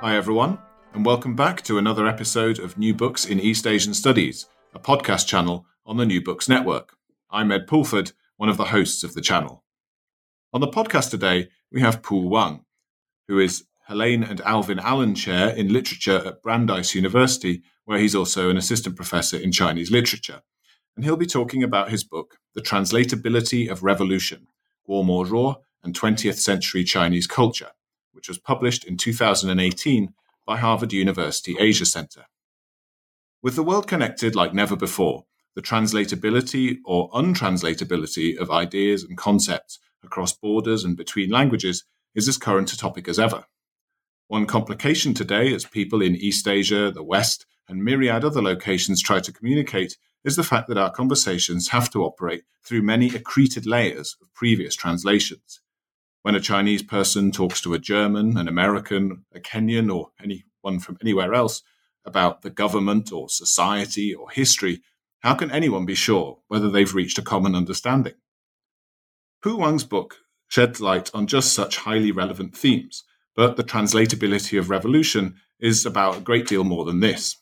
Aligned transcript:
Hi, 0.00 0.14
everyone, 0.16 0.58
and 0.94 1.04
welcome 1.04 1.34
back 1.34 1.60
to 1.62 1.76
another 1.76 2.06
episode 2.06 2.60
of 2.60 2.78
New 2.78 2.94
Books 2.94 3.26
in 3.26 3.40
East 3.40 3.66
Asian 3.66 3.92
Studies, 3.92 4.46
a 4.72 4.78
podcast 4.78 5.26
channel 5.26 5.66
on 5.84 5.96
the 5.96 6.06
New 6.06 6.22
Books 6.22 6.48
Network. 6.48 6.94
I'm 7.32 7.50
Ed 7.50 7.66
Pulford, 7.66 8.12
one 8.36 8.48
of 8.48 8.56
the 8.56 8.66
hosts 8.66 9.02
of 9.02 9.14
the 9.14 9.20
channel. 9.20 9.64
On 10.52 10.60
the 10.60 10.68
podcast 10.68 11.10
today, 11.10 11.48
we 11.72 11.80
have 11.80 12.00
Pu 12.00 12.28
Wang, 12.28 12.64
who 13.26 13.40
is 13.40 13.64
Helene 13.88 14.22
and 14.22 14.40
Alvin 14.42 14.78
Allen 14.78 15.16
Chair 15.16 15.48
in 15.48 15.72
Literature 15.72 16.22
at 16.24 16.44
Brandeis 16.44 16.94
University, 16.94 17.64
where 17.84 17.98
he's 17.98 18.14
also 18.14 18.50
an 18.50 18.56
assistant 18.56 18.94
professor 18.94 19.36
in 19.36 19.50
Chinese 19.50 19.90
literature. 19.90 20.42
And 20.94 21.04
he'll 21.04 21.16
be 21.16 21.26
talking 21.26 21.64
about 21.64 21.90
his 21.90 22.04
book, 22.04 22.36
The 22.54 22.62
Translatability 22.62 23.68
of 23.68 23.82
Revolution 23.82 24.46
Guo 24.88 25.04
Moruo 25.04 25.56
and 25.82 25.92
20th 25.92 26.38
Century 26.38 26.84
Chinese 26.84 27.26
Culture 27.26 27.72
which 28.18 28.26
was 28.26 28.36
published 28.36 28.82
in 28.82 28.96
2018 28.96 30.12
by 30.44 30.56
Harvard 30.56 30.92
University 30.92 31.54
Asia 31.56 31.86
Center. 31.86 32.24
With 33.44 33.54
the 33.54 33.62
world 33.62 33.86
connected 33.86 34.34
like 34.34 34.52
never 34.52 34.74
before, 34.74 35.26
the 35.54 35.62
translatability 35.62 36.78
or 36.84 37.08
untranslatability 37.12 38.36
of 38.36 38.50
ideas 38.50 39.04
and 39.04 39.16
concepts 39.16 39.78
across 40.02 40.32
borders 40.32 40.82
and 40.82 40.96
between 40.96 41.30
languages 41.30 41.84
is 42.16 42.26
as 42.26 42.38
current 42.38 42.72
a 42.72 42.76
topic 42.76 43.06
as 43.06 43.20
ever. 43.20 43.44
One 44.26 44.46
complication 44.46 45.14
today, 45.14 45.54
as 45.54 45.64
people 45.64 46.02
in 46.02 46.16
East 46.16 46.48
Asia, 46.48 46.90
the 46.90 47.04
West, 47.04 47.46
and 47.68 47.84
myriad 47.84 48.24
other 48.24 48.42
locations 48.42 49.00
try 49.00 49.20
to 49.20 49.32
communicate, 49.32 49.96
is 50.24 50.34
the 50.34 50.42
fact 50.42 50.66
that 50.66 50.78
our 50.78 50.90
conversations 50.90 51.68
have 51.68 51.88
to 51.90 52.02
operate 52.02 52.42
through 52.64 52.82
many 52.82 53.10
accreted 53.10 53.64
layers 53.64 54.16
of 54.20 54.34
previous 54.34 54.74
translations. 54.74 55.60
When 56.28 56.34
a 56.34 56.40
Chinese 56.40 56.82
person 56.82 57.32
talks 57.32 57.62
to 57.62 57.72
a 57.72 57.78
German, 57.78 58.36
an 58.36 58.48
American, 58.48 59.24
a 59.34 59.40
Kenyan, 59.40 59.90
or 59.90 60.10
anyone 60.22 60.78
from 60.78 60.98
anywhere 61.00 61.32
else 61.32 61.62
about 62.04 62.42
the 62.42 62.50
government 62.50 63.10
or 63.10 63.30
society 63.30 64.14
or 64.14 64.28
history, 64.28 64.82
how 65.20 65.32
can 65.32 65.50
anyone 65.50 65.86
be 65.86 65.94
sure 65.94 66.40
whether 66.48 66.68
they've 66.68 66.94
reached 66.94 67.16
a 67.16 67.22
common 67.22 67.54
understanding? 67.54 68.12
Pu 69.42 69.56
Wang's 69.56 69.84
book 69.84 70.18
sheds 70.48 70.82
light 70.82 71.10
on 71.14 71.28
just 71.28 71.54
such 71.54 71.78
highly 71.78 72.12
relevant 72.12 72.54
themes, 72.54 73.04
but 73.34 73.56
the 73.56 73.64
translatability 73.64 74.58
of 74.58 74.68
revolution 74.68 75.36
is 75.58 75.86
about 75.86 76.18
a 76.18 76.20
great 76.20 76.46
deal 76.46 76.62
more 76.62 76.84
than 76.84 77.00
this. 77.00 77.38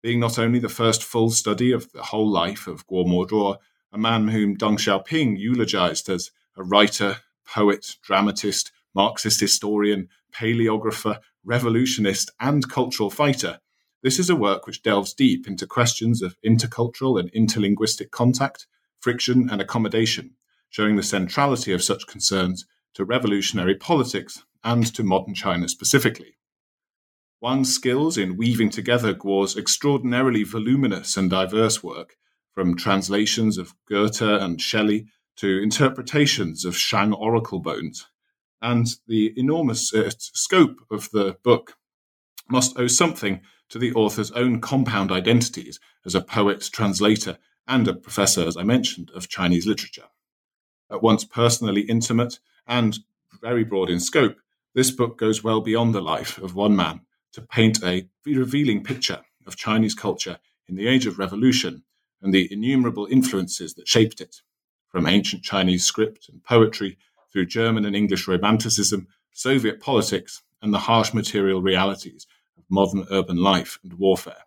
Being 0.00 0.20
not 0.20 0.38
only 0.38 0.60
the 0.60 0.68
first 0.68 1.02
full 1.02 1.30
study 1.30 1.72
of 1.72 1.90
the 1.90 2.04
whole 2.04 2.30
life 2.30 2.68
of 2.68 2.86
Guo 2.86 3.04
Ruo, 3.04 3.56
a 3.92 3.98
man 3.98 4.28
whom 4.28 4.56
Deng 4.56 4.78
Xiaoping 4.78 5.40
eulogized 5.40 6.08
as 6.08 6.30
a 6.56 6.62
writer, 6.62 7.16
poet, 7.46 7.96
dramatist, 8.02 8.72
Marxist 8.94 9.40
historian, 9.40 10.08
paleographer, 10.32 11.20
revolutionist, 11.44 12.30
and 12.40 12.68
cultural 12.68 13.10
fighter, 13.10 13.60
this 14.06 14.18
is 14.20 14.30
a 14.30 14.36
work 14.36 14.66
which 14.66 14.82
delves 14.82 15.12
deep 15.12 15.48
into 15.48 15.66
questions 15.66 16.22
of 16.22 16.36
intercultural 16.46 17.18
and 17.18 17.32
interlinguistic 17.32 18.12
contact, 18.12 18.68
friction, 19.00 19.50
and 19.50 19.60
accommodation, 19.60 20.36
showing 20.70 20.94
the 20.94 21.02
centrality 21.02 21.72
of 21.72 21.82
such 21.82 22.06
concerns 22.06 22.66
to 22.94 23.04
revolutionary 23.04 23.74
politics 23.74 24.44
and 24.62 24.86
to 24.94 25.02
modern 25.02 25.34
China 25.34 25.68
specifically. 25.68 26.36
Wang's 27.40 27.74
skills 27.74 28.16
in 28.16 28.36
weaving 28.36 28.70
together 28.70 29.12
Guo's 29.12 29.56
extraordinarily 29.56 30.44
voluminous 30.44 31.16
and 31.16 31.28
diverse 31.28 31.82
work, 31.82 32.16
from 32.52 32.76
translations 32.76 33.58
of 33.58 33.74
Goethe 33.88 34.22
and 34.22 34.60
Shelley 34.60 35.08
to 35.36 35.62
interpretations 35.62 36.64
of 36.64 36.76
Shang 36.76 37.12
oracle 37.12 37.60
bones. 37.60 38.06
And 38.62 38.86
the 39.06 39.32
enormous 39.36 39.92
uh, 39.94 40.10
scope 40.18 40.78
of 40.90 41.10
the 41.10 41.36
book 41.42 41.76
must 42.48 42.78
owe 42.78 42.86
something 42.86 43.42
to 43.68 43.78
the 43.78 43.92
author's 43.92 44.30
own 44.32 44.60
compound 44.60 45.12
identities 45.12 45.78
as 46.04 46.14
a 46.14 46.20
poet, 46.20 46.68
translator, 46.72 47.38
and 47.68 47.88
a 47.88 47.94
professor, 47.94 48.46
as 48.46 48.56
I 48.56 48.62
mentioned, 48.62 49.10
of 49.14 49.28
Chinese 49.28 49.66
literature. 49.66 50.06
At 50.90 51.02
once 51.02 51.24
personally 51.24 51.82
intimate 51.82 52.38
and 52.66 52.98
very 53.40 53.64
broad 53.64 53.90
in 53.90 54.00
scope, 54.00 54.36
this 54.74 54.90
book 54.90 55.18
goes 55.18 55.42
well 55.42 55.60
beyond 55.60 55.94
the 55.94 56.00
life 56.00 56.38
of 56.38 56.54
one 56.54 56.76
man 56.76 57.00
to 57.32 57.42
paint 57.42 57.82
a 57.82 58.08
revealing 58.24 58.84
picture 58.84 59.20
of 59.46 59.56
Chinese 59.56 59.94
culture 59.94 60.38
in 60.68 60.76
the 60.76 60.86
age 60.86 61.06
of 61.06 61.18
revolution 61.18 61.82
and 62.22 62.32
the 62.32 62.50
innumerable 62.52 63.06
influences 63.10 63.74
that 63.74 63.88
shaped 63.88 64.20
it 64.20 64.42
from 64.96 65.06
ancient 65.06 65.42
Chinese 65.42 65.84
script 65.84 66.30
and 66.30 66.42
poetry 66.42 66.96
through 67.30 67.44
German 67.44 67.84
and 67.84 67.94
English 67.94 68.26
Romanticism, 68.26 69.06
Soviet 69.30 69.78
politics, 69.78 70.42
and 70.62 70.72
the 70.72 70.78
harsh 70.78 71.12
material 71.12 71.60
realities 71.60 72.26
of 72.56 72.64
modern 72.70 73.06
urban 73.10 73.36
life 73.36 73.78
and 73.82 73.92
warfare. 73.98 74.44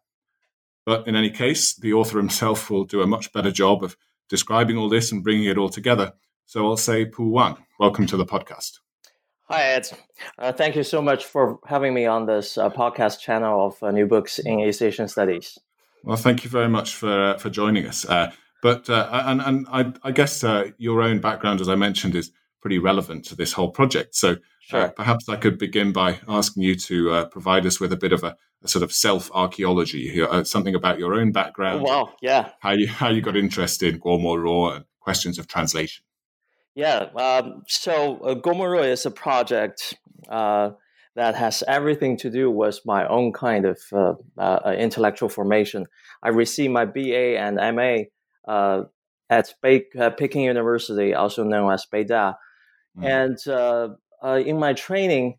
But 0.87 1.07
in 1.07 1.15
any 1.15 1.29
case, 1.29 1.75
the 1.75 1.93
author 1.93 2.17
himself 2.17 2.71
will 2.71 2.83
do 2.83 3.03
a 3.03 3.05
much 3.05 3.31
better 3.31 3.51
job 3.51 3.83
of 3.83 3.95
describing 4.27 4.75
all 4.75 4.89
this 4.89 5.11
and 5.11 5.23
bringing 5.23 5.45
it 5.45 5.59
all 5.59 5.69
together. 5.69 6.13
So 6.47 6.65
I'll 6.65 6.77
say, 6.77 7.05
Pu 7.05 7.29
Wang, 7.29 7.63
welcome 7.79 8.07
to 8.07 8.17
the 8.17 8.25
podcast. 8.25 8.79
Hi, 9.49 9.61
Ed. 9.61 9.91
Uh, 10.39 10.51
thank 10.51 10.75
you 10.75 10.81
so 10.81 10.99
much 10.99 11.25
for 11.25 11.59
having 11.67 11.93
me 11.93 12.07
on 12.07 12.25
this 12.25 12.57
uh, 12.57 12.71
podcast 12.71 13.19
channel 13.19 13.67
of 13.67 13.83
uh, 13.83 13.91
New 13.91 14.07
Books 14.07 14.39
in 14.39 14.61
East 14.61 14.81
Asian 14.81 15.07
Studies. 15.07 15.59
Well, 16.03 16.17
thank 16.17 16.43
you 16.43 16.49
very 16.49 16.69
much 16.69 16.95
for 16.95 17.35
for 17.37 17.51
joining 17.51 17.85
us. 17.85 18.03
Uh, 18.63 18.73
but 18.73 18.89
uh, 18.89 19.23
and 19.25 19.41
and 19.41 19.67
I, 19.71 19.93
I 20.03 20.11
guess 20.11 20.43
uh, 20.43 20.71
your 20.77 21.01
own 21.01 21.19
background, 21.19 21.61
as 21.61 21.69
I 21.69 21.75
mentioned, 21.75 22.15
is 22.15 22.31
pretty 22.61 22.79
relevant 22.79 23.25
to 23.25 23.35
this 23.35 23.53
whole 23.53 23.71
project. 23.71 24.15
So 24.15 24.31
uh, 24.31 24.35
sure. 24.61 24.81
uh, 24.81 24.89
perhaps 24.89 25.29
I 25.29 25.35
could 25.37 25.57
begin 25.57 25.91
by 25.91 26.19
asking 26.27 26.63
you 26.63 26.75
to 26.75 27.11
uh, 27.11 27.25
provide 27.25 27.65
us 27.65 27.79
with 27.79 27.93
a 27.93 27.97
bit 27.97 28.11
of 28.11 28.23
a, 28.23 28.35
a 28.63 28.67
sort 28.67 28.83
of 28.83 28.91
self 28.91 29.31
archaeology, 29.33 30.21
uh, 30.21 30.43
something 30.43 30.75
about 30.75 30.99
your 30.99 31.13
own 31.13 31.31
background. 31.31 31.81
Oh, 31.81 31.89
wow, 31.89 32.13
yeah. 32.21 32.51
How 32.59 32.71
you 32.71 32.87
how 32.87 33.09
you 33.09 33.21
got 33.21 33.37
interested 33.37 33.93
in 33.93 33.99
Guo 33.99 34.19
Moruo 34.19 34.75
and 34.75 34.85
questions 34.99 35.39
of 35.39 35.47
translation. 35.47 36.03
Yeah. 36.75 37.07
Um, 37.15 37.63
so 37.67 38.17
uh, 38.19 38.35
Guomo 38.35 38.81
is 38.83 39.05
a 39.05 39.11
project 39.11 39.95
that 40.29 41.35
has 41.35 41.63
everything 41.67 42.15
to 42.15 42.29
do 42.29 42.49
with 42.49 42.79
my 42.85 43.05
own 43.07 43.33
kind 43.33 43.65
of 43.65 44.17
intellectual 44.65 45.27
formation. 45.27 45.87
I 46.23 46.29
received 46.29 46.71
my 46.71 46.85
BA 46.85 47.37
and 47.37 47.55
MA 47.75 47.81
uh, 47.81 48.03
Uh, 48.49 48.85
at 49.29 49.53
uh, 49.63 50.09
Peking 50.09 50.41
University, 50.41 51.13
also 51.13 51.43
known 51.43 51.71
as 51.71 51.85
Beida. 51.85 52.33
Mm. 52.97 53.05
And 53.05 53.37
uh, 53.47 53.89
uh 54.23 54.41
in 54.43 54.57
my 54.57 54.73
training, 54.73 55.35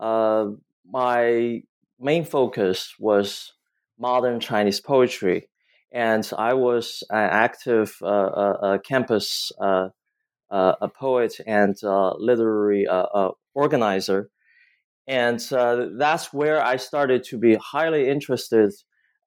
uh, 0.00 0.46
my 0.90 1.60
main 2.00 2.24
focus 2.24 2.94
was 2.98 3.52
modern 3.98 4.40
Chinese 4.40 4.80
poetry. 4.80 5.50
And 5.92 6.26
I 6.38 6.54
was 6.54 7.02
an 7.10 7.28
active 7.46 7.94
campus 8.84 9.52
a 10.50 10.88
poet 10.98 11.34
and 11.46 11.76
literary 12.18 12.86
organizer. 13.54 14.30
And 15.06 15.40
uh, 15.52 15.88
that's 15.98 16.32
where 16.32 16.64
I 16.64 16.76
started 16.76 17.22
to 17.24 17.38
be 17.38 17.56
highly 17.56 18.08
interested 18.08 18.72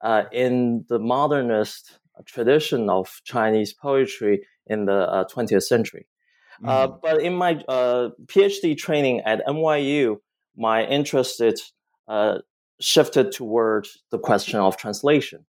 uh, 0.01 0.23
in 0.31 0.85
the 0.89 0.99
modernist 0.99 1.99
tradition 2.25 2.89
of 2.89 3.21
Chinese 3.23 3.73
poetry 3.73 4.41
in 4.67 4.85
the 4.85 5.09
uh, 5.09 5.25
20th 5.25 5.63
century. 5.63 6.07
Uh, 6.65 6.87
mm. 6.87 7.01
but 7.01 7.21
in 7.21 7.33
my 7.33 7.63
uh, 7.67 8.09
PhD 8.25 8.77
training 8.77 9.21
at 9.21 9.45
NYU, 9.47 10.17
my 10.57 10.85
interest 10.85 11.41
uh, 12.07 12.39
shifted 12.81 13.31
toward 13.31 13.87
the 14.11 14.19
question 14.19 14.59
of 14.59 14.75
translation, 14.75 15.45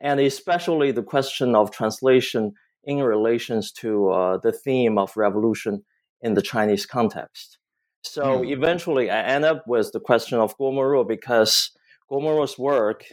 and 0.00 0.20
especially 0.20 0.92
the 0.92 1.02
question 1.02 1.54
of 1.54 1.70
translation 1.70 2.52
in 2.84 3.02
relations 3.02 3.72
to 3.72 4.08
uh, 4.10 4.38
the 4.38 4.52
theme 4.52 4.98
of 4.98 5.16
revolution 5.16 5.84
in 6.20 6.34
the 6.34 6.42
Chinese 6.42 6.86
context. 6.86 7.58
So 8.02 8.40
mm. 8.40 8.50
eventually, 8.50 9.10
I 9.10 9.22
end 9.22 9.44
up 9.44 9.64
with 9.66 9.92
the 9.92 10.00
question 10.00 10.38
of 10.38 10.56
Guo 10.56 10.72
Moruo 10.72 11.06
because 11.06 11.70
Guo 12.10 12.20
Moruo's 12.22 12.58
work 12.58 13.04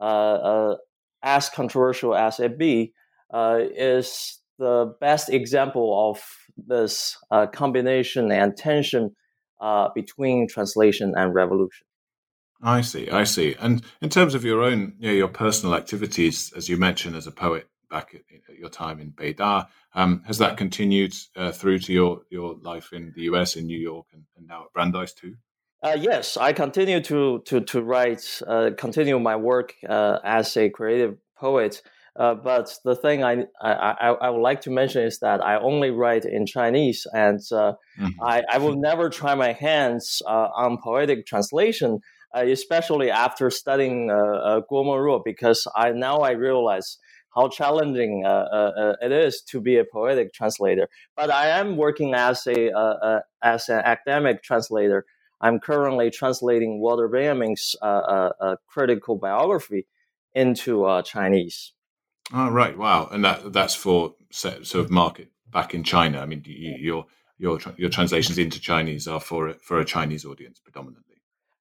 uh, 0.00 0.74
as 1.22 1.48
controversial 1.48 2.14
as 2.14 2.40
it 2.40 2.58
be, 2.58 2.92
uh, 3.32 3.58
is 3.76 4.40
the 4.58 4.94
best 5.00 5.30
example 5.30 6.10
of 6.10 6.22
this 6.56 7.16
uh, 7.30 7.46
combination 7.46 8.30
and 8.30 8.56
tension 8.56 9.14
uh, 9.60 9.88
between 9.94 10.48
translation 10.48 11.14
and 11.16 11.34
revolution. 11.34 11.86
I 12.62 12.82
see, 12.82 13.08
I 13.10 13.24
see. 13.24 13.56
And 13.58 13.82
in 14.00 14.08
terms 14.08 14.34
of 14.34 14.44
your 14.44 14.62
own, 14.62 14.94
you 14.98 15.08
know, 15.08 15.14
your 15.14 15.28
personal 15.28 15.74
activities, 15.74 16.52
as 16.56 16.68
you 16.68 16.76
mentioned, 16.76 17.16
as 17.16 17.26
a 17.26 17.32
poet 17.32 17.68
back 17.90 18.14
at, 18.14 18.22
your 18.56 18.68
time 18.68 19.00
in 19.00 19.10
Beida, 19.10 19.66
um, 19.94 20.22
has 20.26 20.38
that 20.38 20.56
continued 20.56 21.14
uh, 21.34 21.50
through 21.50 21.80
to 21.80 21.92
your, 21.92 22.20
your 22.30 22.54
life 22.62 22.92
in 22.92 23.12
the 23.16 23.22
US, 23.22 23.56
in 23.56 23.66
New 23.66 23.78
York, 23.78 24.06
and, 24.12 24.22
and 24.36 24.46
now 24.46 24.62
at 24.62 24.72
Brandeis 24.72 25.12
too? 25.12 25.34
Uh, 25.82 25.96
yes, 25.98 26.36
I 26.36 26.52
continue 26.52 27.00
to 27.00 27.40
to 27.46 27.60
to 27.60 27.82
write, 27.82 28.40
uh, 28.46 28.70
continue 28.78 29.18
my 29.18 29.36
work 29.36 29.74
uh, 29.88 30.18
as 30.24 30.56
a 30.56 30.70
creative 30.70 31.16
poet 31.36 31.82
Uh, 32.14 32.34
but 32.34 32.76
the 32.84 32.94
thing 32.94 33.24
I, 33.24 33.46
I, 33.62 34.14
I 34.20 34.28
would 34.30 34.42
like 34.42 34.60
to 34.62 34.70
mention 34.70 35.02
is 35.02 35.18
that 35.20 35.42
I 35.42 35.56
only 35.56 35.90
write 35.90 36.26
in 36.26 36.44
Chinese, 36.44 37.06
and 37.12 37.40
uh, 37.50 37.72
mm-hmm. 37.98 38.22
I, 38.22 38.42
I 38.52 38.58
will 38.58 38.76
never 38.76 39.08
try 39.08 39.34
my 39.34 39.52
hands 39.52 40.20
uh, 40.26 40.48
on 40.54 40.76
poetic 40.82 41.26
translation, 41.26 42.00
uh, 42.36 42.44
especially 42.44 43.10
after 43.10 43.48
studying 43.48 44.08
Guo 44.08 44.84
Moruo, 44.84 45.22
because 45.24 45.66
I 45.74 45.92
now 45.92 46.18
I 46.18 46.32
realize 46.32 46.98
how 47.34 47.48
challenging 47.48 48.24
it 48.26 49.12
is 49.12 49.42
to 49.48 49.60
be 49.60 49.78
a 49.78 49.84
poetic 49.90 50.34
translator. 50.34 50.88
But 51.16 51.30
I 51.30 51.48
am 51.48 51.78
working 51.78 52.12
as 52.14 52.46
a 52.46 53.22
as 53.42 53.70
an 53.70 53.80
academic 53.84 54.42
translator. 54.42 55.06
I'm 55.42 55.58
currently 55.58 56.10
translating 56.10 56.80
Walter 56.80 57.08
Benjamin's 57.08 57.76
critical 58.68 59.16
biography 59.16 59.86
into 60.34 61.02
Chinese. 61.04 61.72
Oh, 62.32 62.48
right. 62.48 62.76
Wow. 62.78 63.08
And 63.10 63.24
that 63.24 63.52
that's 63.52 63.74
for 63.74 64.14
sort 64.30 64.74
of 64.74 64.90
market 64.90 65.28
back 65.50 65.74
in 65.74 65.84
China. 65.84 66.20
I 66.20 66.26
mean, 66.26 66.42
you, 66.46 66.76
your 66.78 67.06
your 67.38 67.58
your 67.76 67.90
translations 67.90 68.38
into 68.38 68.60
Chinese 68.60 69.06
are 69.06 69.20
for 69.20 69.54
for 69.54 69.80
a 69.80 69.84
Chinese 69.84 70.24
audience 70.24 70.60
predominantly. 70.60 71.12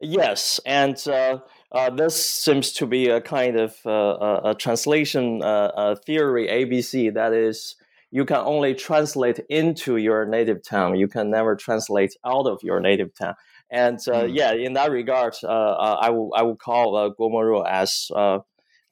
Yes, 0.04 0.60
and 0.66 0.98
uh, 1.07 1.39
uh, 1.72 1.92
this 1.92 2.25
seems 2.25 2.74
to 2.74 2.88
be 2.88 3.10
a 3.10 3.22
kind 3.22 3.60
of 3.60 3.75
uh, 3.86 4.42
a 4.45 4.56
translation 4.56 5.44
uh, 5.44 5.95
theory 6.06 6.48
ABC. 6.48 7.13
That 7.13 7.33
is, 7.33 7.75
you 8.10 8.25
can 8.25 8.38
only 8.38 8.74
translate 8.74 9.39
into 9.48 9.98
your 9.98 10.25
native 10.25 10.63
tongue. 10.63 10.95
You 10.95 11.07
can 11.07 11.30
never 11.30 11.56
translate 11.56 12.16
out 12.25 12.48
of 12.48 12.63
your 12.63 12.80
native 12.80 13.13
tongue. 13.13 13.36
And 13.71 13.97
mm. 13.97 14.35
yeah, 14.35 14.53
in 14.53 14.73
that 14.73 14.91
regard, 14.91 15.35
uh, 15.44 15.47
I 15.47 16.09
will 16.09 16.33
I 16.35 16.44
will 16.44 16.57
call 16.57 16.95
uh, 16.97 17.09
Guo 17.09 17.31
Moruo 17.31 17.65
as 17.65 18.12
uh, 18.13 18.39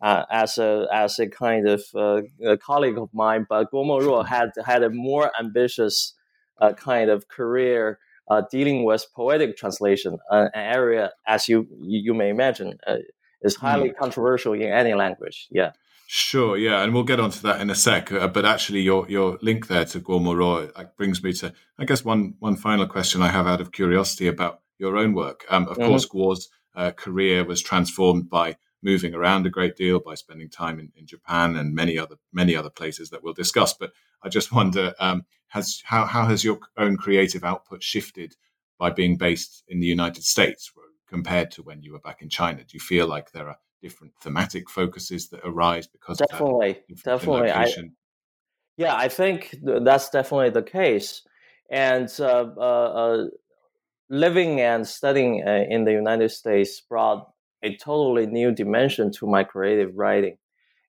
as 0.02 0.58
a 0.58 0.88
as 0.92 1.20
a 1.20 1.28
kind 1.28 1.68
of 1.68 1.84
uh, 1.96 2.22
a 2.46 2.58
colleague 2.58 2.98
of 2.98 3.10
mine, 3.14 3.46
but 3.50 3.72
Guo 3.72 3.86
Moruo 3.86 4.26
had 4.26 4.52
had 4.66 4.84
a 4.84 4.90
more 4.90 5.32
ambitious 5.40 6.14
uh, 6.62 6.74
kind 6.74 7.10
of 7.10 7.28
career 7.28 8.00
uh, 8.30 8.44
dealing 8.52 8.84
with 8.84 9.06
poetic 9.16 9.58
translation, 9.58 10.18
uh, 10.32 10.48
an 10.54 10.62
area 10.62 11.12
as 11.28 11.50
you 11.50 11.68
you 11.82 12.14
may 12.14 12.30
imagine 12.30 12.78
uh, 12.88 12.98
is 13.42 13.56
highly 13.56 13.90
mm. 13.90 13.98
controversial 13.98 14.54
in 14.54 14.64
any 14.64 14.94
language. 14.94 15.48
Yeah. 15.52 15.72
Sure, 16.12 16.58
yeah, 16.58 16.82
and 16.82 16.92
we'll 16.92 17.04
get 17.04 17.20
onto 17.20 17.40
that 17.42 17.62
in 17.62 17.70
a 17.70 17.76
sec. 17.76 18.10
but 18.10 18.44
actually, 18.44 18.82
your 18.82 19.08
your 19.10 19.38
link 19.44 19.68
there 19.68 19.86
to 19.86 20.00
Guo 20.00 20.20
Moruo 20.20 20.72
brings 20.98 21.22
me 21.22 21.34
to, 21.34 21.54
I 21.78 21.86
guess, 21.86 22.04
one 22.04 22.34
one 22.40 22.56
final 22.56 22.88
question 22.88 23.22
I 23.22 23.28
have 23.28 23.46
out 23.46 23.62
of 23.62 23.72
curiosity 23.72 24.28
about 24.28 24.62
your 24.80 24.98
own 24.98 25.14
work. 25.14 25.46
Um, 25.50 25.68
of 25.68 25.78
mm-hmm. 25.78 25.88
course, 25.88 26.06
Guo's 26.06 26.50
career 26.96 27.44
was 27.44 27.62
transformed 27.62 28.30
by 28.30 28.56
moving 28.82 29.14
around 29.14 29.46
a 29.46 29.50
great 29.50 29.76
deal 29.76 30.00
by 30.00 30.16
spending 30.16 30.50
time 30.50 30.80
in, 30.80 30.92
in 30.96 31.06
Japan 31.06 31.56
and 31.58 31.76
many 31.76 31.98
other 31.98 32.16
many 32.32 32.56
other 32.56 32.70
places 32.70 33.10
that 33.10 33.24
we'll 33.24 33.34
discuss. 33.34 33.74
But 33.74 33.92
I 34.24 34.30
just 34.30 34.52
wonder, 34.54 34.94
um, 35.00 35.26
has 35.48 35.82
how 35.86 36.06
how 36.06 36.26
has 36.26 36.44
your 36.44 36.60
own 36.78 36.98
creative 36.98 37.44
output 37.44 37.84
shifted 37.84 38.36
by 38.78 38.90
being 38.90 39.18
based 39.18 39.64
in 39.68 39.80
the 39.80 39.88
United 39.88 40.24
States 40.24 40.72
compared 41.08 41.52
to 41.52 41.64
when 41.64 41.82
you 41.82 41.92
were 41.92 42.00
back 42.00 42.22
in 42.22 42.30
China? 42.30 42.60
Do 42.60 42.74
you 42.74 42.80
feel 42.80 43.08
like 43.08 43.32
there 43.32 43.48
are 43.48 43.58
different 43.82 44.14
thematic 44.22 44.70
focuses 44.70 45.30
that 45.30 45.42
arise 45.44 45.88
because 45.88 46.18
definitely, 46.18 46.80
definitely, 47.04 47.52
I, 47.52 47.72
yeah, 48.78 48.96
I 48.96 49.08
think 49.08 49.56
that's 49.62 50.10
definitely 50.10 50.52
the 50.52 50.64
case, 50.64 51.24
and 51.70 52.10
uh, 52.20 52.46
uh, 52.58 52.60
uh, 52.60 53.26
living 54.10 54.60
and 54.60 54.88
studying 54.88 55.44
uh, 55.46 55.66
in 55.70 55.86
the 55.86 55.92
United 55.92 56.30
States 56.30 56.82
brought 56.82 57.32
a 57.64 57.76
totally 57.78 58.26
new 58.26 58.52
dimension 58.52 59.12
to 59.12 59.28
my 59.28 59.44
creative 59.44 59.92
writing 59.96 60.38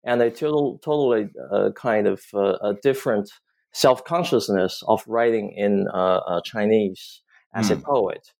and 0.04 0.22
a 0.22 0.30
total, 0.30 0.78
totally 0.82 1.28
uh, 1.52 1.70
kind 1.76 2.06
of 2.06 2.22
uh, 2.34 2.54
a 2.62 2.74
different 2.82 3.30
self 3.72 4.04
consciousness 4.04 4.82
of 4.88 5.02
writing 5.06 5.52
in 5.56 5.86
uh, 5.92 6.20
uh 6.26 6.40
Chinese 6.42 7.22
as 7.54 7.68
mm. 7.68 7.72
a 7.72 7.74
hmm. 7.76 7.82
poet. 7.82 8.32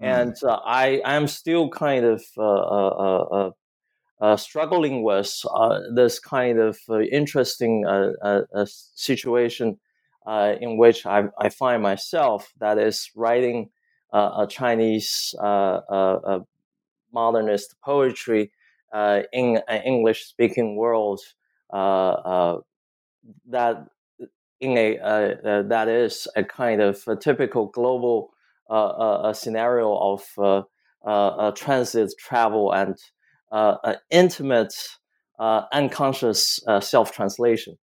Mm. 0.00 0.06
And 0.06 0.36
uh, 0.42 0.58
I 0.64 1.02
am 1.04 1.28
still 1.28 1.68
kind 1.68 2.04
of 2.04 2.22
uh, 4.20 4.36
struggling 4.36 5.02
with 5.02 5.42
this 5.94 6.18
kind 6.18 6.58
of 6.58 6.78
interesting 7.10 7.84
situation 8.64 9.78
in 10.26 10.78
which 10.78 11.04
I, 11.04 11.24
I, 11.40 11.48
find 11.48 11.82
myself 11.82 12.52
that 12.60 12.78
is 12.78 13.10
writing 13.16 13.70
a 14.12 14.46
Chinese 14.48 15.34
modernist 17.12 17.76
poetry 17.84 18.50
uh, 18.92 19.22
in 19.32 19.60
an 19.68 19.82
English 19.82 20.24
speaking 20.24 20.76
world 20.76 21.20
uh, 21.72 21.76
uh, 21.76 22.60
that 23.48 23.86
in 24.60 24.76
a 24.76 24.98
uh, 24.98 25.62
that 25.62 25.88
is 25.88 26.28
a 26.36 26.44
kind 26.44 26.80
of 26.80 27.02
a 27.06 27.16
typical 27.16 27.66
global 27.66 28.30
uh, 28.70 29.32
scenario 29.32 29.96
of 29.96 31.56
transit 31.56 32.12
travel 32.18 32.72
and 32.72 32.96
intimate 34.10 34.74
unconscious 35.38 36.60
self 36.80 37.12
translation. 37.12 37.76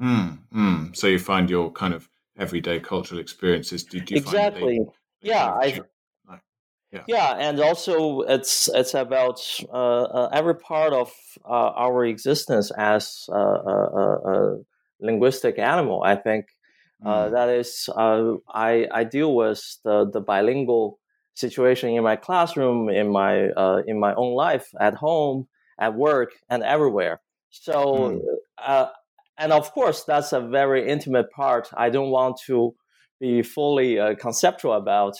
Mm, 0.00 0.38
mm. 0.52 0.96
So 0.96 1.06
you 1.06 1.18
find 1.18 1.48
your 1.48 1.70
kind 1.70 1.94
of 1.94 2.08
everyday 2.36 2.80
cultural 2.80 3.20
experiences. 3.20 3.84
Do, 3.84 4.00
do 4.00 4.16
exactly? 4.16 4.78
They 4.78 4.84
yeah, 5.24 5.50
I 5.50 5.80
yeah. 6.92 7.02
yeah, 7.08 7.36
and 7.38 7.60
also 7.60 8.20
it's 8.20 8.68
it's 8.72 8.94
about 8.94 9.40
uh, 9.72 10.02
uh, 10.02 10.28
every 10.32 10.54
part 10.54 10.92
of 10.92 11.10
uh, 11.44 11.70
our 11.74 12.04
existence 12.04 12.70
as 12.78 13.26
a, 13.28 13.34
a, 13.34 14.16
a, 14.32 14.58
linguistic 15.00 15.58
animal. 15.58 16.02
I 16.04 16.14
think 16.14 16.46
mm. 17.04 17.32
that 17.32 17.48
is 17.48 17.88
I 17.96 18.86
I 18.92 19.04
deal 19.04 19.34
with 19.34 19.60
the 19.82 20.08
the 20.10 20.20
bilingual 20.20 21.00
situation 21.34 21.90
in 21.90 22.04
my 22.04 22.16
classroom, 22.16 22.88
in 22.88 23.10
my 23.10 23.48
in 23.86 23.98
my 23.98 24.14
own 24.14 24.34
life, 24.34 24.68
at 24.78 24.94
home, 24.94 25.48
at 25.78 25.94
work, 25.94 26.30
and 26.48 26.62
everywhere. 26.62 27.20
So. 27.50 28.20
Mm. 28.66 28.90
and 29.36 29.52
of 29.52 29.72
course, 29.72 30.04
that's 30.04 30.32
a 30.32 30.40
very 30.40 30.88
intimate 30.88 31.28
part. 31.32 31.68
I 31.76 31.90
don't 31.90 32.10
want 32.10 32.38
to 32.46 32.76
be 33.26 33.42
fully 33.42 33.90
conceptual 34.26 34.74
about 34.74 35.14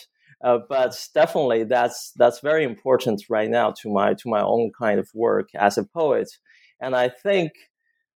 uh, 0.45 0.59
but 0.69 0.95
definitely 1.13 1.63
that's 1.63 2.11
that's 2.17 2.39
very 2.39 2.63
important 2.63 3.21
right 3.29 3.49
now 3.49 3.71
to 3.71 3.89
my 3.89 4.13
to 4.13 4.29
my 4.29 4.41
own 4.41 4.71
kind 4.77 4.99
of 4.99 5.09
work 5.13 5.49
as 5.55 5.77
a 5.77 5.83
poet 5.83 6.29
and 6.79 6.95
i 6.95 7.09
think 7.09 7.51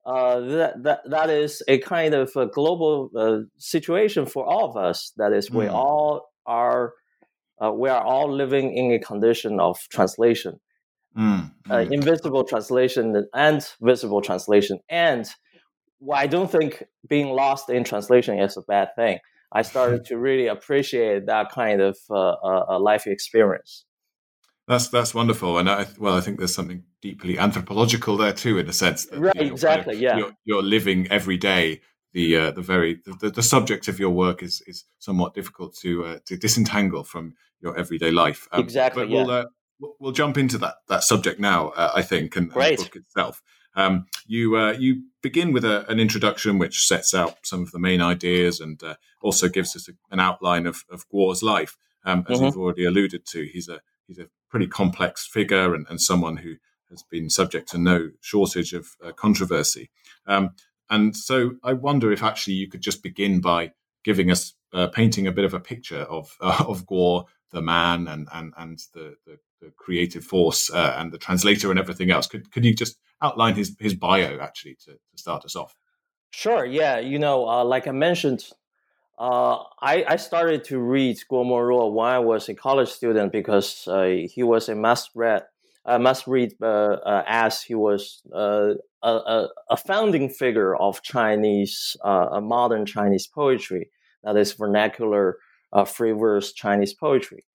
uh, 0.06 0.40
that, 0.40 0.84
that 0.84 1.00
that 1.10 1.30
is 1.30 1.62
a 1.68 1.80
kind 1.80 2.14
of 2.14 2.36
a 2.36 2.48
global 2.48 3.10
uh, 3.16 3.40
situation 3.58 4.26
for 4.26 4.46
all 4.46 4.70
of 4.70 4.78
us 4.78 5.12
that 5.18 5.34
is 5.34 5.52
we 5.52 5.66
mm. 5.66 5.72
all 5.72 6.30
are 6.46 6.94
uh, 7.64 7.72
we 7.72 7.90
are 7.90 8.04
all 8.04 8.32
living 8.32 8.76
in 8.76 8.92
a 8.92 9.00
condition 9.00 9.60
of 9.60 9.78
translation 9.90 10.60
mm. 11.18 11.52
Mm. 11.68 11.92
invisible 11.92 12.44
translation 12.44 13.28
and 13.34 13.68
visible 13.82 14.22
translation 14.22 14.80
and 14.90 15.28
well, 16.00 16.20
i 16.20 16.28
don't 16.28 16.52
think 16.52 16.84
being 17.08 17.28
lost 17.28 17.70
in 17.70 17.84
translation 17.84 18.40
is 18.40 18.58
a 18.58 18.62
bad 18.62 18.90
thing 18.96 19.20
I 19.52 19.62
started 19.62 20.06
to 20.06 20.18
really 20.18 20.48
appreciate 20.48 21.28
that 21.28 21.52
kind 21.52 21.82
of 21.82 21.98
uh, 22.10 22.14
uh, 22.16 22.66
uh, 22.70 22.80
life 22.80 23.08
experience. 23.08 23.86
That's 24.68 24.90
that's 24.90 25.14
wonderful, 25.14 25.58
and 25.58 25.70
I, 25.70 25.88
well, 25.98 26.18
I 26.18 26.20
think 26.20 26.40
there's 26.40 26.54
something 26.54 26.84
deeply 27.02 27.40
anthropological 27.40 28.18
there 28.18 28.34
too, 28.34 28.58
in 28.58 28.68
a 28.68 28.74
sense. 28.74 29.06
That, 29.06 29.20
right, 29.20 29.36
you 29.36 29.46
know, 29.46 29.52
exactly. 29.54 29.94
Kind 29.94 29.96
of, 29.96 30.02
yeah, 30.02 30.18
you're, 30.18 30.32
you're, 30.44 30.64
living 30.64 31.08
every 31.10 31.38
day. 31.38 31.82
The 32.12 32.36
uh, 32.36 32.52
the 32.52 32.62
very 32.62 33.00
the, 33.06 33.30
the, 33.30 33.44
subject 33.44 33.88
of 33.88 33.98
your 33.98 34.10
work 34.10 34.44
is 34.44 34.62
is 34.68 34.84
somewhat 35.00 35.34
difficult 35.34 35.76
to 35.78 36.04
uh, 36.04 36.20
to 36.26 36.36
disentangle 36.36 37.06
from 37.06 37.36
your 37.62 37.78
everyday 37.78 38.12
life. 38.12 38.50
Um, 38.52 38.62
exactly. 38.62 39.04
But 39.04 39.10
we'll, 39.10 39.32
uh, 39.32 39.46
we'll 40.00 40.12
jump 40.12 40.38
into 40.38 40.58
that 40.58 40.76
that 40.90 41.04
subject 41.06 41.40
now. 41.40 41.72
I 41.78 42.02
think, 42.02 42.36
and, 42.36 42.52
and, 42.52 42.78
the 42.78 42.84
book 42.84 42.96
itself. 42.98 43.42
Um, 43.78 44.08
you 44.26 44.58
uh, 44.58 44.72
you 44.72 45.04
begin 45.22 45.54
with 45.54 45.64
a, 45.64 45.90
an 45.90 46.00
introduction 46.00 46.58
which 46.58 46.86
sets 46.86 47.14
out 47.14 47.38
some 47.44 47.62
of 47.62 47.72
the 47.72 47.80
main 47.80 48.02
ideas 48.02 48.60
and 48.60 48.82
uh, 48.84 48.96
also 49.22 49.48
gives 49.48 49.76
us 49.76 49.88
a, 49.88 49.94
an 50.12 50.20
outline 50.20 50.66
of, 50.66 50.84
of 50.92 51.08
Guo's 51.10 51.44
life. 51.44 51.78
Um, 52.04 52.26
as 52.28 52.38
mm-hmm. 52.38 52.46
we've 52.46 52.58
already 52.58 52.86
alluded 52.86 53.26
to, 53.28 53.46
he's 53.46 53.70
a 53.70 53.80
he's 54.08 54.20
a 54.20 54.28
pretty 54.50 54.68
complex 54.68 55.28
figure 55.28 55.76
and, 55.76 55.86
and 55.90 56.02
someone 56.02 56.38
who 56.38 56.56
has 56.90 57.04
been 57.04 57.30
subject 57.30 57.70
to 57.70 57.78
no 57.78 58.10
shortage 58.22 58.74
of 58.74 58.88
uh, 59.06 59.12
controversy. 59.12 59.90
Um, 60.26 60.52
and 60.90 61.16
so 61.16 61.56
I 61.64 61.74
wonder 61.74 62.12
if 62.12 62.24
actually 62.24 62.56
you 62.56 62.70
could 62.70 62.82
just 62.82 63.04
begin 63.04 63.42
by 63.42 63.74
giving 64.04 64.32
us 64.32 64.54
uh, 64.74 64.88
painting 64.88 65.28
a 65.28 65.32
bit 65.32 65.46
of 65.46 65.54
a 65.54 65.60
picture 65.60 66.02
of 66.02 66.36
uh, 66.42 66.66
of 66.68 66.86
Guo, 66.86 67.26
the 67.52 67.62
man, 67.62 68.08
and 68.08 68.28
and 68.34 68.54
and 68.58 68.80
the 68.94 69.16
the, 69.26 69.38
the 69.62 69.72
creative 69.78 70.24
force 70.24 70.72
uh, 70.72 70.96
and 70.98 71.12
the 71.12 71.18
translator 71.18 71.70
and 71.70 71.80
everything 71.80 72.12
else. 72.12 72.28
Could 72.28 72.52
could 72.52 72.66
you 72.66 72.74
just 72.74 72.98
outline 73.22 73.56
his 73.56 73.76
his 73.80 73.94
bio 73.94 74.40
actually 74.40 74.76
to, 74.86 74.92
to 74.92 75.18
start 75.18 75.46
us 75.46 75.56
off? 75.56 75.76
Sure. 76.32 76.66
Yeah. 76.66 77.00
You 77.00 77.20
know, 77.20 77.48
uh, 77.48 77.64
like 77.64 77.88
I 77.88 77.92
mentioned, 77.92 78.46
uh, 79.18 79.64
I, 79.82 80.06
I 80.08 80.16
started 80.18 80.64
to 80.66 80.78
read 80.78 81.18
Guo 81.32 81.44
Moruo 81.44 81.92
when 81.92 82.08
I 82.08 82.20
was 82.20 82.50
a 82.50 82.54
college 82.54 82.90
student 82.90 83.32
because 83.32 83.88
uh, 83.88 84.26
he 84.30 84.44
was 84.44 84.70
a 84.70 84.76
must 84.76 85.12
read 85.16 85.44
must 86.00 86.28
read 86.28 86.52
uh, 86.62 86.66
uh, 86.66 87.24
as 87.26 87.62
he 87.62 87.74
was 87.74 88.22
a, 88.34 88.76
a, 89.02 89.78
founding 89.78 90.28
figure 90.28 90.76
of 90.76 91.02
Chinese, 91.02 91.96
modern 92.04 92.86
Chinese 92.86 93.26
poetry, 93.26 93.90
that 94.22 94.36
is 94.36 94.52
vernacular 94.52 95.38
free 95.86 96.12
verse 96.12 96.52
Chinese 96.52 96.94
poetry. 96.94 97.46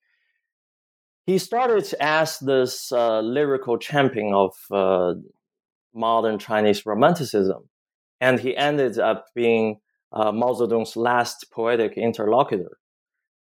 He 1.24 1.38
started 1.38 1.92
as 2.00 2.38
this 2.40 2.90
uh, 2.90 3.20
lyrical 3.20 3.78
champion 3.78 4.34
of 4.34 4.54
modern 5.94 6.38
Chinese 6.38 6.84
romanticism, 6.84 7.68
and 8.20 8.40
he 8.40 8.56
ended 8.56 8.98
up 8.98 9.26
being 9.34 9.80
Mao 10.12 10.52
Zedong's 10.54 10.96
last 10.96 11.46
poetic 11.52 11.96
interlocutor. 11.96 12.78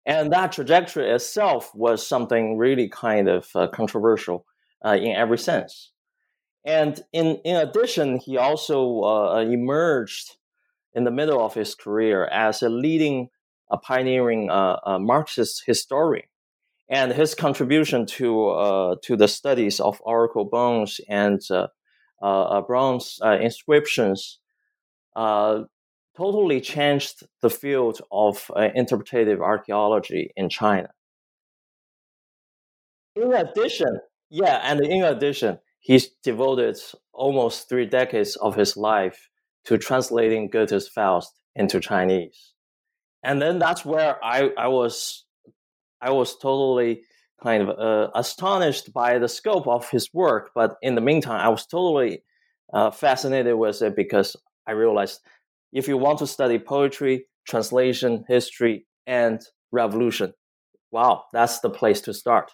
And 0.05 0.31
that 0.33 0.51
trajectory 0.51 1.09
itself 1.09 1.73
was 1.73 2.05
something 2.05 2.57
really 2.57 2.89
kind 2.89 3.29
of 3.29 3.49
controversial 3.73 4.45
uh, 4.85 4.97
in 4.97 5.15
every 5.15 5.37
sense. 5.37 5.91
And 6.65 7.01
in, 7.11 7.37
in 7.43 7.55
addition, 7.55 8.19
he 8.19 8.37
also 8.37 9.01
uh, 9.03 9.39
emerged 9.39 10.35
in 10.93 11.05
the 11.05 11.11
middle 11.11 11.43
of 11.43 11.53
his 11.53 11.75
career 11.75 12.25
as 12.25 12.61
a 12.61 12.69
leading, 12.69 13.29
a 13.71 13.77
pioneering 13.77 14.49
uh, 14.49 14.99
Marxist 14.99 15.63
historian. 15.65 16.27
And 16.89 17.11
his 17.13 17.33
contribution 17.33 18.05
to 18.17 18.49
uh, 18.49 18.95
to 19.03 19.15
the 19.15 19.27
studies 19.27 19.79
of 19.79 20.01
oracle 20.03 20.45
bones 20.45 20.99
and 21.07 21.41
uh, 21.49 21.67
uh, 22.21 22.61
bronze 22.61 23.19
inscriptions 23.23 24.39
totally 25.15 26.61
changed 26.61 27.23
the 27.41 27.49
field 27.49 27.99
of 28.11 28.51
interpretative 28.75 29.41
archaeology 29.41 30.31
in 30.35 30.49
China. 30.49 30.89
In 33.15 33.33
addition, 33.33 33.99
yeah, 34.29 34.59
and 34.63 34.81
in 34.85 35.03
addition, 35.03 35.59
he's 35.79 36.09
devoted 36.23 36.77
almost 37.13 37.69
three 37.69 37.85
decades 37.85 38.35
of 38.35 38.55
his 38.55 38.75
life 38.75 39.29
to 39.65 39.77
translating 39.77 40.49
Goethe's 40.49 40.87
Faust 40.87 41.31
into 41.55 41.79
Chinese. 41.79 42.53
And 43.23 43.41
then 43.41 43.59
that's 43.59 43.85
where 43.85 44.23
I, 44.23 44.49
I 44.57 44.67
was 44.67 45.25
I 46.03 46.09
was 46.11 46.37
totally 46.37 47.03
kind 47.41 47.63
of 47.63 47.79
uh, 47.79 48.11
astonished 48.15 48.93
by 48.93 49.19
the 49.19 49.27
scope 49.27 49.67
of 49.67 49.89
his 49.89 50.09
work. 50.13 50.51
But 50.53 50.75
in 50.81 50.95
the 50.95 51.01
meantime, 51.01 51.39
I 51.39 51.49
was 51.49 51.65
totally 51.65 52.23
uh, 52.73 52.91
fascinated 52.91 53.55
with 53.55 53.81
it 53.81 53.95
because 53.95 54.35
I 54.67 54.71
realized 54.71 55.19
if 55.71 55.87
you 55.87 55.97
want 55.97 56.19
to 56.19 56.27
study 56.27 56.59
poetry, 56.59 57.25
translation, 57.47 58.25
history, 58.27 58.85
and 59.07 59.41
revolution, 59.71 60.33
wow, 60.91 61.25
that's 61.33 61.59
the 61.59 61.69
place 61.69 62.01
to 62.01 62.13
start. 62.13 62.51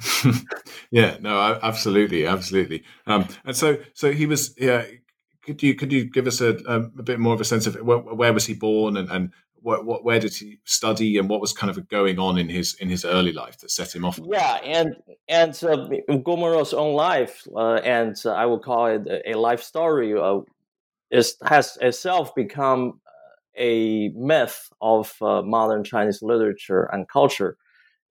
yeah, 0.90 1.16
no, 1.20 1.58
absolutely, 1.62 2.26
absolutely. 2.26 2.82
Um, 3.06 3.28
and 3.44 3.56
so, 3.56 3.78
so 3.94 4.12
he 4.12 4.26
was. 4.26 4.54
Yeah, 4.58 4.84
could 5.42 5.62
you 5.62 5.74
could 5.74 5.92
you 5.92 6.04
give 6.04 6.26
us 6.26 6.40
a, 6.40 6.56
a, 6.66 6.76
a 6.76 7.02
bit 7.02 7.18
more 7.18 7.34
of 7.34 7.40
a 7.40 7.44
sense 7.44 7.66
of 7.66 7.74
where, 7.76 7.98
where 7.98 8.32
was 8.32 8.46
he 8.46 8.54
born 8.54 8.96
and 8.96 9.10
and 9.10 9.32
what, 9.62 9.84
what, 9.84 10.04
where 10.04 10.18
did 10.18 10.34
he 10.34 10.58
study 10.64 11.16
and 11.18 11.28
what 11.28 11.40
was 11.40 11.52
kind 11.52 11.70
of 11.70 11.88
going 11.88 12.18
on 12.18 12.38
in 12.38 12.48
his 12.48 12.74
in 12.74 12.88
his 12.88 13.04
early 13.04 13.32
life 13.32 13.58
that 13.58 13.70
set 13.70 13.94
him 13.94 14.04
off? 14.04 14.18
Yeah, 14.24 14.54
and 14.64 14.96
and 15.28 15.50
uh, 15.64 15.88
Guo 16.08 16.36
Moruo's 16.36 16.74
own 16.74 16.94
life, 16.94 17.46
uh, 17.54 17.74
and 17.74 18.16
uh, 18.24 18.32
I 18.32 18.46
would 18.46 18.62
call 18.62 18.86
it 18.86 19.22
a 19.26 19.34
life 19.34 19.62
story, 19.62 20.14
uh, 20.18 20.40
is 21.10 21.36
has 21.44 21.78
itself 21.80 22.34
become 22.34 23.00
a 23.56 24.08
myth 24.10 24.70
of 24.80 25.14
uh, 25.20 25.42
modern 25.42 25.84
Chinese 25.84 26.22
literature 26.22 26.88
and 26.92 27.08
culture 27.08 27.56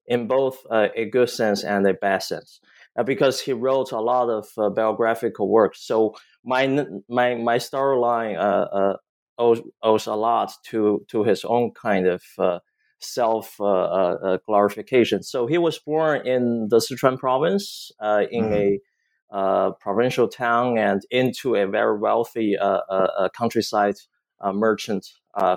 in 0.08 0.27
both 0.27 0.58
uh, 0.70 0.88
a 0.96 1.05
good 1.05 1.29
sense 1.29 1.63
and 1.63 1.86
a 1.88 1.93
bad 1.93 2.24
sense. 2.24 2.60
Uh, 2.98 3.03
because 3.03 3.39
he 3.39 3.53
wrote 3.53 3.93
a 3.93 4.01
lot 4.01 4.29
of 4.29 4.48
uh, 4.58 4.70
biographical 4.70 5.48
works. 5.48 5.79
so 5.79 6.13
my 6.43 6.67
my 7.08 7.36
my 7.36 7.58
storyline 7.58 8.36
uh, 8.36 8.67
uh, 8.79 8.98
owes, 9.41 9.62
owes 9.81 10.07
a 10.07 10.15
lot 10.15 10.51
to 10.69 11.05
to 11.10 11.24
his 11.24 11.43
own 11.45 11.71
kind 11.71 12.07
of 12.07 12.21
uh, 12.38 12.60
self 13.00 13.55
uh, 13.60 13.65
uh, 13.65 14.17
uh, 14.24 14.38
glorification. 14.45 15.24
So 15.24 15.48
he 15.48 15.57
was 15.57 15.79
born 15.79 16.25
in 16.25 16.67
the 16.69 16.77
Sichuan 16.77 17.17
province 17.17 17.91
in 18.00 18.43
mm-hmm. 18.45 19.38
a 19.38 19.71
provincial 19.79 20.27
town 20.27 20.77
and 20.77 21.01
into 21.10 21.55
a 21.55 21.67
very 21.67 21.98
wealthy 21.98 22.55
countryside 23.36 23.95
merchant 24.53 25.05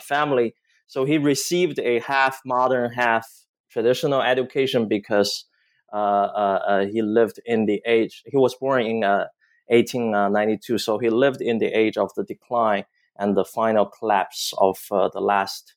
family. 0.03 0.55
So 0.87 1.05
he 1.05 1.19
received 1.19 1.79
a 1.79 2.01
half 2.01 2.41
modern, 2.45 2.93
half 2.93 3.27
traditional 3.71 4.23
education 4.23 4.89
because 4.89 5.47
uh, 5.95 5.97
uh, 5.97 6.61
uh, 6.67 6.87
he 6.87 7.03
lived 7.03 7.39
in 7.47 7.67
the 7.67 7.81
age, 7.87 8.25
he 8.27 8.37
was 8.37 8.55
born 8.57 8.83
in 8.83 9.01
1892, 9.01 10.79
so 10.79 10.99
he 10.99 11.09
lived 11.09 11.41
in 11.41 11.59
the 11.59 11.67
age 11.67 11.97
of 11.97 12.11
the 12.17 12.25
decline 12.25 12.85
and 13.17 13.37
the 13.37 13.45
final 13.45 13.87
collapse 13.87 14.53
of 14.59 14.79
the 14.91 15.21
last 15.21 15.75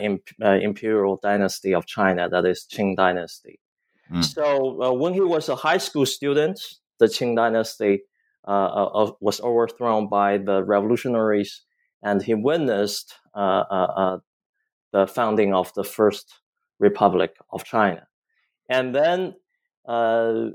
imp- 0.00 0.40
imperial 0.40 1.18
dynasty 1.22 1.74
of 1.74 1.86
China, 1.86 2.28
that 2.28 2.44
is 2.44 2.66
Qing 2.70 2.96
dynasty. 2.96 3.60
Mm. 4.12 4.24
So 4.24 4.92
when 4.92 5.14
he 5.14 5.20
was 5.20 5.48
a 5.48 5.56
high 5.56 5.78
school 5.78 6.06
student, 6.06 6.60
the 6.98 7.06
Qing 7.06 7.36
dynasty 7.36 8.02
uh, 8.46 9.10
was 9.20 9.40
overthrown 9.40 10.08
by 10.08 10.38
the 10.38 10.62
revolutionaries, 10.62 11.62
and 12.02 12.22
he 12.22 12.34
witnessed 12.34 13.14
uh, 13.34 13.64
uh, 13.70 14.18
the 14.92 15.06
founding 15.06 15.54
of 15.54 15.72
the 15.74 15.84
first 15.84 16.34
Republic 16.78 17.36
of 17.50 17.64
China. 17.64 18.06
And 18.68 18.94
then 18.94 19.34
uh, 19.86 20.50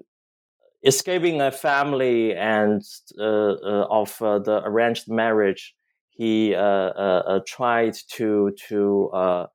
escaping 0.84 1.42
a 1.42 1.52
family 1.52 2.36
and 2.36 2.82
uh, 3.20 3.24
uh, 3.24 3.88
of 3.90 4.22
uh, 4.22 4.40
the 4.40 4.62
arranged 4.64 5.10
marriage, 5.10 5.76
he 6.20 6.54
uh, 6.54 6.60
uh, 6.60 7.24
uh, 7.28 7.40
tried 7.48 7.96
to 8.10 8.52
to 8.68 9.10
uh, 9.14 9.46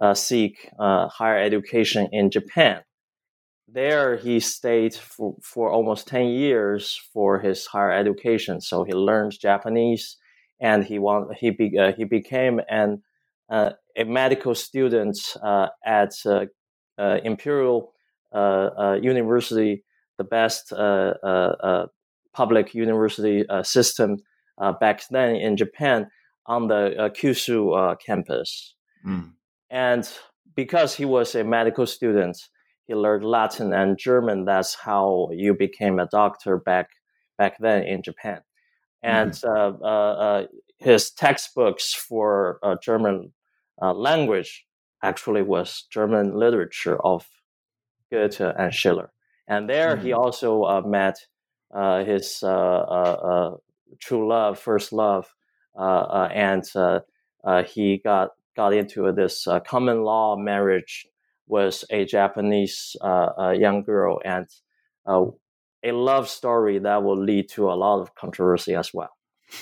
uh, 0.00 0.14
seek 0.14 0.70
higher 0.78 1.38
education 1.38 2.08
in 2.12 2.30
Japan. 2.30 2.80
There, 3.68 4.16
he 4.16 4.40
stayed 4.40 4.94
for, 4.94 5.36
for 5.42 5.70
almost 5.70 6.08
ten 6.08 6.28
years 6.28 6.98
for 7.12 7.40
his 7.40 7.66
higher 7.66 7.92
education. 7.92 8.62
So 8.62 8.84
he 8.84 8.94
learned 8.94 9.38
Japanese, 9.38 10.16
and 10.58 10.82
he 10.82 10.98
want 10.98 11.36
he 11.36 11.50
be, 11.50 11.78
he 11.98 12.04
became 12.04 12.62
an 12.70 13.02
uh, 13.50 13.72
a 13.94 14.04
medical 14.04 14.54
student 14.54 15.18
uh, 15.42 15.68
at 15.84 16.12
uh, 16.24 16.46
Imperial 17.22 17.92
University, 18.32 19.84
the 20.16 20.24
best 20.24 20.72
public 22.32 22.74
university 22.74 23.44
system 23.62 24.16
back 24.80 25.02
then 25.10 25.36
in 25.36 25.56
Japan 25.56 26.08
on 26.46 26.68
the 26.68 27.10
Kyushu 27.16 27.98
campus. 28.04 28.74
Mm. 29.06 29.32
And 29.70 30.08
because 30.54 30.94
he 30.94 31.04
was 31.04 31.34
a 31.34 31.44
medical 31.44 31.86
student, 31.86 32.38
he 32.86 32.94
learned 32.94 33.24
Latin 33.24 33.72
and 33.72 33.98
German. 33.98 34.44
That's 34.44 34.74
how 34.74 35.28
you 35.32 35.54
became 35.54 35.98
a 35.98 36.06
doctor 36.06 36.58
back 36.58 36.90
back 37.38 37.56
then 37.58 37.82
in 37.82 38.02
Japan. 38.02 38.40
And 39.02 39.32
mm. 39.32 39.80
uh, 39.82 39.84
uh, 39.84 40.46
his 40.78 41.10
textbooks 41.10 41.92
for 41.94 42.58
uh, 42.62 42.76
German 42.82 43.32
uh, 43.80 43.92
language 43.92 44.66
actually 45.02 45.42
was 45.42 45.86
German 45.90 46.38
literature 46.38 46.98
of 47.04 47.26
Goethe 48.10 48.40
and 48.40 48.72
Schiller. 48.72 49.12
And 49.46 49.68
there 49.68 49.96
mm-hmm. 49.96 50.06
he 50.06 50.12
also 50.12 50.62
uh, 50.62 50.80
met 50.82 51.18
uh, 51.74 52.04
his 52.04 52.42
true 54.00 54.28
love, 54.28 54.58
first 54.58 54.92
love, 54.92 55.32
and 55.74 56.64
he 57.66 57.98
got 57.98 58.30
got 58.56 58.72
into 58.72 59.10
this 59.12 59.46
common 59.66 60.02
law 60.02 60.36
marriage 60.36 61.06
with 61.46 61.84
a 61.90 62.04
Japanese 62.04 62.96
young 63.02 63.82
girl 63.84 64.20
and 64.24 64.46
a 65.84 65.92
love 65.92 66.28
story 66.28 66.78
that 66.78 67.02
will 67.02 67.22
lead 67.22 67.48
to 67.50 67.70
a 67.70 67.74
lot 67.74 68.00
of 68.00 68.14
controversy 68.14 68.74
as 68.74 68.92
well. 68.92 69.10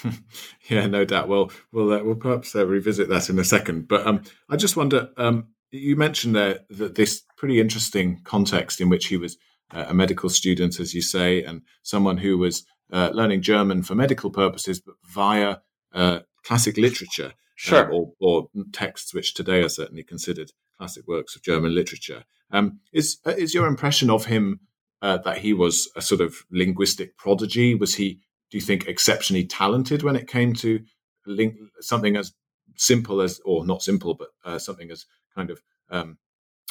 yeah, 0.68 0.86
no 0.86 1.04
doubt. 1.04 1.28
Well, 1.28 1.50
we'll 1.72 1.92
uh, 1.92 2.02
we'll 2.02 2.14
perhaps 2.14 2.54
uh, 2.54 2.66
revisit 2.66 3.08
that 3.08 3.28
in 3.28 3.38
a 3.38 3.44
second. 3.44 3.88
But 3.88 4.06
um, 4.06 4.22
I 4.48 4.56
just 4.56 4.76
wonder. 4.76 5.10
Um, 5.16 5.48
you 5.70 5.96
mentioned 5.96 6.36
there 6.36 6.60
that 6.70 6.94
this 6.94 7.22
pretty 7.36 7.60
interesting 7.60 8.20
context 8.24 8.80
in 8.80 8.88
which 8.88 9.06
he 9.06 9.16
was 9.16 9.36
uh, 9.72 9.86
a 9.88 9.94
medical 9.94 10.28
student, 10.28 10.78
as 10.78 10.94
you 10.94 11.02
say, 11.02 11.42
and 11.42 11.62
someone 11.82 12.18
who 12.18 12.38
was 12.38 12.64
uh, 12.92 13.10
learning 13.12 13.42
German 13.42 13.82
for 13.82 13.94
medical 13.94 14.30
purposes, 14.30 14.80
but 14.80 14.94
via 15.04 15.56
uh, 15.92 16.20
classic 16.44 16.76
literature, 16.76 17.28
uh, 17.28 17.30
sure, 17.56 17.92
or, 17.92 18.12
or, 18.20 18.48
texts 18.72 19.14
which 19.14 19.34
today 19.34 19.62
are 19.62 19.68
certainly 19.68 20.02
considered 20.02 20.52
classic 20.78 21.06
works 21.06 21.34
of 21.36 21.42
German 21.42 21.74
literature. 21.74 22.24
Um, 22.50 22.80
is 22.92 23.18
is 23.24 23.54
your 23.54 23.66
impression 23.66 24.10
of 24.10 24.26
him? 24.26 24.60
that 25.00 25.38
he 25.38 25.52
was 25.52 25.90
a 25.96 26.00
sort 26.00 26.20
of 26.20 26.44
linguistic 26.52 27.18
prodigy? 27.18 27.74
Was 27.74 27.96
he 27.96 28.20
do 28.52 28.58
you 28.58 28.60
think 28.60 28.86
exceptionally 28.86 29.46
talented 29.46 30.02
when 30.02 30.14
it 30.14 30.28
came 30.28 30.52
to 30.56 30.80
link 31.26 31.54
something 31.80 32.16
as 32.16 32.34
simple 32.76 33.22
as, 33.22 33.40
or 33.46 33.64
not 33.64 33.82
simple, 33.82 34.12
but 34.12 34.28
uh, 34.44 34.58
something 34.58 34.90
as 34.90 35.06
kind 35.34 35.48
of 35.48 35.62
um, 35.90 36.18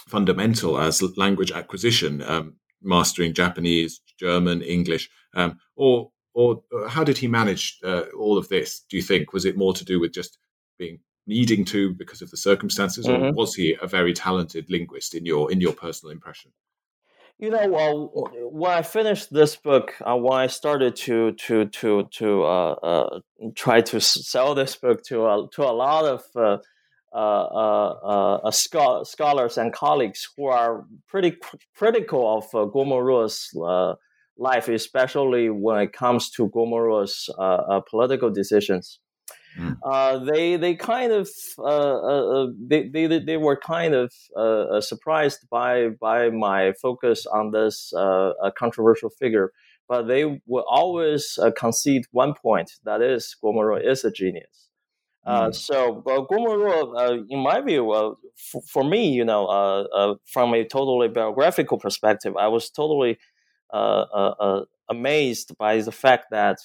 fundamental 0.08 0.78
as 0.78 1.02
language 1.18 1.52
acquisition? 1.52 2.22
Um, 2.22 2.58
mastering 2.82 3.34
Japanese, 3.34 4.02
German, 4.20 4.62
English, 4.62 5.10
um, 5.36 5.60
or 5.76 6.12
or 6.34 6.64
uh, 6.74 6.88
how 6.88 7.04
did 7.04 7.18
he 7.18 7.28
manage 7.28 7.80
uh, 7.84 8.04
all 8.18 8.38
of 8.38 8.48
this? 8.50 8.86
Do 8.90 8.98
you 8.98 9.04
think 9.04 9.34
was 9.34 9.46
it 9.46 9.58
more 9.58 9.74
to 9.74 9.86
do 9.86 10.00
with 10.00 10.14
just 10.14 10.38
being 10.78 11.00
needing 11.28 11.66
to 11.66 11.94
because 11.94 12.22
of 12.22 12.32
the 12.32 12.38
circumstances, 12.38 13.06
mm-hmm. 13.06 13.26
or 13.26 13.34
was 13.34 13.56
he 13.56 13.78
a 13.82 13.88
very 13.88 14.14
talented 14.14 14.70
linguist 14.70 15.14
in 15.16 15.26
your 15.26 15.52
in 15.52 15.62
your 15.62 15.74
personal 15.74 16.12
impression? 16.12 16.52
You 17.40 17.50
know, 17.50 17.68
well, 17.70 18.12
when 18.52 18.72
I 18.72 18.84
finished 18.84 19.34
this 19.34 19.56
book, 19.56 19.96
uh, 20.06 20.16
when 20.16 20.40
I 20.40 20.48
started 20.48 20.96
to 20.98 21.32
to 21.32 21.66
to 21.66 22.04
to 22.12 22.44
uh, 22.44 22.72
uh, 22.74 23.20
try 23.56 23.82
to 23.82 24.00
sell 24.00 24.54
this 24.54 24.76
book 24.76 25.04
to 25.06 25.50
to 25.52 25.64
a 25.64 25.74
lot 25.74 26.06
of 26.06 26.62
uh, 27.14 27.18
uh, 27.18 28.40
uh, 28.46 28.52
scholars 29.04 29.58
and 29.58 29.74
colleagues 29.74 30.30
who 30.38 30.46
are 30.46 30.86
pretty 31.10 31.36
critical 31.76 32.38
of 32.38 32.46
uh, 33.62 33.96
life, 34.38 34.70
especially 34.70 35.50
when 35.50 35.82
it 35.82 35.92
comes 35.92 36.30
to 36.32 36.50
Guo 36.50 36.66
Moruo's 36.66 37.30
political 37.90 38.30
decisions. 38.30 39.00
Mm. 39.60 39.78
Uh, 39.84 40.20
they 40.20 40.56
they 40.56 40.76
kind 40.76 41.12
of 41.12 41.30
uh, 41.60 41.64
uh, 41.64 42.48
they, 42.58 42.88
they 42.88 43.20
they 43.20 43.36
were 43.36 43.58
kind 43.58 43.94
of 43.94 44.14
surprised 44.82 45.40
by 45.50 45.90
by 46.00 46.30
my 46.30 46.72
focus 46.82 47.26
on 47.26 47.52
this 47.52 47.92
controversial 48.58 49.10
figure, 49.10 49.52
but 49.90 50.04
they 50.04 50.40
will 50.48 50.66
always 50.70 51.38
concede 51.58 52.04
one 52.12 52.34
point 52.34 52.72
that 52.86 53.02
is 53.02 53.36
Guo 53.44 53.54
Moruo 53.54 53.86
is 53.86 54.06
a 54.06 54.12
genius. 54.12 54.70
Mm. 55.28 55.54
so, 55.54 56.04
uh, 56.08 56.22
Guo 56.22 56.40
Moruo, 56.40 57.26
in 57.30 57.40
my 57.40 57.62
view, 57.62 57.92
uh, 57.92 58.14
f- 58.36 58.64
for 58.68 58.84
me, 58.84 59.10
you 59.10 59.24
know, 59.24 59.46
uh, 59.46 60.16
from 60.26 60.54
a 60.54 60.66
totally 60.66 61.10
biographical 61.10 61.78
perspective, 61.78 62.36
I 62.38 62.48
was 62.48 62.70
totally 62.72 63.20
amazed 64.90 65.58
by 65.58 65.82
the 65.82 65.92
fact 65.92 66.26
that 66.32 66.58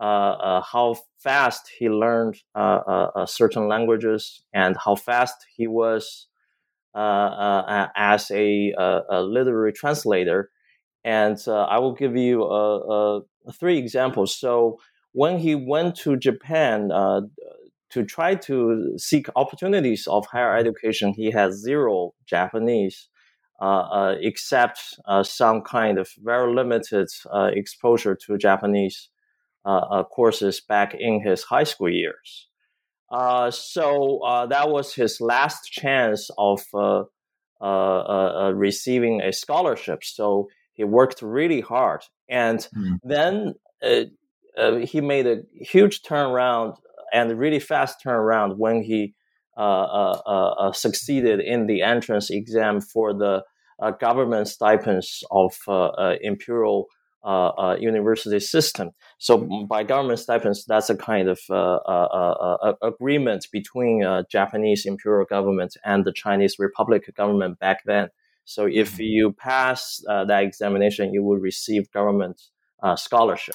uh, 0.00 0.04
uh, 0.04 0.62
how 0.62 0.96
fast 1.20 1.70
he 1.78 1.88
learned 1.88 2.36
uh, 2.56 3.24
certain 3.24 3.68
languages 3.68 4.42
and 4.52 4.76
how 4.84 4.96
fast 4.96 5.46
he 5.56 5.68
was 5.68 6.26
as 6.94 8.30
a, 8.32 8.72
a, 8.76 9.22
literary 9.22 9.72
translator. 9.72 10.50
And 11.04 11.38
I 11.46 11.78
will 11.78 11.94
give 11.94 12.16
you 12.16 13.24
three 13.52 13.78
examples. 13.78 14.34
So 14.34 14.80
when 15.12 15.38
he 15.38 15.54
went 15.54 15.94
to 15.98 16.16
Japan 16.16 16.90
to 17.92 18.04
try 18.04 18.34
to 18.34 18.94
seek 18.96 19.26
opportunities 19.36 20.06
of 20.06 20.26
higher 20.26 20.56
education, 20.56 21.12
he 21.14 21.30
has 21.30 21.60
zero 21.60 22.12
Japanese. 22.26 23.08
Uh, 23.62 23.86
uh, 23.92 24.16
except 24.20 24.80
uh, 25.06 25.22
some 25.22 25.62
kind 25.62 25.96
of 25.96 26.08
very 26.24 26.52
limited 26.52 27.06
exposure 27.54 28.16
to 28.16 28.36
Japanese 28.36 29.08
uh, 29.64 29.68
uh, 29.68 30.02
courses 30.02 30.60
back 30.60 30.92
in 30.98 31.22
his 31.22 31.44
high 31.44 31.62
school 31.62 31.88
years. 31.88 32.48
Uh, 33.12 33.52
so 33.52 34.18
that 34.50 34.68
was 34.68 34.92
his 34.92 35.20
last 35.20 35.70
chance 35.70 36.28
of 36.38 36.60
receiving 38.56 39.20
a 39.22 39.32
scholarship. 39.32 40.02
So 40.02 40.48
he 40.72 40.82
worked 40.82 41.22
really 41.22 41.60
hard, 41.60 42.00
and 42.28 42.66
mm. 42.76 42.98
then 43.04 43.54
he 44.84 45.00
made 45.00 45.28
a 45.28 45.42
huge 45.60 46.02
turnaround 46.02 46.78
and 47.12 47.38
really 47.38 47.60
fast 47.60 47.98
turnaround 48.04 48.56
when 48.56 48.82
he 48.82 49.14
uh, 49.56 49.60
uh, 49.60 50.54
uh, 50.58 50.72
succeeded 50.72 51.40
in 51.40 51.66
the 51.66 51.82
entrance 51.82 52.30
exam 52.30 52.80
for 52.80 53.12
the 53.12 53.42
government 53.98 54.46
stipends 54.48 55.24
of 55.30 55.52
imperial 56.20 56.86
uh, 57.24 57.52
uh, 57.56 57.76
university 57.78 58.40
system. 58.40 58.90
So 59.18 59.38
by 59.68 59.84
government 59.84 60.18
stipends, 60.18 60.64
that's 60.64 60.90
a 60.90 60.96
kind 60.96 61.28
of 61.28 61.38
uh, 61.48 61.76
uh, 61.76 62.56
uh 62.60 62.72
agreement 62.82 63.46
between 63.52 64.04
Japanese 64.28 64.84
imperial 64.86 65.24
government 65.24 65.76
and 65.84 66.04
the 66.04 66.12
Chinese 66.12 66.56
Republic 66.58 67.04
government 67.16 67.60
back 67.60 67.84
then. 67.84 68.08
So 68.44 68.66
if 68.66 68.94
mm-hmm. 68.94 69.02
you 69.02 69.32
pass 69.32 70.02
that 70.08 70.42
examination, 70.42 71.14
you 71.14 71.22
will 71.22 71.38
receive 71.38 71.92
government 71.92 72.42
scholarship. 72.96 73.54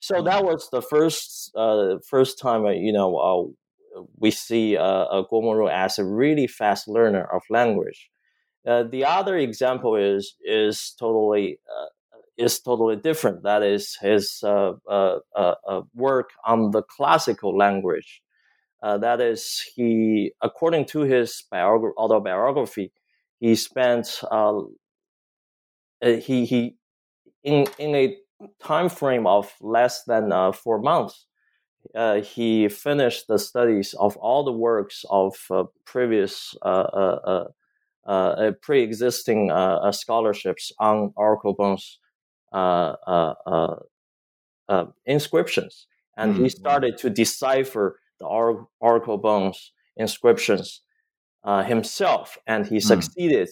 So 0.00 0.16
mm-hmm. 0.16 0.24
that 0.26 0.44
was 0.44 0.68
the 0.70 0.82
first 0.82 1.52
first 2.08 2.38
time 2.38 2.64
you 2.66 2.92
know 2.92 3.54
we 4.16 4.30
see 4.30 4.76
uh, 4.76 5.06
Guo 5.30 5.42
Moruo 5.42 5.70
as 5.70 5.98
a 5.98 6.04
really 6.04 6.46
fast 6.46 6.86
learner 6.88 7.24
of 7.24 7.42
language. 7.50 8.10
Uh, 8.66 8.84
the 8.84 9.04
other 9.04 9.36
example 9.36 9.96
is 9.96 10.34
is 10.44 10.94
totally 10.98 11.58
uh, 11.68 11.86
is 12.36 12.60
totally 12.60 12.96
different. 12.96 13.42
That 13.42 13.62
is 13.62 13.96
his 14.00 14.40
uh, 14.42 14.72
uh, 14.88 15.18
uh, 15.34 15.54
uh 15.66 15.82
work 15.94 16.30
on 16.44 16.70
the 16.70 16.82
classical 16.82 17.56
language. 17.56 18.22
Uh, 18.80 18.96
that 18.98 19.20
is, 19.20 19.60
he, 19.74 20.30
according 20.40 20.84
to 20.86 21.00
his 21.00 21.42
biog- 21.52 21.94
autobiography, 21.96 22.92
he 23.40 23.56
spent 23.56 24.20
uh, 24.30 24.60
he 26.00 26.46
he 26.46 26.76
in 27.42 27.66
in 27.78 27.94
a 27.94 28.16
time 28.62 28.88
frame 28.88 29.26
of 29.26 29.52
less 29.60 30.04
than 30.04 30.52
four 30.52 30.80
months. 30.80 31.26
he 32.22 32.68
finished 32.68 33.26
the 33.28 33.38
studies 33.38 33.94
of 33.94 34.16
all 34.18 34.44
the 34.44 34.52
works 34.52 35.04
of 35.10 35.34
previous 35.84 36.56
pre-existing 38.62 39.50
scholarships 39.92 40.72
on 40.78 41.12
oracle 41.16 41.54
bones 41.54 41.98
uh, 42.52 42.94
uh, 43.06 43.74
uh, 44.70 44.86
inscriptions, 45.04 45.86
and 46.16 46.32
mm-hmm. 46.32 46.44
he 46.44 46.48
started 46.48 46.96
to 46.96 47.10
decipher 47.10 48.00
the 48.20 48.24
or- 48.26 48.68
oracle 48.80 49.18
bones 49.18 49.72
inscriptions 49.96 50.80
himself, 51.66 52.38
and 52.46 52.66
he 52.66 52.76
mm. 52.76 52.82
succeeded 52.82 53.48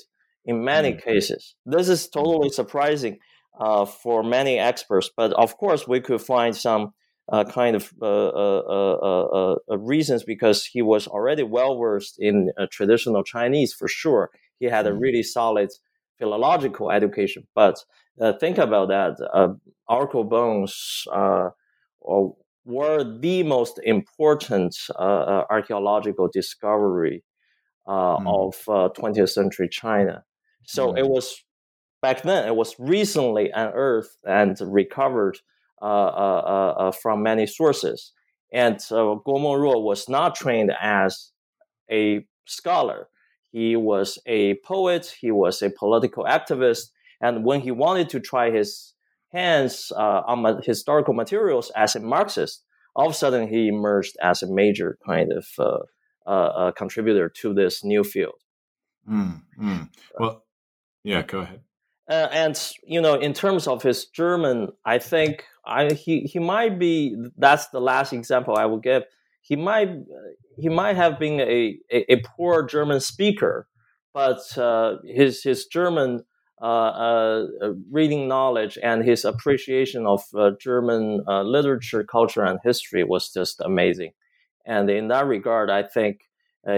in 0.46 0.64
many 0.64 0.92
mm. 0.92 1.02
cases. 1.02 1.54
This 1.66 1.90
is 1.90 2.08
totally 2.08 2.48
surprising 2.48 3.18
for 3.58 4.22
many 4.22 4.58
experts, 4.58 5.10
but 5.16 5.32
of 5.32 5.56
course, 5.56 5.86
we 5.88 6.00
could 6.00 6.20
find 6.20 6.56
some. 6.56 6.92
Uh, 7.28 7.42
kind 7.42 7.74
of 7.74 7.92
uh, 8.00 8.28
uh, 8.28 9.56
reasons 9.78 10.22
because 10.22 10.64
he 10.64 10.80
was 10.80 11.08
already 11.08 11.42
well 11.42 11.76
versed 11.76 12.14
in 12.20 12.52
traditional 12.70 13.24
Chinese 13.24 13.74
for 13.74 13.88
sure. 13.88 14.30
He 14.60 14.66
had 14.66 14.86
a 14.86 14.92
mm. 14.92 15.00
really 15.00 15.24
solid 15.24 15.70
philological 16.18 16.92
education, 16.92 17.46
but 17.52 17.82
uh, 18.20 18.32
think 18.34 18.58
about 18.58 18.88
that. 18.88 19.16
Uh, 19.32 19.54
oracle 19.88 20.24
bones 20.24 21.04
uh, 21.12 21.50
were 22.64 23.04
the 23.20 23.42
most 23.42 23.78
important 23.84 24.76
uh, 24.98 25.02
uh, 25.02 25.44
archaeological 25.50 26.28
discovery 26.32 27.22
mm. 27.86 28.26
of 28.26 28.94
20th 28.94 29.30
century 29.30 29.68
China. 29.68 30.24
So 30.64 30.92
mm. 30.92 30.98
it 30.98 31.08
was 31.08 31.42
back 32.02 32.22
then. 32.22 32.46
It 32.46 32.56
was 32.56 32.74
recently 32.78 33.50
unearthed 33.50 34.16
and 34.24 34.56
recovered 34.60 35.38
from 35.80 37.22
many 37.22 37.46
sources. 37.46 38.12
And 38.52 38.76
uh, 38.90 39.18
Guo 39.26 39.82
was 39.82 40.08
not 40.08 40.36
trained 40.36 40.72
as 40.80 41.30
a 41.90 42.24
scholar. 42.46 43.08
He 43.50 43.76
was 43.76 44.18
a 44.26 44.54
poet. 44.64 45.14
He 45.20 45.30
was 45.30 45.62
a 45.62 45.70
political 45.70 46.24
activist 46.24 46.90
and 47.20 47.44
when 47.44 47.60
he 47.60 47.70
wanted 47.70 48.08
to 48.10 48.20
try 48.20 48.50
his 48.50 48.94
hands 49.32 49.92
uh, 49.96 50.22
on 50.26 50.62
historical 50.62 51.14
materials 51.14 51.70
as 51.76 51.96
a 51.96 52.00
Marxist, 52.00 52.64
all 52.94 53.06
of 53.06 53.12
a 53.12 53.14
sudden 53.14 53.48
he 53.48 53.68
emerged 53.68 54.16
as 54.22 54.42
a 54.42 54.52
major 54.52 54.98
kind 55.06 55.32
of 55.32 55.46
uh, 55.58 55.78
uh, 56.26 56.30
uh 56.30 56.72
contributor 56.72 57.28
to 57.28 57.54
this 57.54 57.84
new 57.84 58.04
field. 58.04 58.40
Mm, 59.08 59.42
mm. 59.60 59.88
Well, 60.18 60.44
yeah, 61.04 61.22
go 61.22 61.40
ahead. 61.40 61.60
Uh, 62.08 62.28
and 62.30 62.72
you 62.84 63.00
know, 63.00 63.14
in 63.14 63.32
terms 63.32 63.66
of 63.66 63.82
his 63.82 64.06
German, 64.06 64.68
I 64.84 64.98
think 64.98 65.44
I, 65.64 65.92
he 65.92 66.20
he 66.20 66.38
might 66.38 66.78
be. 66.78 67.16
That's 67.36 67.68
the 67.68 67.80
last 67.80 68.12
example 68.12 68.56
I 68.56 68.66
will 68.66 68.78
give. 68.78 69.04
He 69.40 69.56
might 69.56 69.90
he 70.56 70.68
might 70.68 70.96
have 70.96 71.18
been 71.18 71.40
a 71.40 71.78
a, 71.90 72.12
a 72.12 72.22
poor 72.36 72.64
German 72.64 73.00
speaker, 73.00 73.66
but 74.14 74.56
uh, 74.56 74.98
his 75.04 75.42
his 75.42 75.66
German 75.66 76.24
uh, 76.62 76.64
uh, 76.64 77.46
uh, 77.60 77.72
reading 77.90 78.28
knowledge 78.28 78.78
and 78.82 79.04
his 79.04 79.26
appreciation 79.26 80.06
of 80.06 80.22
German 80.58 81.22
literature, 81.26 82.02
culture, 82.02 82.44
and 82.44 82.58
history 82.64 83.04
was 83.04 83.30
just 83.30 83.60
amazing. 83.60 84.12
And 84.64 84.88
in 84.88 85.08
that 85.08 85.26
regard, 85.26 85.68
I 85.68 85.82
think 85.82 86.20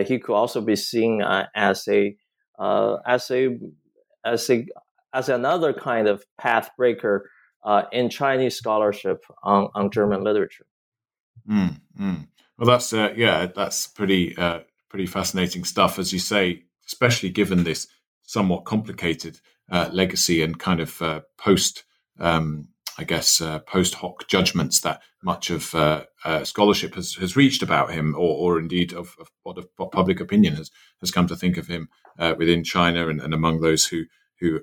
he 0.06 0.18
could 0.18 0.34
also 0.34 0.60
be 0.60 0.74
seen 0.74 1.22
as 1.22 1.86
a 1.86 2.16
as 2.58 3.30
a 3.30 3.58
as 4.24 4.50
a 4.50 4.66
as 5.18 5.28
another 5.28 5.72
kind 5.72 6.06
of 6.06 6.24
path 6.38 6.70
breaker 6.76 7.28
uh, 7.64 7.82
in 7.90 8.08
Chinese 8.08 8.54
scholarship 8.56 9.24
on, 9.42 9.68
on 9.74 9.90
German 9.90 10.22
literature. 10.22 10.64
Mm, 11.50 11.80
mm. 12.00 12.28
Well, 12.56 12.68
that's 12.68 12.92
uh, 12.92 13.12
yeah, 13.16 13.46
that's 13.46 13.88
pretty 13.88 14.36
uh, 14.36 14.60
pretty 14.88 15.06
fascinating 15.06 15.64
stuff, 15.64 15.98
as 15.98 16.12
you 16.12 16.20
say, 16.20 16.62
especially 16.86 17.30
given 17.30 17.64
this 17.64 17.88
somewhat 18.22 18.64
complicated 18.64 19.40
uh, 19.70 19.88
legacy 19.92 20.42
and 20.42 20.58
kind 20.58 20.80
of 20.80 21.02
uh, 21.02 21.20
post, 21.36 21.84
um, 22.20 22.68
I 22.96 23.04
guess, 23.04 23.40
uh, 23.40 23.58
post 23.60 23.94
hoc 23.94 24.28
judgments 24.28 24.80
that 24.82 25.00
much 25.22 25.50
of 25.50 25.74
scholarship 26.44 26.94
has, 26.94 27.14
has 27.14 27.36
reached 27.36 27.62
about 27.62 27.90
him, 27.92 28.14
or, 28.14 28.54
or 28.54 28.58
indeed 28.58 28.92
of, 28.92 29.16
of, 29.20 29.28
what, 29.42 29.92
public 29.92 30.20
opinion 30.20 30.54
has, 30.54 30.70
has 31.00 31.10
come 31.10 31.26
to 31.26 31.36
think 31.36 31.56
of 31.56 31.66
him 31.66 31.88
within 32.38 32.62
China 32.62 33.08
and, 33.08 33.20
and, 33.20 33.34
among 33.34 33.60
those 33.60 33.86
who 33.86 34.04
who 34.40 34.60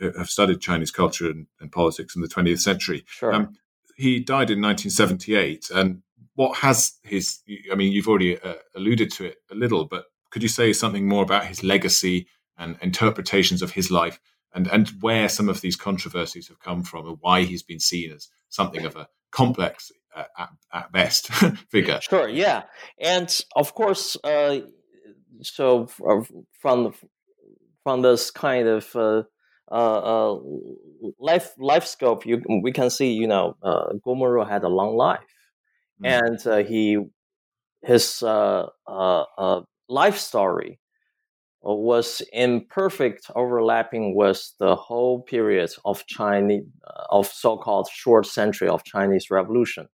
have 0.00 0.30
studied 0.30 0.60
Chinese 0.60 0.90
culture 0.90 1.30
and, 1.30 1.46
and, 1.60 1.72
politics 1.72 2.14
in 2.14 2.22
the 2.22 2.28
20th 2.28 2.60
century. 2.60 3.04
Sure. 3.06 3.32
Um, 3.32 3.56
he 3.96 4.20
died 4.20 4.50
in 4.50 4.60
1978, 4.60 5.70
and 5.74 6.02
what 6.34 6.58
has 6.58 6.98
his? 7.02 7.40
I 7.72 7.74
mean, 7.74 7.92
you've 7.92 8.08
already 8.08 8.38
alluded 8.74 9.10
to 9.12 9.24
it 9.26 9.36
a 9.50 9.54
little, 9.54 9.84
but 9.86 10.04
could 10.30 10.42
you 10.42 10.48
say 10.48 10.72
something 10.72 11.08
more 11.08 11.22
about 11.22 11.46
his 11.46 11.64
legacy 11.64 12.26
and 12.58 12.76
interpretations 12.82 13.62
of 13.62 13.72
his 13.72 13.90
life 13.90 14.20
and, 14.54 14.66
and 14.68 14.88
where 15.00 15.28
some 15.28 15.48
of 15.48 15.60
these 15.60 15.76
controversies 15.76 16.48
have 16.48 16.58
come 16.60 16.82
from 16.82 17.06
and 17.06 17.18
why 17.20 17.42
he's 17.42 17.62
been 17.62 17.80
seen 17.80 18.12
as 18.12 18.28
something 18.48 18.84
of 18.84 18.96
a 18.96 19.08
complex, 19.30 19.92
uh, 20.14 20.24
at, 20.38 20.48
at, 20.72 20.92
best, 20.92 21.28
figure? 21.70 22.00
Sure, 22.00 22.28
yeah. 22.28 22.62
And 22.98 23.38
of 23.54 23.74
course, 23.74 24.16
uh, 24.24 24.60
so 25.42 25.86
from, 26.58 26.94
from 27.86 28.02
this 28.02 28.32
kind 28.32 28.66
of 28.66 28.96
uh, 28.96 29.22
uh, 29.70 30.00
uh, 30.32 30.40
life 31.20 31.52
life 31.56 31.86
scope, 31.86 32.26
you, 32.26 32.42
we 32.60 32.72
can 32.72 32.90
see, 32.90 33.12
you 33.12 33.28
know, 33.28 33.54
uh, 33.62 34.44
had 34.44 34.64
a 34.64 34.68
long 34.68 34.96
life. 34.96 35.20
Mm. 36.02 36.20
And 36.20 36.46
uh, 36.48 36.68
he 36.68 36.98
his 37.84 38.24
uh, 38.24 38.66
uh, 38.88 39.24
uh 39.38 39.60
life 39.88 40.18
story 40.18 40.80
was 41.62 42.22
in 42.32 42.66
perfect 42.68 43.30
overlapping 43.36 44.16
with 44.16 44.42
the 44.58 44.74
whole 44.74 45.22
period 45.22 45.70
of 45.84 46.04
Chinese 46.06 46.64
of 47.10 47.28
so-called 47.28 47.88
short 47.92 48.26
century 48.26 48.68
of 48.68 48.82
Chinese 48.82 49.30
Revolution, 49.30 49.86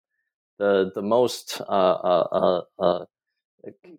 the 0.60 0.92
the 0.96 1.02
most 1.02 1.60
uh, 1.68 1.98
uh, 2.12 2.62
uh, 2.80 3.06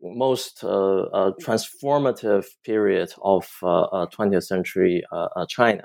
most 0.02 0.62
transformative 0.62 2.44
period 2.64 3.12
of 3.22 3.46
20th 3.62 4.44
century 4.44 5.02
China. 5.48 5.84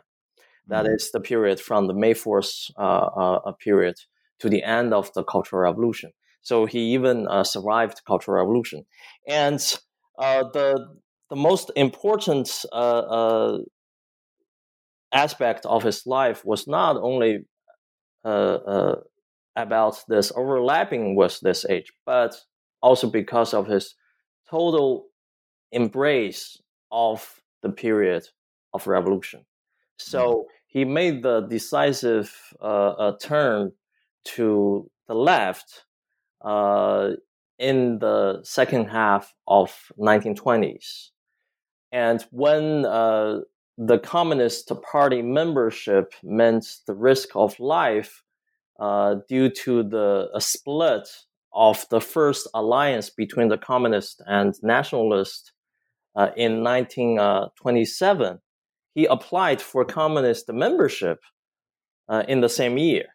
That 0.67 0.85
mm-hmm. 0.85 0.95
is 0.95 1.11
the 1.11 1.19
period 1.19 1.59
from 1.59 1.87
the 1.87 1.93
May 1.93 2.13
Fourth 2.13 2.69
period 3.59 3.95
to 4.39 4.49
the 4.49 4.63
end 4.63 4.93
of 4.93 5.11
the 5.13 5.23
Cultural 5.23 5.61
Revolution. 5.61 6.11
So 6.41 6.65
he 6.65 6.93
even 6.93 7.27
survived 7.43 8.01
Cultural 8.05 8.37
Revolution, 8.37 8.85
and 9.27 9.59
uh, 10.17 10.43
the 10.53 10.97
the 11.29 11.35
most 11.35 11.71
important 11.75 12.65
uh, 12.71 12.75
uh, 12.75 13.57
aspect 15.11 15.65
of 15.65 15.83
his 15.83 16.05
life 16.05 16.43
was 16.45 16.67
not 16.67 16.95
only 16.97 17.45
uh, 18.23 18.95
about 19.55 20.01
this 20.07 20.31
overlapping 20.35 21.15
with 21.15 21.39
this 21.41 21.65
age, 21.69 21.91
but 22.05 22.35
also 22.81 23.09
because 23.09 23.53
of 23.53 23.67
his 23.67 23.95
total 24.49 25.07
embrace 25.71 26.61
of 26.91 27.41
the 27.61 27.69
period 27.69 28.27
of 28.73 28.87
revolution. 28.87 29.45
So 29.97 30.47
he 30.67 30.85
made 30.85 31.23
the 31.23 31.41
decisive 31.41 32.33
uh, 32.61 33.13
turn 33.21 33.71
to 34.25 34.89
the 35.07 35.15
left 35.15 35.85
uh, 36.41 37.11
in 37.57 37.99
the 37.99 38.41
second 38.43 38.85
half 38.87 39.33
of 39.47 39.73
1920s. 39.97 41.09
And 41.91 42.23
when 42.31 42.85
uh, 42.85 43.39
the 43.77 43.99
Communist 43.99 44.71
Party 44.81 45.21
membership 45.21 46.13
meant 46.23 46.65
the 46.85 46.93
risk 46.93 47.29
of 47.35 47.59
life 47.59 48.23
uh, 48.79 49.15
due 49.27 49.49
to 49.49 49.83
the 49.83 50.29
split 50.39 51.07
of 51.57 51.85
the 51.89 51.99
first 51.99 52.47
alliance 52.53 53.09
between 53.09 53.49
the 53.49 53.57
communist 53.57 54.21
and 54.27 54.53
nationalist 54.61 55.51
uh, 56.15 56.29
in 56.37 56.63
1927, 56.63 58.39
he 58.93 59.05
applied 59.05 59.59
for 59.59 59.83
communist 59.83 60.47
membership 60.53 61.19
uh, 62.07 62.23
in 62.27 62.41
the 62.41 62.49
same 62.49 62.77
year. 62.77 63.05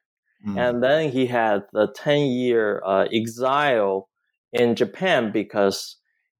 Mm. 0.46 0.58
And 0.58 0.82
then 0.82 1.10
he 1.10 1.26
had 1.26 1.62
the 1.72 1.86
10 1.94 2.26
year 2.26 2.82
uh, 2.84 3.06
exile 3.12 4.08
in 4.52 4.74
Japan 4.74 5.30
because 5.32 5.96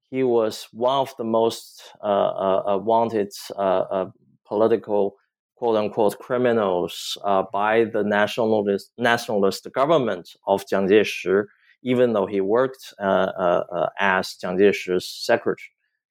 he 0.09 0.23
was 0.23 0.67
one 0.71 0.99
of 0.99 1.13
the 1.17 1.23
most 1.23 1.81
uh, 2.03 2.05
uh, 2.05 2.63
uh 2.67 2.77
wanted 2.77 3.31
uh, 3.57 3.83
uh, 3.95 4.05
political 4.45 5.15
quote 5.55 5.77
unquote 5.77 6.19
criminals 6.19 7.17
by 7.51 7.85
the 7.85 8.03
nationalist 8.03 8.91
nationalist 8.97 9.67
government 9.73 10.29
of 10.45 10.65
Jiang 10.65 10.87
Jieshi, 10.89 11.45
even 11.83 12.13
though 12.13 12.25
he 12.25 12.41
worked 12.41 12.93
as 12.99 14.37
Jiang 14.41 15.01
secretary. 15.01 15.57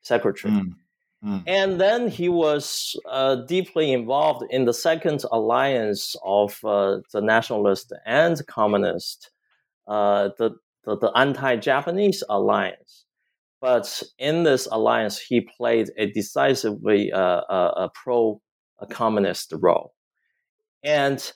secretary. 0.02 0.52
Mm. 0.52 0.74
Mm. 1.24 1.44
And 1.46 1.80
then 1.80 2.08
he 2.08 2.28
was 2.28 2.96
uh, 3.08 3.36
deeply 3.46 3.92
involved 3.92 4.44
in 4.50 4.64
the 4.64 4.74
second 4.74 5.22
alliance 5.30 6.16
of 6.24 6.58
uh, 6.64 6.98
the 7.12 7.20
nationalist 7.20 7.92
and 8.04 8.44
communist, 8.48 9.30
uh, 9.86 10.30
the 10.38 10.56
the, 10.84 10.98
the 10.98 11.12
anti-Japanese 11.14 12.24
alliance. 12.28 13.04
But 13.60 14.02
in 14.18 14.42
this 14.42 14.66
alliance, 14.66 15.20
he 15.20 15.42
played 15.42 15.90
a 15.96 16.10
decisively 16.10 17.12
uh, 17.12 17.42
uh, 17.48 17.72
a 17.76 17.90
pro-communist 18.02 19.52
role. 19.60 19.94
And 20.82 21.32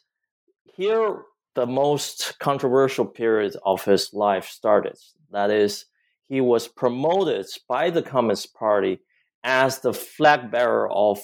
here, 0.74 1.22
the 1.56 1.66
most 1.66 2.38
controversial 2.40 3.06
period 3.06 3.56
of 3.66 3.84
his 3.84 4.14
life 4.14 4.46
started. 4.48 4.98
That 5.32 5.50
is, 5.50 5.86
he 6.28 6.42
was 6.42 6.68
promoted 6.68 7.46
by 7.68 7.90
the 7.90 8.02
Communist 8.02 8.54
Party 8.54 9.00
as 9.44 9.80
the 9.80 9.94
flag 9.94 10.52
bearer 10.52 10.90
of 10.92 11.20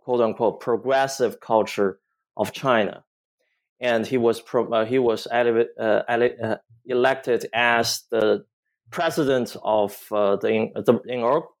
quote 0.00 0.22
unquote 0.22 0.60
progressive 0.60 1.40
culture 1.40 2.00
of 2.38 2.52
China 2.52 2.96
and 3.80 4.06
he 4.06 4.16
was 4.16 4.40
pro, 4.40 4.66
uh, 4.72 4.84
he 4.84 4.98
was 4.98 5.26
ele- 5.30 5.66
uh, 5.78 6.02
ele- 6.08 6.36
uh, 6.42 6.56
elected 6.86 7.46
as 7.52 8.04
the 8.10 8.44
president 8.90 9.56
of 9.62 9.98
uh, 10.12 10.36
the, 10.36 10.68
the 10.74 11.00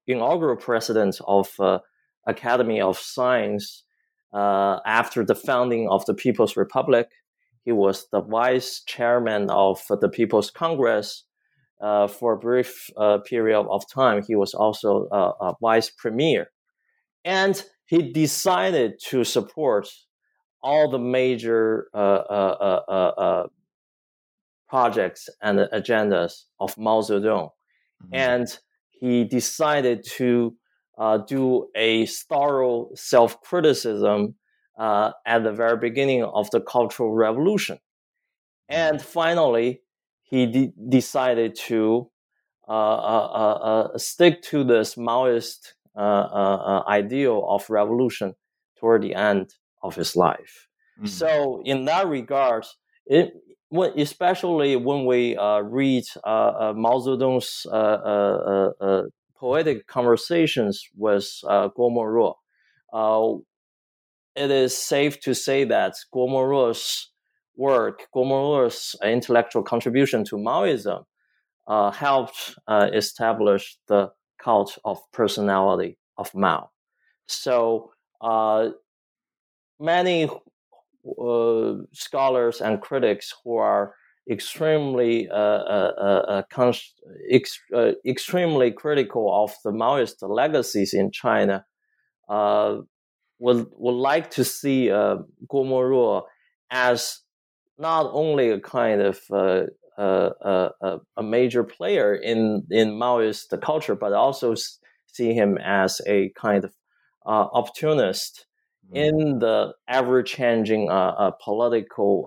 inaugural 0.08 0.56
president 0.56 1.20
of 1.26 1.50
uh, 1.60 1.78
Academy 2.26 2.80
of 2.80 2.98
Science 2.98 3.84
uh, 4.32 4.78
after 4.86 5.24
the 5.24 5.34
founding 5.34 5.88
of 5.88 6.04
the 6.06 6.14
People's 6.14 6.56
Republic. 6.56 7.08
He 7.70 7.72
was 7.72 8.08
the 8.10 8.20
vice 8.20 8.82
chairman 8.84 9.48
of 9.48 9.80
the 9.88 10.08
People's 10.08 10.50
Congress. 10.50 11.24
for 11.80 12.32
a 12.32 12.38
brief 12.38 12.90
period 13.24 13.66
of 13.70 13.88
time, 13.88 14.24
he 14.26 14.34
was 14.34 14.54
also 14.54 15.06
a 15.12 15.54
vice 15.60 15.90
premier. 15.90 16.50
And 17.24 17.62
he 17.86 18.12
decided 18.12 18.98
to 19.10 19.22
support 19.22 19.88
all 20.62 20.90
the 20.90 20.98
major 20.98 21.86
uh, 21.94 22.22
uh, 22.30 22.80
uh, 22.88 23.46
projects 24.68 25.28
and 25.40 25.60
agendas 25.72 26.44
of 26.58 26.76
Mao 26.76 27.00
Zedong. 27.00 27.50
Mm-hmm. 28.02 28.14
And 28.14 28.58
he 28.90 29.24
decided 29.24 30.04
to 30.16 30.56
uh, 30.98 31.18
do 31.18 31.68
a 31.74 32.06
thorough 32.06 32.90
self 32.94 33.40
criticism 33.42 34.34
uh, 34.80 35.12
at 35.24 35.44
the 35.44 35.52
very 35.52 35.76
beginning 35.76 36.24
of 36.24 36.50
the 36.50 36.60
Cultural 36.60 37.12
Revolution. 37.12 37.78
And 38.68 38.98
mm-hmm. 38.98 39.06
finally, 39.20 39.82
he 40.22 40.46
de- 40.46 40.72
decided 40.88 41.54
to 41.68 42.10
uh, 42.68 43.98
stick 43.98 44.42
to 44.50 44.64
this 44.64 44.96
Maoist 44.96 45.74
ideal 45.96 47.44
of 47.48 47.68
revolution 47.68 48.34
toward 48.78 49.02
the 49.02 49.14
end 49.14 49.46
of 49.82 49.94
his 49.94 50.16
life. 50.16 50.68
Mm-hmm. 50.96 51.06
So 51.06 51.62
in 51.64 51.84
that 51.86 52.06
regard, 52.08 52.64
it 53.06 53.32
when, 53.70 53.98
especially 53.98 54.76
when 54.76 55.06
we 55.06 55.36
uh, 55.36 55.60
read 55.60 56.04
uh, 56.24 56.28
uh, 56.28 56.72
Mao 56.76 56.98
Zedong's 56.98 57.66
uh, 57.70 57.74
uh, 57.74 58.70
uh, 58.80 59.02
poetic 59.36 59.86
conversations 59.86 60.82
with 60.96 61.24
Guo 61.44 61.90
Moruo, 61.90 62.34
it 64.40 64.50
is 64.50 64.76
safe 64.76 65.20
to 65.20 65.34
say 65.34 65.64
that 65.64 65.94
Guo 66.14 66.28
Moruo's 66.28 67.10
work, 67.56 68.06
Guo 68.14 68.24
Moruo's 68.24 68.96
intellectual 69.04 69.62
contribution 69.62 70.24
to 70.24 70.36
Maoism, 70.36 71.04
helped 71.92 72.58
establish 72.68 73.78
the 73.88 74.10
cult 74.42 74.78
of 74.84 74.98
personality 75.12 75.98
of 76.16 76.34
Mao. 76.34 76.70
So 77.26 77.92
many 79.80 80.28
uh, 81.20 81.72
scholars 81.92 82.60
and 82.60 82.80
critics 82.80 83.34
who 83.42 83.56
are 83.56 83.94
extremely 84.30 85.28
uh, 85.28 85.34
uh, 85.34 86.42
uh 86.56 86.72
ex- 87.30 87.60
extremely 88.06 88.70
critical 88.70 89.44
of 89.44 89.52
the 89.64 89.72
Maoist 89.72 90.16
legacies 90.22 90.92
in 90.92 91.10
China 91.10 91.64
would 93.40 93.66
would 93.72 93.96
like 93.96 94.30
to 94.32 94.44
see 94.44 94.90
uh, 94.90 95.16
Guo 95.48 95.64
Moruo 95.64 96.22
as 96.70 97.20
not 97.78 98.08
only 98.12 98.50
a 98.50 98.60
kind 98.60 99.00
of 99.00 99.20
uh, 99.32 99.66
uh, 99.98 100.98
a 101.16 101.22
major 101.22 101.64
player 101.64 102.14
in 102.14 102.66
in 102.70 102.90
Maoist 102.90 103.60
culture, 103.60 103.96
but 103.96 104.12
also 104.12 104.54
see 105.06 105.32
him 105.34 105.58
as 105.58 106.00
a 106.06 106.30
kind 106.36 106.64
of 106.64 106.72
uh, 107.26 107.48
opportunist 107.52 108.46
mm. 108.90 108.96
in 108.96 109.38
the 109.40 109.72
ever 109.88 110.22
changing 110.22 110.88
uh, 110.90 111.14
uh, 111.18 111.30
political 111.42 112.24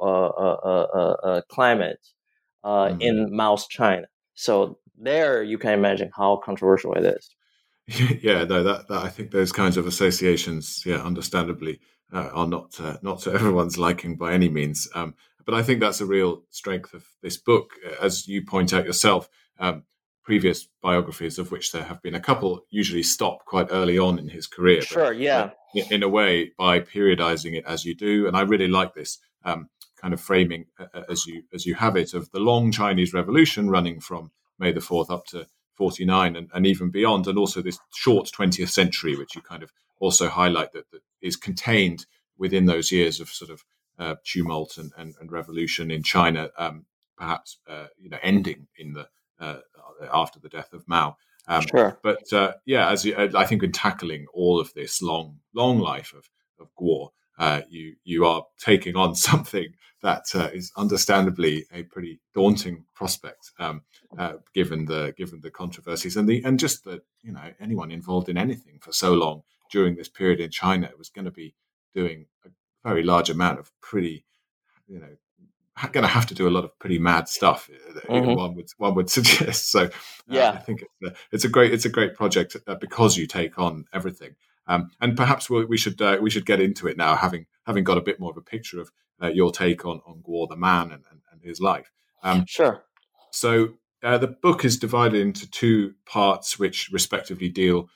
climate 1.50 2.08
mm. 2.66 3.02
in 3.02 3.32
Mao's 3.32 3.68
China. 3.68 4.08
So 4.34 4.80
there, 4.98 5.44
you 5.44 5.58
can 5.58 5.74
imagine 5.74 6.12
how 6.16 6.42
controversial 6.44 6.94
it 6.94 7.06
is. 7.06 7.36
yeah, 8.22 8.44
no, 8.46 8.64
that, 8.64 8.88
that, 8.88 9.04
I 9.04 9.10
think 9.10 9.32
those 9.32 9.52
kinds 9.52 9.78
of 9.78 9.88
associations, 9.88 10.84
yeah, 10.86 10.98
understandably, 10.98 11.80
uh, 12.14 12.30
are 12.34 12.48
not 12.48 12.80
uh, 12.80 12.98
not 13.02 13.20
to 13.22 13.32
everyone's 13.34 13.78
liking 13.78 14.16
by 14.16 14.34
any 14.34 14.50
means. 14.50 14.88
Um, 14.96 15.16
but 15.46 15.56
I 15.56 15.64
think 15.64 15.80
that's 15.80 16.00
a 16.00 16.06
real 16.06 16.44
strength 16.50 16.94
of 16.94 17.06
this 17.22 17.38
book, 17.38 17.72
as 18.02 18.28
you 18.28 18.46
point 18.46 18.74
out 18.74 18.86
yourself. 18.86 19.30
Um, 19.60 19.84
previous 20.24 20.70
biographies, 20.82 21.38
of 21.38 21.52
which 21.52 21.74
there 21.74 21.84
have 21.84 22.02
been 22.02 22.16
a 22.16 22.20
couple, 22.20 22.66
usually 22.70 23.04
stop 23.04 23.44
quite 23.46 23.68
early 23.72 24.00
on 24.00 24.18
in 24.18 24.30
his 24.30 24.48
career. 24.48 24.82
Sure, 24.82 25.12
yeah. 25.12 25.50
in 25.92 26.02
a 26.02 26.08
way, 26.08 26.52
by 26.58 26.80
periodizing 26.80 27.58
it 27.58 27.66
as 27.68 27.84
you 27.84 27.94
do, 27.94 28.26
and 28.26 28.38
I 28.38 28.42
really 28.42 28.70
like 28.70 28.94
this 28.94 29.20
um, 29.44 29.70
kind 30.04 30.14
of 30.14 30.22
framing 30.22 30.66
uh, 30.80 30.86
uh, 30.94 31.04
as 31.10 31.26
you 31.26 31.44
as 31.54 31.66
you 31.66 31.76
have 31.76 31.96
it 31.96 32.14
of 32.14 32.32
the 32.32 32.40
long 32.40 32.72
Chinese 32.72 33.14
Revolution 33.14 33.70
running 33.70 34.00
from 34.00 34.32
May 34.60 34.72
the 34.72 34.82
fourth 34.82 35.10
up 35.10 35.26
to 35.28 35.48
49 35.76 36.36
and, 36.36 36.50
and 36.54 36.66
even 36.66 36.90
beyond, 36.90 37.28
and 37.28 37.38
also 37.38 37.62
this 37.62 37.80
short 37.96 38.32
20th 38.32 38.70
century, 38.70 39.16
which 39.16 39.36
you 39.36 39.42
kind 39.42 39.64
of 39.64 39.72
also 40.00 40.30
highlight 40.30 40.72
that, 40.74 40.90
that 40.92 41.02
is 41.22 41.36
contained 41.36 42.06
within 42.38 42.66
those 42.66 42.92
years 42.92 43.20
of 43.20 43.30
sort 43.30 43.52
of 43.52 43.64
uh, 44.00 44.16
tumult 44.24 44.78
and, 44.78 44.92
and, 44.98 45.14
and, 45.20 45.32
revolution 45.32 45.92
in 45.92 46.02
China, 46.02 46.50
um, 46.58 46.86
perhaps 47.16 47.60
uh, 47.68 47.86
you 47.98 48.10
know 48.10 48.18
ending 48.24 48.68
in 48.78 48.94
the 48.94 49.08
uh, 49.40 49.60
after 50.12 50.40
the 50.40 50.50
death 50.50 50.74
of 50.74 50.88
Mao. 50.88 51.16
Um, 51.48 51.64
sure. 51.70 52.00
But 52.02 52.32
uh, 52.34 52.54
yeah, 52.66 52.90
as 52.90 53.06
you, 53.06 53.16
I 53.16 53.46
think 53.46 53.64
in 53.64 53.72
tackling 53.72 54.26
all 54.34 54.60
of 54.60 54.74
this 54.74 55.02
long 55.02 55.40
long 55.54 55.80
life 55.80 56.14
of 56.14 56.30
of 56.60 56.70
Guo, 56.76 57.10
uh, 57.38 57.62
you 57.70 57.96
you 58.04 58.26
are 58.26 58.44
taking 58.58 58.96
on 58.96 59.16
something 59.30 59.74
that 60.02 60.26
uh, 60.36 60.50
is 60.54 60.72
understandably 60.76 61.66
a 61.72 61.84
pretty 61.84 62.20
daunting 62.34 62.84
prospect, 62.94 63.52
um, 63.58 63.82
uh, 64.18 64.34
given 64.54 64.86
the 64.86 65.14
given 65.18 65.40
the 65.42 65.52
controversies 65.52 66.18
and 66.18 66.28
the 66.28 66.44
and 66.44 66.60
just 66.60 66.84
that 66.84 67.02
you 67.22 67.32
know 67.32 67.54
anyone 67.60 67.92
involved 67.92 68.30
in 68.30 68.38
anything 68.38 68.80
for 68.80 68.92
so 68.92 69.14
long 69.14 69.44
during 69.72 69.96
this 69.96 70.10
period 70.10 70.40
in 70.40 70.52
China 70.52 70.90
was 70.98 71.10
going 71.10 71.26
to 71.26 71.32
be 71.32 71.56
doing 71.96 72.26
a 72.46 72.50
very 72.84 73.04
large 73.04 73.30
amount 73.30 73.60
of 73.60 73.72
pretty 73.82 74.26
you 74.88 75.00
know 75.00 75.18
going 75.92 76.04
to 76.04 76.10
have 76.10 76.28
to 76.28 76.36
do 76.36 76.48
a 76.48 76.52
lot 76.52 76.64
of 76.64 76.78
pretty 76.80 77.00
mad 77.00 77.28
stuff. 77.28 77.70
Uh, 77.70 78.00
mm-hmm. 78.02 78.36
One 78.36 78.56
would 78.56 78.70
one 78.78 78.96
would 78.96 79.10
suggest. 79.18 79.72
So 79.72 79.86
uh, 79.86 79.90
yeah, 80.28 80.52
I 80.52 80.58
think 80.58 80.84
it's 80.84 81.12
a, 81.12 81.16
it's 81.32 81.46
a, 81.46 81.50
great 81.50 81.74
it's 81.74 81.86
a 81.86 81.90
great 81.90 82.16
project 82.16 82.56
uh, 82.68 82.76
because 82.76 83.18
you 83.18 83.28
take 83.28 83.58
on 83.58 83.86
everything. 83.94 84.36
Um, 84.68 84.92
and 85.02 85.18
perhaps 85.18 85.50
we, 85.50 85.66
we 85.66 85.78
should 85.78 86.02
uh, 86.02 86.18
we 86.22 86.30
should 86.30 86.46
get 86.46 86.62
into 86.62 86.88
it 86.88 86.98
now, 86.98 87.16
having 87.16 87.46
having 87.66 87.84
got 87.84 87.98
a 87.98 88.02
bit 88.02 88.20
more 88.20 88.32
of 88.32 88.38
a 88.38 88.42
picture 88.42 88.80
of 88.80 88.92
uh, 89.22 89.28
your 89.28 89.52
take 89.52 89.86
on 89.86 90.02
on 90.06 90.24
Guo 90.24 90.48
the 90.48 90.56
man 90.56 90.92
and, 90.92 91.04
and, 91.12 91.22
and 91.32 91.42
his 91.42 91.60
life. 91.60 91.92
Um, 92.24 92.46
sure. 92.48 92.84
So 93.32 93.76
uh, 94.04 94.18
the 94.18 94.28
book 94.28 94.64
is 94.64 94.78
divided 94.78 95.22
into 95.22 95.50
two 95.50 95.94
parts, 96.06 96.60
which 96.60 96.90
respectively 96.92 97.50
deal 97.50 97.90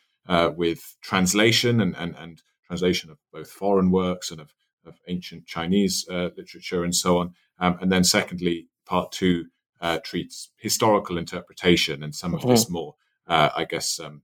with 0.56 0.98
translation 1.02 1.80
and, 1.82 1.96
and 1.96 2.16
and 2.18 2.42
translation 2.66 3.10
of 3.10 3.18
both 3.32 3.50
foreign 3.50 3.92
works 3.92 4.30
and 4.32 4.42
of, 4.42 4.54
of 4.86 4.96
ancient 5.08 5.46
Chinese 5.46 6.06
literature 6.10 6.84
and 6.84 6.94
so 6.94 7.18
on. 7.20 7.34
Um, 7.60 7.78
and 7.82 7.92
then, 7.92 8.04
secondly, 8.04 8.68
part 8.86 9.12
two 9.12 9.46
uh, 9.82 10.00
treats 10.04 10.50
historical 10.58 11.18
interpretation 11.18 12.04
and 12.04 12.14
some 12.14 12.34
of 12.34 12.42
mm-hmm. 12.42 12.50
this 12.50 12.70
more, 12.70 12.96
uh, 13.28 13.50
I 13.56 13.66
guess, 13.66 14.00
um, 14.00 14.22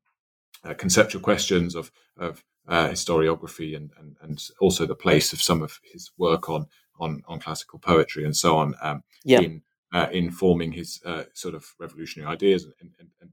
uh, 0.63 0.73
conceptual 0.73 1.21
questions 1.21 1.75
of 1.75 1.91
of 2.17 2.43
uh, 2.67 2.89
historiography 2.89 3.75
and, 3.75 3.91
and 3.99 4.15
and 4.21 4.49
also 4.59 4.85
the 4.85 4.95
place 4.95 5.33
of 5.33 5.41
some 5.41 5.61
of 5.61 5.79
his 5.83 6.11
work 6.17 6.49
on 6.49 6.67
on 6.99 7.23
on 7.27 7.39
classical 7.39 7.79
poetry 7.79 8.23
and 8.23 8.35
so 8.35 8.57
on 8.57 8.75
um, 8.81 9.03
yeah. 9.23 9.41
in 9.41 9.61
uh, 9.93 10.07
in 10.11 10.31
forming 10.31 10.71
his 10.71 10.99
uh, 11.05 11.23
sort 11.33 11.53
of 11.53 11.75
revolutionary 11.79 12.31
ideas 12.31 12.63
and, 12.63 12.91
and, 12.99 13.09
and, 13.21 13.29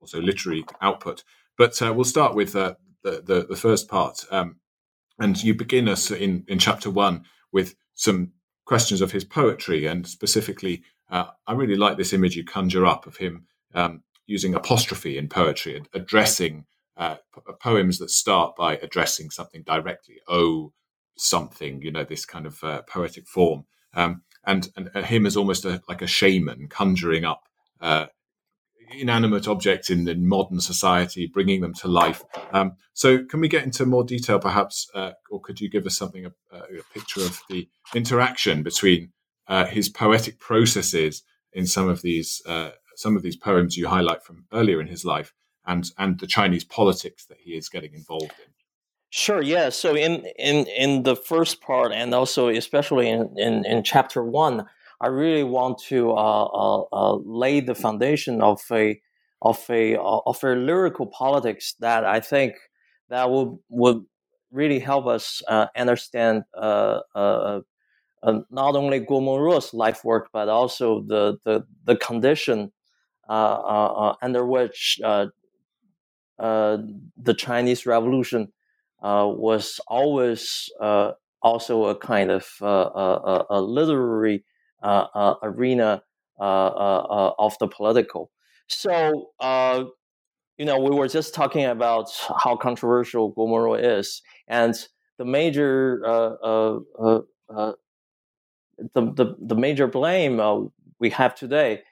also 0.00 0.20
literary 0.20 0.64
output. 0.80 1.22
But 1.56 1.80
we'll 1.80 2.02
start 2.02 2.34
with 2.34 2.54
the, 2.54 2.76
the, 3.04 3.46
the 3.48 3.56
first 3.56 3.88
part, 3.88 4.24
um, 4.32 4.56
and 5.20 5.40
you 5.40 5.54
begin 5.54 5.88
us 5.88 6.10
in 6.10 6.44
in 6.48 6.58
chapter 6.58 6.90
one 6.90 7.24
with 7.52 7.76
some 7.94 8.32
questions 8.64 9.00
of 9.00 9.12
his 9.12 9.24
poetry, 9.24 9.86
and 9.86 10.04
specifically, 10.04 10.82
uh, 11.08 11.26
I 11.46 11.52
really 11.52 11.76
like 11.76 11.96
this 11.98 12.12
image 12.12 12.34
you 12.34 12.44
conjure 12.44 12.84
up 12.84 13.06
of 13.06 13.16
him 13.16 13.46
um, 13.74 14.02
using 14.26 14.54
apostrophe 14.56 15.16
in 15.16 15.28
poetry, 15.28 15.76
and 15.76 15.88
addressing 15.94 16.64
uh, 16.96 17.16
uh, 17.36 17.52
poems 17.60 17.98
that 17.98 18.10
start 18.10 18.56
by 18.56 18.76
addressing 18.76 19.30
something 19.30 19.62
directly. 19.62 20.16
Oh, 20.28 20.72
something, 21.16 21.82
you 21.82 21.92
know, 21.92 22.04
this 22.04 22.24
kind 22.24 22.46
of 22.46 22.62
uh, 22.64 22.82
poetic 22.82 23.26
form, 23.26 23.64
um, 23.94 24.22
and, 24.44 24.70
and 24.76 24.90
uh, 24.94 25.02
him 25.02 25.26
as 25.26 25.36
almost 25.36 25.64
a, 25.64 25.82
like 25.88 26.02
a 26.02 26.06
shaman 26.06 26.68
conjuring 26.68 27.24
up 27.24 27.42
uh, 27.80 28.06
inanimate 28.98 29.48
objects 29.48 29.90
in, 29.90 30.06
in 30.08 30.28
modern 30.28 30.60
society, 30.60 31.26
bringing 31.26 31.60
them 31.60 31.74
to 31.74 31.88
life. 31.88 32.22
Um, 32.52 32.72
so, 32.92 33.24
can 33.24 33.40
we 33.40 33.48
get 33.48 33.64
into 33.64 33.86
more 33.86 34.04
detail, 34.04 34.38
perhaps, 34.38 34.88
uh, 34.94 35.12
or 35.30 35.40
could 35.40 35.60
you 35.60 35.70
give 35.70 35.86
us 35.86 35.96
something 35.96 36.26
a, 36.26 36.56
a 36.56 36.82
picture 36.92 37.20
of 37.20 37.40
the 37.48 37.68
interaction 37.94 38.62
between 38.62 39.12
uh, 39.48 39.66
his 39.66 39.88
poetic 39.88 40.38
processes 40.38 41.22
in 41.52 41.66
some 41.66 41.88
of 41.88 42.02
these 42.02 42.42
uh, 42.46 42.70
some 42.96 43.16
of 43.16 43.22
these 43.22 43.36
poems 43.36 43.76
you 43.76 43.88
highlight 43.88 44.22
from 44.22 44.46
earlier 44.52 44.80
in 44.80 44.86
his 44.86 45.04
life, 45.04 45.32
and 45.66 45.90
and 45.98 46.18
the 46.18 46.26
Chinese 46.26 46.64
politics 46.64 47.24
that 47.26 47.38
he 47.40 47.56
is 47.56 47.68
getting 47.68 47.94
involved 47.94 48.34
in? 48.44 48.52
Sure. 49.10 49.42
Yeah. 49.42 49.68
So 49.68 49.94
in 49.94 50.26
in 50.38 50.66
in 50.66 51.02
the 51.02 51.16
first 51.16 51.60
part, 51.60 51.92
and 51.92 52.14
also 52.14 52.48
especially 52.48 53.08
in 53.08 53.34
in, 53.38 53.64
in 53.64 53.82
chapter 53.82 54.22
one. 54.24 54.66
I 55.02 55.08
really 55.08 55.42
want 55.42 55.78
to 55.88 56.12
uh, 56.12 56.44
uh, 56.44 56.82
uh, 56.92 57.16
lay 57.24 57.58
the 57.58 57.74
foundation 57.74 58.40
of 58.40 58.62
a 58.70 59.00
of 59.42 59.58
a 59.68 59.96
uh, 59.96 60.20
of 60.24 60.42
a 60.44 60.54
lyrical 60.54 61.06
politics 61.06 61.74
that 61.80 62.04
I 62.04 62.20
think 62.20 62.54
that 63.08 63.28
would 63.28 63.58
would 63.68 64.04
really 64.52 64.78
help 64.78 65.06
us 65.08 65.42
uh, 65.48 65.66
understand 65.76 66.44
uh, 66.56 67.00
not 68.22 68.76
only 68.76 69.00
Guo 69.00 69.20
Moruo's 69.20 69.74
life 69.74 70.04
work, 70.04 70.28
but 70.32 70.48
also 70.48 71.02
the 71.02 71.36
the, 71.44 71.66
the 71.84 71.96
condition 71.96 72.70
under 73.28 74.46
which 74.46 75.00
Uh, 76.42 76.78
the 77.16 77.34
Chinese 77.34 77.86
Revolution 77.86 78.52
uh, 79.02 79.26
was 79.28 79.80
always 79.86 80.68
uh, 80.80 81.12
also 81.40 81.84
a 81.84 81.94
kind 81.96 82.30
of 82.30 82.44
a 82.60 83.60
literary 83.60 84.44
uh, 84.82 85.06
uh, 85.14 85.34
arena 85.42 86.02
uh, 86.40 87.30
of 87.38 87.56
the 87.60 87.68
political. 87.68 88.30
So, 88.66 89.30
you 90.58 90.64
know, 90.64 90.78
we 90.80 90.90
were 90.90 91.08
just 91.08 91.34
talking 91.34 91.64
about 91.64 92.10
how 92.44 92.56
controversial 92.56 93.32
Guo 93.32 93.46
Moruo 93.48 93.78
is, 93.80 94.22
and 94.48 94.74
the 95.18 95.24
major 95.24 96.02
the, 98.94 99.12
the, 99.12 99.36
the 99.40 99.54
major 99.54 99.86
blame 99.86 100.40
uh, 100.40 100.62
we 100.98 101.10
have 101.10 101.34
today, 101.34 101.82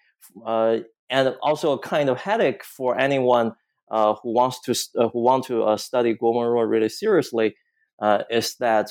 uh, 0.45 0.79
and 1.09 1.35
also 1.43 1.73
a 1.73 1.79
kind 1.79 2.09
of 2.09 2.19
headache 2.19 2.65
for 2.65 2.99
anyone 2.99 3.53
uh, 3.91 4.15
who 4.23 4.33
wants 4.33 4.61
to 4.63 5.09
who 5.13 5.23
want 5.23 5.45
to 5.47 5.77
study 5.77 6.15
Guo 6.15 6.35
Moruo 6.35 6.69
really 6.69 6.89
seriously, 6.89 7.55
is 8.31 8.57
that 8.57 8.91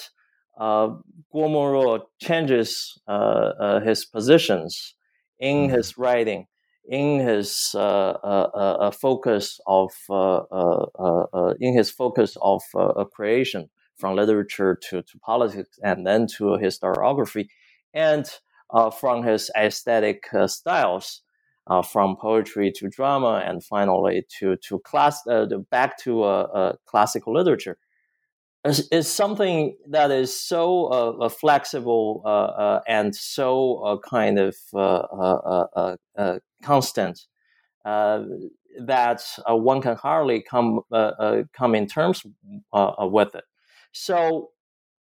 uh, 0.60 0.90
Guo 1.34 1.48
Moruo 1.48 2.02
changes 2.22 3.00
uh, 3.08 3.12
uh, 3.12 3.80
his 3.80 4.06
positions 4.06 4.96
in 5.40 5.68
mm-hmm. 5.68 5.76
his 5.76 5.98
writing, 5.98 6.48
in 6.88 7.20
his 7.20 7.72
uh, 7.76 7.80
uh, 7.80 8.50
uh 8.54 8.92
focus 8.92 9.60
of 9.66 9.92
in 11.60 11.74
his 11.74 11.90
focus 11.90 12.36
of 12.42 12.62
creation 13.14 13.70
from 13.98 14.16
literature 14.16 14.78
to, 14.90 15.02
to 15.02 15.20
politics 15.20 15.78
and 15.84 16.06
then 16.06 16.28
to 16.28 16.58
historiography, 16.62 17.48
and 17.94 18.30
from 19.00 19.24
his 19.24 19.50
aesthetic 19.58 20.26
styles. 20.48 21.22
From 21.84 22.16
poetry 22.16 22.72
to 22.72 22.90
drama, 22.90 23.44
and 23.46 23.64
finally 23.64 24.26
to 24.40 24.56
to 24.58 24.80
class 24.80 25.22
back 25.70 25.98
to 26.00 26.78
classical 26.86 27.34
literature 27.34 27.78
is, 28.66 28.88
is 28.92 29.12
something 29.12 29.78
that 29.88 30.12
is 30.12 30.38
so 30.38 30.86
uh, 30.88 31.26
uh 31.26 31.30
flexible 31.30 32.22
uh, 32.26 32.30
uh, 32.30 32.82
and 32.88 33.16
so 33.16 33.78
uh, 33.84 33.98
kind 33.98 34.40
of 34.40 34.56
uh, 34.74 36.40
constant. 36.62 37.26
that 37.84 39.24
uh, 39.50 39.56
one 39.56 39.82
can 39.82 39.96
hardly 39.96 40.42
come 40.42 40.82
uh, 40.92 41.12
uh, 41.20 41.44
come 41.54 41.76
in 41.76 41.88
terms 41.88 42.24
uh, 42.72 42.94
with 43.00 43.34
it. 43.36 43.44
So 43.92 44.52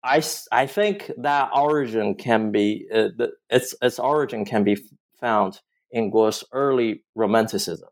I, 0.02 0.22
I 0.52 0.66
think 0.66 1.10
that 1.16 1.50
origin 1.54 2.14
can 2.14 2.52
be 2.52 2.86
the, 2.90 3.32
its 3.48 3.74
its 3.80 3.98
origin 3.98 4.44
can 4.44 4.64
be 4.64 4.76
found 5.18 5.60
in 5.94 6.10
Guo's 6.10 6.44
early 6.52 7.04
Romanticism. 7.14 7.88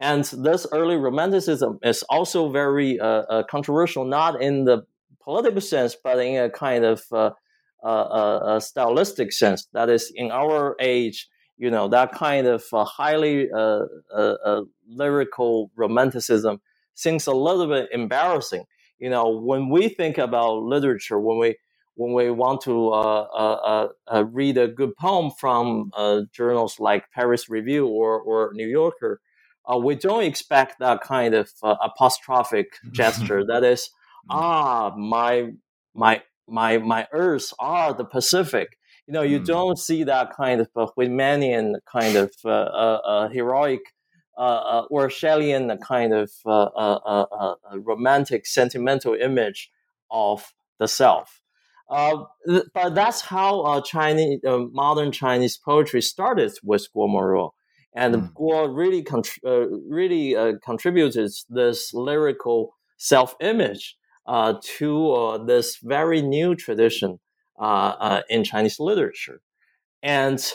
And 0.00 0.24
this 0.24 0.66
early 0.72 0.96
Romanticism 0.96 1.78
is 1.82 2.02
also 2.10 2.50
very 2.50 2.98
uh, 3.00 3.06
uh, 3.06 3.42
controversial, 3.44 4.04
not 4.04 4.42
in 4.42 4.64
the 4.64 4.84
political 5.22 5.60
sense, 5.60 5.96
but 6.04 6.18
in 6.18 6.42
a 6.42 6.50
kind 6.50 6.84
of 6.84 7.00
uh, 7.12 8.60
stylistic 8.60 9.32
sense. 9.32 9.68
That 9.72 9.88
is, 9.88 10.12
in 10.14 10.30
our 10.30 10.74
age, 10.80 11.28
you 11.56 11.70
know, 11.70 11.88
that 11.88 12.12
kind 12.12 12.46
of 12.46 12.64
highly 12.72 13.48
lyrical 14.86 15.70
Romanticism 15.76 16.60
seems 16.94 17.26
a 17.26 17.32
little 17.32 17.68
bit 17.68 17.88
embarrassing. 17.92 18.64
You 18.98 19.10
know, 19.10 19.28
when 19.28 19.70
we 19.70 19.88
think 19.88 20.18
about 20.18 20.62
literature, 20.62 21.20
when 21.20 21.38
we 21.38 21.56
when 21.96 22.12
we 22.12 22.30
want 22.30 22.60
to 22.62 22.88
uh, 22.88 22.92
uh, 22.92 23.88
uh, 24.12 24.24
read 24.24 24.58
a 24.58 24.66
good 24.66 24.96
poem 24.96 25.30
from 25.30 25.90
journals 26.32 26.80
like 26.80 27.10
Paris 27.12 27.48
Review 27.48 27.86
or, 27.86 28.20
or 28.20 28.52
New 28.54 28.66
Yorker, 28.66 29.20
we 29.80 29.94
don't 29.94 30.24
expect 30.24 30.78
that 30.80 31.00
kind 31.02 31.34
of 31.34 31.50
apostrophic 31.62 32.72
gesture. 32.92 33.44
that 33.46 33.64
is, 33.64 33.90
mm. 34.28 34.34
ah, 34.34 34.94
my 34.96 35.52
my 35.94 36.22
my 36.48 36.78
my 36.78 37.06
earth 37.12 37.52
are 37.58 37.94
the 37.94 38.04
Pacific. 38.04 38.76
You 39.06 39.14
know, 39.14 39.22
you 39.22 39.38
mm. 39.38 39.46
don't 39.46 39.78
see 39.78 40.02
that 40.04 40.34
kind 40.34 40.60
of 40.60 40.68
uh, 40.74 40.86
Whitmanian 40.98 41.76
kind 41.90 42.16
of 42.16 42.32
uh, 42.44 42.48
uh, 42.48 43.28
heroic 43.28 43.80
or 44.36 45.08
Shelleyan 45.08 45.78
kind 45.80 46.12
of 46.12 46.30
romantic, 47.72 48.46
sentimental 48.46 49.14
image 49.14 49.70
of 50.10 50.52
the 50.80 50.88
self. 50.88 51.43
Uh, 51.90 52.24
but 52.72 52.94
that's 52.94 53.20
how 53.20 53.60
uh, 53.60 53.80
Chinese 53.82 54.40
uh, 54.46 54.58
modern 54.72 55.12
Chinese 55.12 55.58
poetry 55.58 56.00
started 56.00 56.52
with 56.62 56.86
Guo 56.96 57.08
Moruo, 57.08 57.50
and 57.94 58.14
mm. 58.14 58.32
Guo 58.32 58.74
really 58.74 59.06
uh, 59.44 59.68
really 59.88 60.34
uh, 60.34 60.54
contributed 60.64 61.30
this 61.50 61.92
lyrical 61.92 62.74
self 62.96 63.34
image 63.40 63.96
uh, 64.26 64.54
to 64.78 65.44
this 65.46 65.78
very 65.82 66.22
new 66.22 66.54
tradition 66.54 67.20
in 68.30 68.44
Chinese 68.44 68.80
literature, 68.80 69.42
and 70.02 70.54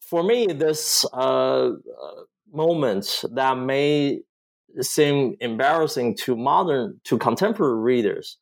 for 0.00 0.22
me, 0.22 0.46
this 0.46 1.04
moment 2.52 3.24
that 3.32 3.58
may 3.58 4.20
seem 4.80 5.34
embarrassing 5.40 6.16
to 6.16 6.36
modern 6.36 7.00
to 7.02 7.18
contemporary 7.18 7.80
readers 7.80 8.38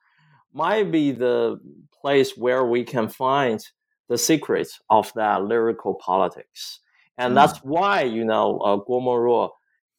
might 0.52 0.90
be 0.90 1.12
the 1.12 1.58
place 2.00 2.36
where 2.36 2.64
we 2.64 2.84
can 2.84 3.08
find 3.08 3.60
the 4.08 4.18
secrets 4.18 4.80
of 4.90 5.12
that 5.14 5.44
lyrical 5.44 5.94
politics. 5.94 6.80
And 7.16 7.32
mm. 7.32 7.34
that's 7.34 7.58
why, 7.58 8.02
you 8.02 8.24
know, 8.24 8.58
uh, 8.58 8.76
Guo 8.76 9.02
Moruo 9.02 9.50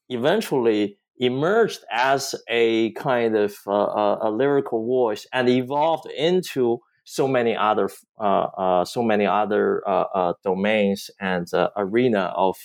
eventually 0.09 0.97
emerged 1.17 1.81
as 1.91 2.33
a 2.47 2.91
kind 2.93 3.35
of 3.35 3.55
uh, 3.67 3.71
a, 3.71 4.17
a, 4.23 4.31
lyrical 4.31 4.85
voice 4.85 5.27
and 5.33 5.49
evolved 5.49 6.09
into 6.11 6.79
so 7.03 7.27
many 7.27 7.55
other 7.55 7.89
uh, 8.19 8.23
uh 8.23 8.85
so 8.85 9.03
many 9.03 9.25
other 9.25 9.83
uh, 9.87 10.05
uh, 10.13 10.33
domains 10.43 11.09
and 11.19 11.47
arena 11.75 12.31
of 12.35 12.55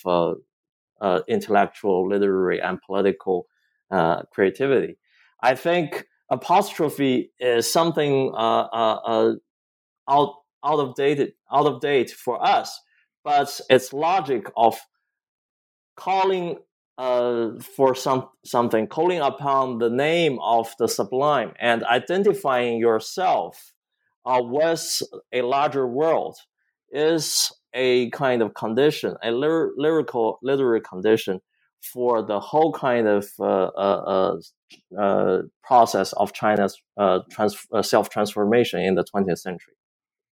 intellectual, 1.26 2.08
literary, 2.08 2.60
and 2.60 2.80
political 2.82 3.46
creativity. 4.32 4.96
I 5.42 5.54
think 5.54 6.06
apostrophe 6.30 7.32
is 7.38 7.70
something 7.70 8.32
uh, 8.34 8.68
uh, 8.72 9.00
uh, 9.06 9.34
out 10.08 10.34
out 10.64 10.78
of 10.80 10.94
date 10.94 11.34
out 11.52 11.66
of 11.66 11.80
date 11.80 12.10
for 12.10 12.44
us, 12.44 12.80
but 13.22 13.60
its 13.70 13.92
logic 13.92 14.50
of 14.56 14.78
calling 15.96 16.58
uh, 16.98 17.50
for 17.60 17.94
some 17.94 18.28
something, 18.44 18.86
calling 18.86 19.20
upon 19.20 19.78
the 19.78 19.90
name 19.90 20.38
of 20.40 20.72
the 20.78 20.88
sublime, 20.88 21.52
and 21.60 21.84
identifying 21.84 22.78
yourself 22.78 23.72
uh, 24.24 24.40
with 24.42 25.02
a 25.32 25.42
larger 25.42 25.86
world 25.86 26.36
is 26.90 27.52
a 27.74 28.08
kind 28.10 28.40
of 28.40 28.54
condition, 28.54 29.16
a 29.22 29.32
lyr- 29.32 29.72
lyrical 29.76 30.38
literary 30.42 30.80
condition 30.80 31.40
for 31.92 32.22
the 32.22 32.40
whole 32.40 32.72
kind 32.72 33.06
of 33.06 33.28
uh, 33.38 33.44
uh, 33.44 34.38
uh, 34.96 35.00
uh 35.00 35.42
process 35.62 36.12
of 36.14 36.32
China's 36.32 36.80
uh, 36.96 37.20
trans- 37.30 37.66
uh, 37.72 37.82
self 37.82 38.10
transformation 38.10 38.80
in 38.80 38.94
the 38.94 39.04
20th 39.04 39.38
century. 39.38 39.74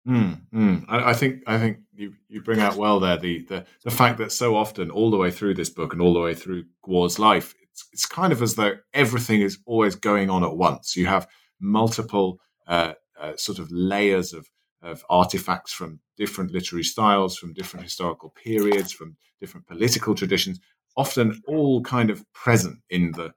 Mm, 0.06 0.40
mm. 0.54 0.84
I, 0.88 1.10
I, 1.10 1.14
think 1.14 1.42
I 1.46 1.58
think 1.58 1.78
you, 1.94 2.14
you 2.28 2.40
bring 2.40 2.60
out 2.60 2.76
well 2.76 3.00
there 3.00 3.16
the, 3.16 3.44
the 3.46 3.66
the 3.82 3.90
fact 3.90 4.18
that 4.18 4.30
so 4.30 4.54
often 4.54 4.90
all 4.90 5.10
the 5.10 5.16
way 5.16 5.32
through 5.32 5.54
this 5.54 5.70
book 5.70 5.92
and 5.92 6.00
all 6.00 6.14
the 6.14 6.20
way 6.20 6.34
through 6.34 6.64
Guo's 6.82 7.18
life, 7.18 7.54
it's 7.62 7.88
it's 7.92 8.06
kind 8.06 8.32
of 8.32 8.40
as 8.40 8.54
though 8.54 8.74
everything 8.94 9.40
is 9.40 9.58
always 9.66 9.96
going 9.96 10.30
on 10.30 10.44
at 10.44 10.56
once. 10.56 10.96
You 10.96 11.06
have 11.06 11.26
multiple 11.60 12.38
sort 13.36 13.58
of 13.58 13.68
layers 13.70 14.32
of 14.32 14.48
of 14.82 15.04
artifacts 15.10 15.72
from 15.72 16.00
different 16.16 16.52
literary 16.52 16.84
styles, 16.84 17.36
from 17.36 17.52
different 17.52 17.84
historical 17.84 18.30
periods, 18.30 18.92
from 18.92 19.16
different 19.40 19.66
political 19.66 20.14
traditions, 20.14 20.60
often 20.96 21.42
all 21.46 21.82
kind 21.82 22.10
of 22.10 22.24
present 22.32 22.78
in 22.90 23.12
the 23.12 23.32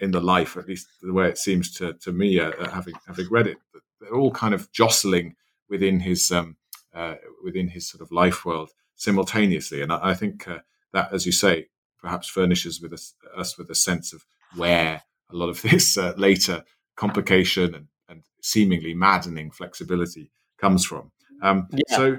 in 0.00 0.12
the 0.12 0.20
life, 0.20 0.56
at 0.56 0.68
least 0.68 0.86
the 1.02 1.12
way 1.12 1.28
it 1.28 1.38
seems 1.38 1.72
to 1.74 1.94
to 1.94 2.12
me, 2.12 2.38
uh, 2.38 2.50
uh 2.52 2.70
having 2.70 2.94
having 3.06 3.28
read 3.30 3.46
it. 3.46 3.58
They're 4.00 4.14
all 4.14 4.30
kind 4.30 4.54
of 4.54 4.70
jostling 4.72 5.36
within 5.68 6.00
his 6.00 6.30
um, 6.30 6.56
uh, 6.94 7.16
within 7.44 7.68
his 7.68 7.88
sort 7.88 8.02
of 8.02 8.12
life 8.12 8.44
world 8.44 8.70
simultaneously, 8.96 9.82
and 9.82 9.92
I, 9.92 10.10
I 10.10 10.14
think 10.14 10.46
uh, 10.48 10.58
that, 10.92 11.12
as 11.12 11.26
you 11.26 11.32
say, 11.32 11.68
perhaps 12.00 12.28
furnishes 12.28 12.80
with 12.80 12.92
us, 12.92 13.14
us 13.36 13.58
with 13.58 13.70
a 13.70 13.74
sense 13.74 14.12
of 14.12 14.24
where 14.56 15.02
a 15.30 15.36
lot 15.36 15.48
of 15.48 15.62
this 15.70 15.96
uh, 15.98 16.14
later 16.16 16.64
complication 16.96 17.74
and, 17.74 17.86
and, 18.08 18.22
seemingly 18.44 18.92
maddening 18.92 19.50
flexibility 19.50 20.30
comes 20.58 20.84
from. 20.84 21.12
Um, 21.42 21.68
yeah. 21.72 21.96
So. 21.96 22.16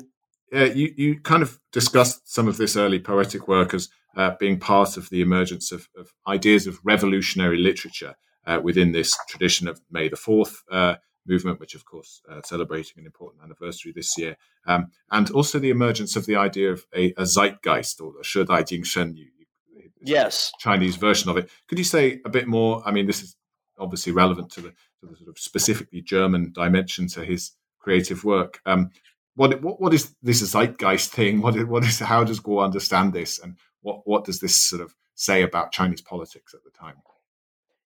you, 0.54 0.94
you 0.96 1.20
kind 1.20 1.44
of 1.44 1.60
discussed 1.72 2.32
some 2.32 2.48
of 2.48 2.58
this 2.58 2.78
early 2.78 3.00
poetic 3.00 3.48
work 3.48 3.74
as 3.74 3.90
uh, 4.16 4.32
being 4.40 4.60
part 4.60 4.98
of 4.98 5.10
the 5.10 5.22
emergence 5.22 5.72
of, 5.72 5.90
of 5.98 6.12
ideas 6.28 6.68
of 6.68 6.80
revolutionary 6.84 7.58
literature 7.58 8.16
uh, 8.46 8.60
within 8.64 8.92
this 8.92 9.18
tradition 9.28 9.68
of 9.68 9.82
May 9.92 10.10
the 10.10 10.16
Fourth 10.16 10.64
uh, 10.72 10.96
movement, 11.26 11.60
which 11.60 11.76
of 11.76 11.86
course 11.86 12.22
uh, 12.30 12.42
celebrating 12.44 12.94
an 12.98 13.06
important 13.06 13.44
anniversary 13.44 13.94
this 13.96 14.18
year, 14.18 14.36
um, 14.68 14.88
and 15.12 15.30
also 15.32 15.60
the 15.60 15.70
emergence 15.70 16.16
of 16.16 16.26
the 16.26 16.36
idea 16.36 16.72
of 16.72 16.86
a, 16.96 17.14
a 17.18 17.26
zeitgeist 17.26 18.02
or 18.02 18.14
a 18.20 18.24
Shidai 18.24 18.64
Jingshen. 18.64 19.16
yes, 20.02 20.52
Chinese 20.60 20.98
version 20.98 21.30
of 21.30 21.38
it. 21.38 21.50
Could 21.68 21.78
you 21.78 21.84
say 21.84 22.20
a 22.26 22.30
bit 22.30 22.48
more? 22.48 22.82
I 22.86 22.92
mean, 22.92 23.08
this 23.08 23.22
is 23.22 23.36
obviously 23.80 24.12
relevant 24.12 24.52
to 24.52 24.62
the, 24.62 24.70
to 24.70 25.08
the 25.08 25.16
sort 25.16 25.30
of 25.30 25.40
specifically 25.40 26.02
German 26.02 26.52
dimension 26.52 27.08
to 27.10 27.24
his 27.24 27.52
creative 27.80 28.24
work. 28.24 28.60
Um, 28.66 28.92
what, 29.36 29.62
what 29.62 29.82
what 29.82 29.94
is 29.94 30.16
this 30.22 30.42
zeitgeist 30.42 31.10
thing? 31.10 31.42
What 31.42 31.56
what 31.68 31.84
is 31.84 32.00
how 32.00 32.24
does 32.24 32.40
Guo 32.40 32.64
understand 32.64 33.14
this, 33.14 33.40
and 33.40 33.58
what 33.84 34.08
what 34.08 34.26
does 34.26 34.40
this 34.40 34.56
sort 34.56 34.82
of 34.82 34.96
say 35.16 35.44
about 35.44 35.72
Chinese 35.72 36.02
politics 36.02 36.54
at 36.54 36.64
the 36.64 36.72
time? 36.72 36.96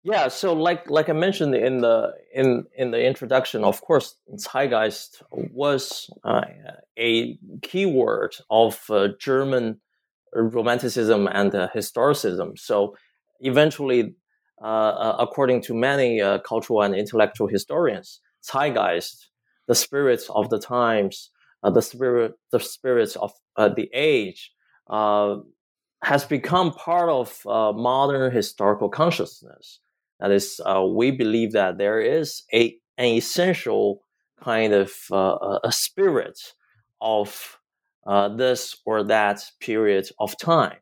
Yeah, 0.05 0.29
so 0.29 0.53
like 0.53 0.91
like 0.91 1.09
I 1.09 1.13
mentioned 1.13 1.55
in 1.55 1.81
the 1.81 2.15
in 2.35 2.65
in 2.77 2.91
the 2.91 3.07
introduction, 3.07 3.63
of 3.63 3.81
course, 3.83 4.17
Zeitgeist 4.37 5.23
was 5.31 6.11
uh, 6.25 6.41
a 6.99 7.39
keyword 7.63 8.35
of 8.51 8.83
uh, 8.91 9.09
German 9.21 9.81
Romanticism 10.35 11.29
and 11.29 11.55
uh, 11.55 11.69
historicism. 11.73 12.59
So 12.59 12.97
eventually, 13.41 14.17
uh, 14.61 14.65
uh, 14.65 15.17
according 15.21 15.63
to 15.63 15.75
many 15.75 16.21
uh, 16.21 16.41
cultural 16.41 16.83
and 16.83 16.97
intellectual 16.97 17.47
historians, 17.47 18.21
Zeitgeist, 18.43 19.29
the 19.69 19.75
spirits 19.77 20.29
of 20.31 20.51
the 20.51 20.59
times, 20.59 21.31
the 21.63 21.81
spirit 21.81 22.33
the 22.51 22.59
spirits 22.59 23.15
of 23.15 23.33
the 23.57 23.89
age, 23.95 24.51
has 26.03 26.25
become 26.25 26.73
part 26.73 27.09
of 27.09 27.47
uh, 27.47 27.73
modern 27.73 28.33
historical 28.33 28.89
consciousness. 28.89 29.81
That 30.19 30.31
is, 30.31 30.61
uh, 30.65 30.83
we 30.85 31.11
believe 31.11 31.53
that 31.53 31.79
there 31.79 32.01
is 32.01 32.43
a 32.53 32.77
an 32.99 33.07
essential 33.07 34.03
kind 34.43 34.73
of 34.73 34.93
uh, 35.11 35.59
a 35.65 35.73
spirit 35.73 36.39
of 37.01 37.59
uh, 38.07 38.29
this 38.37 38.77
or 38.85 39.03
that 39.05 39.45
period 39.61 40.09
of 40.19 40.37
time. 40.37 40.77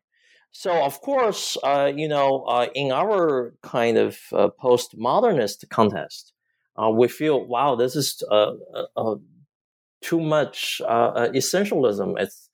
So, 0.51 0.83
of 0.83 0.99
course, 1.01 1.57
uh, 1.63 1.91
you 1.95 2.07
know, 2.07 2.43
uh, 2.43 2.67
in 2.75 2.91
our 2.91 3.53
kind 3.63 3.97
of 3.97 4.17
postmodernist 4.31 5.69
context, 5.69 6.33
we 6.93 7.07
feel, 7.07 7.47
wow, 7.47 7.75
this 7.75 7.95
is 7.95 8.21
too 10.01 10.19
much 10.19 10.81
essentialism. 10.83 12.19
It's 12.19 12.49
it, 12.49 12.50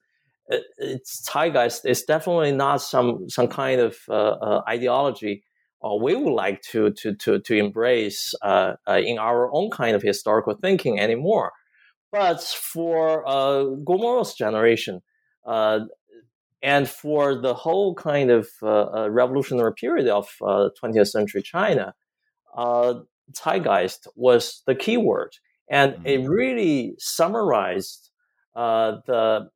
it's 0.48 1.28
Zeitgeist. 1.28 1.80
It's 1.84 2.04
definitely 2.04 2.52
not 2.52 2.82
some 2.82 3.28
some 3.28 3.48
kind 3.48 3.80
of 3.80 3.98
uh, 4.08 4.12
uh, 4.12 4.62
ideology 4.68 5.42
or 5.80 6.00
we 6.00 6.14
would 6.14 6.32
like 6.32 6.62
to 6.62 6.90
to 6.92 7.14
to 7.14 7.38
to 7.40 7.54
embrace 7.54 8.34
uh, 8.42 8.74
uh, 8.88 9.00
in 9.04 9.18
our 9.18 9.52
own 9.52 9.70
kind 9.70 9.94
of 9.94 10.02
historical 10.02 10.54
thinking 10.54 10.98
anymore. 10.98 11.52
But 12.10 12.42
for 12.42 13.26
uh, 13.28 13.64
Guo 13.84 13.98
Moruo's 13.98 14.34
generation, 14.34 15.02
uh, 15.46 15.80
and 16.62 16.88
for 16.88 17.40
the 17.40 17.54
whole 17.54 17.94
kind 17.94 18.30
of 18.30 18.48
uh, 18.62 18.86
uh 18.86 19.10
revolutionary 19.10 19.74
period 19.74 20.08
of 20.08 20.28
20th 20.40 21.00
uh, 21.00 21.04
century 21.04 21.42
China, 21.42 21.94
uh, 22.56 22.94
zeitgeist 23.32 24.08
was 24.16 24.62
the 24.66 24.74
key 24.74 24.96
word. 24.96 25.32
And 25.70 25.92
mm-hmm. 25.92 26.06
it 26.06 26.28
really 26.28 26.94
summarized 26.98 28.10
the 28.54 29.48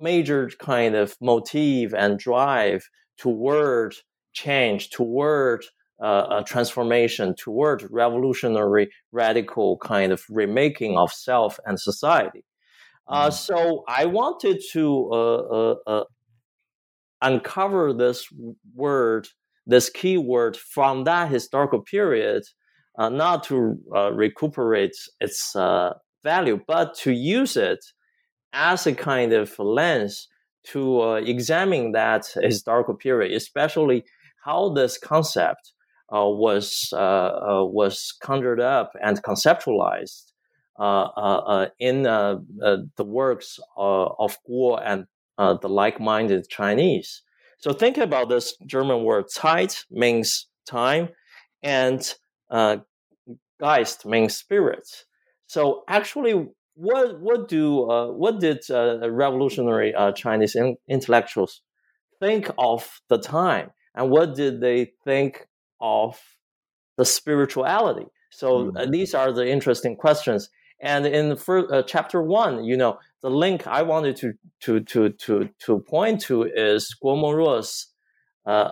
major 0.00 0.50
kind 0.58 0.94
of 0.94 1.16
motive 1.20 1.94
and 1.94 2.18
drive 2.18 2.88
toward 3.18 3.94
change, 4.32 4.90
toward 4.90 5.64
uh, 6.02 6.38
a 6.40 6.44
transformation 6.44 7.34
toward 7.34 7.86
revolutionary, 7.90 8.90
radical 9.12 9.76
kind 9.78 10.12
of 10.12 10.22
remaking 10.30 10.96
of 10.96 11.12
self 11.12 11.60
and 11.66 11.78
society. 11.78 12.44
Uh, 13.06 13.26
mm-hmm. 13.26 13.34
so 13.34 13.84
I 13.86 14.06
wanted 14.06 14.62
to 14.72 15.10
uh, 15.12 15.16
uh, 15.16 15.74
uh, 15.86 16.04
uncover 17.20 17.92
this 17.92 18.26
word, 18.74 19.28
this 19.66 19.90
key 19.90 20.16
word 20.16 20.56
from 20.56 21.04
that 21.04 21.28
historical 21.30 21.82
period, 21.82 22.44
uh, 22.98 23.08
not 23.08 23.44
to 23.44 23.78
recuperate 24.12 24.96
its 25.20 25.52
value, 26.24 26.60
but 26.66 26.94
to 26.94 27.12
use 27.12 27.56
it 27.56 27.84
as 28.52 28.86
a 28.86 28.94
kind 28.94 29.32
of 29.32 29.58
lens 29.58 30.28
to 30.64 31.00
uh, 31.02 31.14
examine 31.14 31.92
that 31.92 32.26
historical 32.42 32.94
period, 32.94 33.32
especially 33.32 34.04
how 34.44 34.70
this 34.70 34.98
concept 34.98 35.72
uh, 36.12 36.26
was 36.26 36.88
uh, 36.92 36.96
uh, 36.96 37.64
was 37.64 38.12
conjured 38.20 38.60
up 38.60 38.92
and 39.02 39.22
conceptualized 39.22 40.32
uh, 40.78 41.02
uh, 41.02 41.68
in 41.78 42.02
the 42.02 43.04
works 43.04 43.58
of 43.76 44.36
Guo 44.48 44.80
and 44.84 45.06
the 45.38 45.68
like-minded 45.68 46.48
Chinese. 46.48 47.22
So 47.58 47.72
think 47.72 47.98
about 47.98 48.28
this 48.28 48.56
German 48.66 49.04
word 49.04 49.26
"Zeit" 49.30 49.84
means 49.90 50.48
time, 50.66 51.10
and 51.62 52.12
Geist 53.60 54.06
means 54.06 54.36
spirit. 54.36 54.88
So 55.46 55.84
actually, 55.86 56.48
what 56.80 57.20
what 57.20 57.48
do 57.48 57.90
uh, 57.90 58.08
what 58.12 58.40
did 58.40 58.58
uh, 58.70 59.10
revolutionary 59.10 59.94
uh, 59.94 60.12
Chinese 60.12 60.54
in- 60.54 60.76
intellectuals 60.88 61.62
think 62.20 62.50
of 62.58 63.00
the 63.08 63.18
time, 63.18 63.70
and 63.94 64.10
what 64.10 64.34
did 64.34 64.60
they 64.60 64.92
think 65.04 65.48
of 65.80 66.18
the 66.96 67.04
spirituality. 67.04 68.06
So 68.30 68.48
mm-hmm. 68.48 68.76
uh, 68.76 68.86
these 68.86 69.14
are 69.14 69.32
the 69.32 69.48
interesting 69.48 69.96
questions. 69.96 70.50
And 70.82 71.06
in 71.06 71.28
the 71.30 71.36
first, 71.36 71.72
uh, 71.72 71.82
chapter 71.82 72.22
one, 72.22 72.64
you 72.64 72.76
know, 72.76 72.98
the 73.22 73.30
link 73.30 73.66
I 73.66 73.82
wanted 73.82 74.16
to 74.16 74.32
to 74.60 74.80
to 74.80 75.10
to 75.10 75.48
to 75.64 75.78
point 75.80 76.20
to 76.22 76.44
is 76.44 76.94
Guo 77.02 77.16
Moruo's 77.16 77.88
uh, 78.46 78.70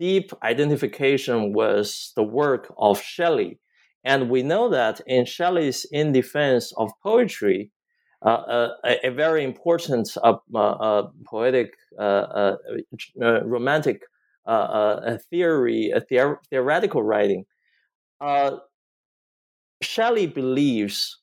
deep 0.00 0.32
identification 0.42 1.52
with 1.52 2.12
the 2.16 2.22
work 2.22 2.72
of 2.78 3.00
Shelley, 3.00 3.58
and 4.04 4.30
we 4.30 4.42
know 4.42 4.68
that 4.68 5.00
in 5.06 5.24
Shelley's 5.24 5.86
In 5.92 6.12
Defense 6.12 6.72
of 6.76 6.90
Poetry, 7.02 7.70
uh, 8.24 8.28
uh, 8.28 8.68
a, 8.84 9.06
a, 9.06 9.10
very 9.10 9.44
important 9.44 10.10
uh, 10.24 10.38
uh 10.54 11.08
poetic, 11.24 11.72
uh, 12.00 12.56
romantic 13.44 14.02
uh, 14.46 15.00
a 15.04 15.18
theory, 15.18 15.92
theor- 16.10 16.38
theoretical 16.50 17.02
writing. 17.02 17.44
Shelley 19.80 20.26
believes 20.26 21.18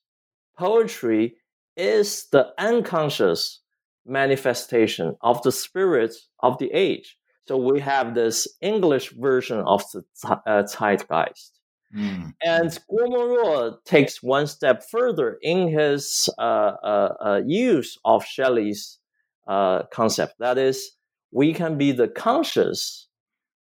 poetry 0.58 1.36
is 1.76 2.28
the 2.32 2.54
unconscious 2.58 3.60
manifestation 4.06 5.16
of 5.22 5.42
the 5.42 5.52
spirit 5.52 6.14
of 6.40 6.58
the 6.60 6.72
age. 6.72 7.18
So 7.48 7.58
we 7.58 7.80
have 7.82 8.16
this 8.16 8.48
English 8.62 9.12
version 9.12 9.60
of 9.60 9.84
the 9.92 10.04
uh, 10.46 10.64
zeitgeist. 10.64 11.55
Mm. 11.96 12.34
And 12.44 12.70
Guo 12.92 13.08
Moruo 13.08 13.78
takes 13.86 14.22
one 14.22 14.48
step 14.48 14.84
further 14.84 15.38
in 15.42 15.70
his 15.70 16.30
uh, 16.38 16.42
uh, 16.42 17.14
uh 17.22 17.42
use 17.46 17.98
of 18.04 18.26
Shelley's 18.26 19.00
uh, 19.48 19.84
concept. 19.92 20.36
That 20.40 20.58
is, 20.58 20.92
we 21.32 21.54
can 21.54 21.78
be 21.78 21.92
the 21.92 22.08
conscious 22.08 23.08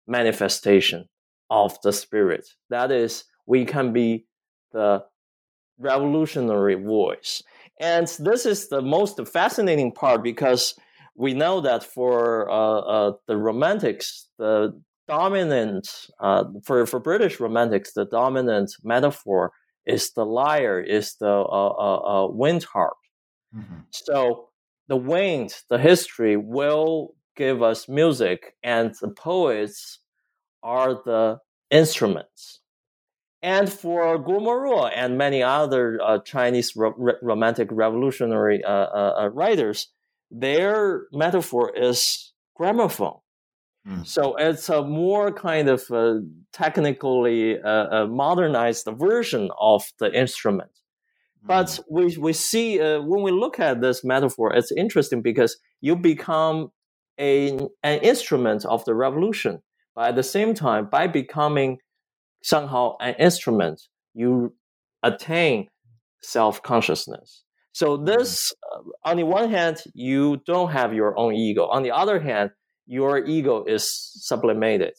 manifestation 0.06 1.08
of 1.50 1.80
the 1.82 1.92
spirit. 1.92 2.46
That 2.70 2.90
is, 2.90 3.24
we 3.46 3.64
can 3.64 3.92
be 3.92 4.26
the 4.72 5.04
revolutionary 5.78 6.74
voice. 6.74 7.42
And 7.80 8.06
this 8.18 8.46
is 8.46 8.68
the 8.68 8.80
most 8.80 9.20
fascinating 9.28 9.92
part 9.92 10.22
because 10.22 10.74
we 11.14 11.34
know 11.34 11.60
that 11.60 11.82
for 11.82 12.50
uh, 12.50 12.78
uh, 12.78 13.12
the 13.26 13.36
Romantics, 13.36 14.28
the 14.38 14.80
dominant, 15.08 15.88
uh, 16.20 16.44
for, 16.64 16.86
for 16.86 17.00
British 17.00 17.40
Romantics, 17.40 17.92
the 17.92 18.04
dominant 18.04 18.74
metaphor 18.82 19.52
is 19.86 20.12
the 20.12 20.24
lyre, 20.24 20.80
is 20.80 21.16
the 21.20 21.26
uh, 21.26 21.68
uh, 21.68 22.24
uh, 22.24 22.28
wind 22.30 22.64
harp. 22.64 22.96
Mm-hmm. 23.54 23.80
So 23.90 24.48
the 24.88 24.96
wind, 24.96 25.54
the 25.70 25.78
history 25.78 26.36
will 26.36 27.14
give 27.36 27.62
us 27.62 27.88
music, 27.88 28.54
and 28.62 28.94
the 29.00 29.08
poets 29.08 30.00
are 30.62 30.94
the 31.04 31.38
instruments. 31.70 32.60
And 33.42 33.70
for 33.70 34.18
Guo 34.18 34.40
Moruo 34.40 34.90
and 34.92 35.16
many 35.18 35.42
other 35.42 36.00
uh, 36.02 36.18
Chinese 36.24 36.74
ro- 36.74 36.94
romantic 37.22 37.68
revolutionary 37.70 38.64
uh, 38.64 39.28
writers, 39.32 39.88
their 40.30 41.06
metaphor 41.12 41.72
is 41.76 42.32
gramophone. 42.56 43.18
Mm. 43.86 44.06
So 44.06 44.34
it's 44.36 44.68
a 44.68 44.82
more 44.82 45.32
kind 45.32 45.68
of 45.68 45.84
uh, 45.90 46.16
technically 46.52 47.60
uh, 47.60 48.06
modernized 48.06 48.88
version 48.98 49.50
of 49.60 49.84
the 49.98 50.12
instrument. 50.12 50.70
But 51.44 51.66
mm. 51.66 51.80
we, 51.90 52.16
we 52.16 52.32
see 52.32 52.78
when 52.78 53.22
we 53.22 53.30
look 53.30 53.60
at 53.60 53.80
this 53.80 54.04
metaphor, 54.04 54.52
it's 54.54 54.72
interesting 54.72 55.22
because 55.22 55.56
you 55.80 55.96
become 55.96 56.70
a, 57.18 57.58
an 57.82 58.00
instrument 58.00 58.64
of 58.64 58.84
the 58.84 58.94
revolution. 58.94 59.62
But 59.94 60.10
at 60.10 60.16
the 60.16 60.22
same 60.22 60.54
time, 60.54 60.88
by 60.90 61.06
becoming 61.06 61.78
somehow 62.42 62.96
an 63.00 63.14
instrument, 63.18 63.80
you 64.14 64.54
attain 65.02 65.68
self 66.22 66.62
consciousness. 66.62 67.44
So 67.72 67.96
mm-hmm. 67.96 68.06
this, 68.06 68.52
uh, 68.74 69.08
on 69.08 69.16
the 69.16 69.24
one 69.24 69.50
hand, 69.50 69.82
you 69.94 70.42
don't 70.46 70.72
have 70.72 70.94
your 70.94 71.18
own 71.18 71.34
ego. 71.34 71.66
On 71.66 71.82
the 71.82 71.92
other 71.92 72.20
hand, 72.20 72.50
your 72.86 73.24
ego 73.24 73.64
is 73.64 73.88
sublimated. 73.88 74.94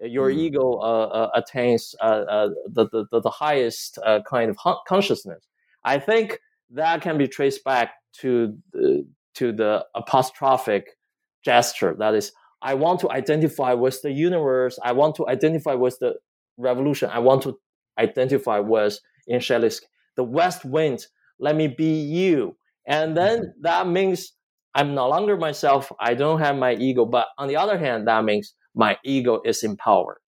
Your 0.00 0.30
mm. 0.30 0.38
ego 0.38 0.74
uh, 0.74 1.06
uh, 1.06 1.30
attains 1.34 1.94
uh, 2.00 2.04
uh, 2.04 2.48
the, 2.66 3.06
the, 3.10 3.20
the 3.20 3.30
highest 3.30 3.98
uh, 4.04 4.20
kind 4.28 4.50
of 4.50 4.58
consciousness. 4.86 5.46
I 5.84 5.98
think 5.98 6.38
that 6.70 7.00
can 7.00 7.16
be 7.16 7.28
traced 7.28 7.64
back 7.64 7.94
to 8.20 8.56
the, 8.72 9.06
to 9.34 9.52
the 9.52 9.86
apostrophic 9.94 10.98
gesture. 11.44 11.94
That 11.98 12.14
is, 12.14 12.32
I 12.62 12.74
want 12.74 13.00
to 13.00 13.10
identify 13.10 13.72
with 13.72 14.02
the 14.02 14.10
universe. 14.10 14.78
I 14.82 14.92
want 14.92 15.14
to 15.16 15.28
identify 15.28 15.74
with 15.74 15.98
the 16.00 16.16
revolution. 16.56 17.10
I 17.12 17.20
want 17.20 17.42
to 17.42 17.58
identify 17.98 18.58
with 18.58 18.98
in 19.26 19.40
Shelley's 19.40 19.80
the 20.16 20.24
west 20.24 20.64
wind. 20.64 21.06
Let 21.38 21.56
me 21.56 21.68
be 21.68 22.00
you. 22.00 22.56
And 22.86 23.16
then 23.16 23.38
mm-hmm. 23.40 23.62
that 23.62 23.88
means 23.88 24.32
I'm 24.76 24.94
no 24.94 25.08
longer 25.08 25.38
myself. 25.38 25.90
I 25.98 26.12
don't 26.14 26.38
have 26.40 26.56
my 26.56 26.74
ego. 26.74 27.06
But 27.06 27.28
on 27.38 27.48
the 27.48 27.56
other 27.56 27.78
hand, 27.78 28.06
that 28.08 28.24
means 28.24 28.54
my 28.74 28.98
ego 29.04 29.40
is 29.44 29.64
empowered. 29.64 30.18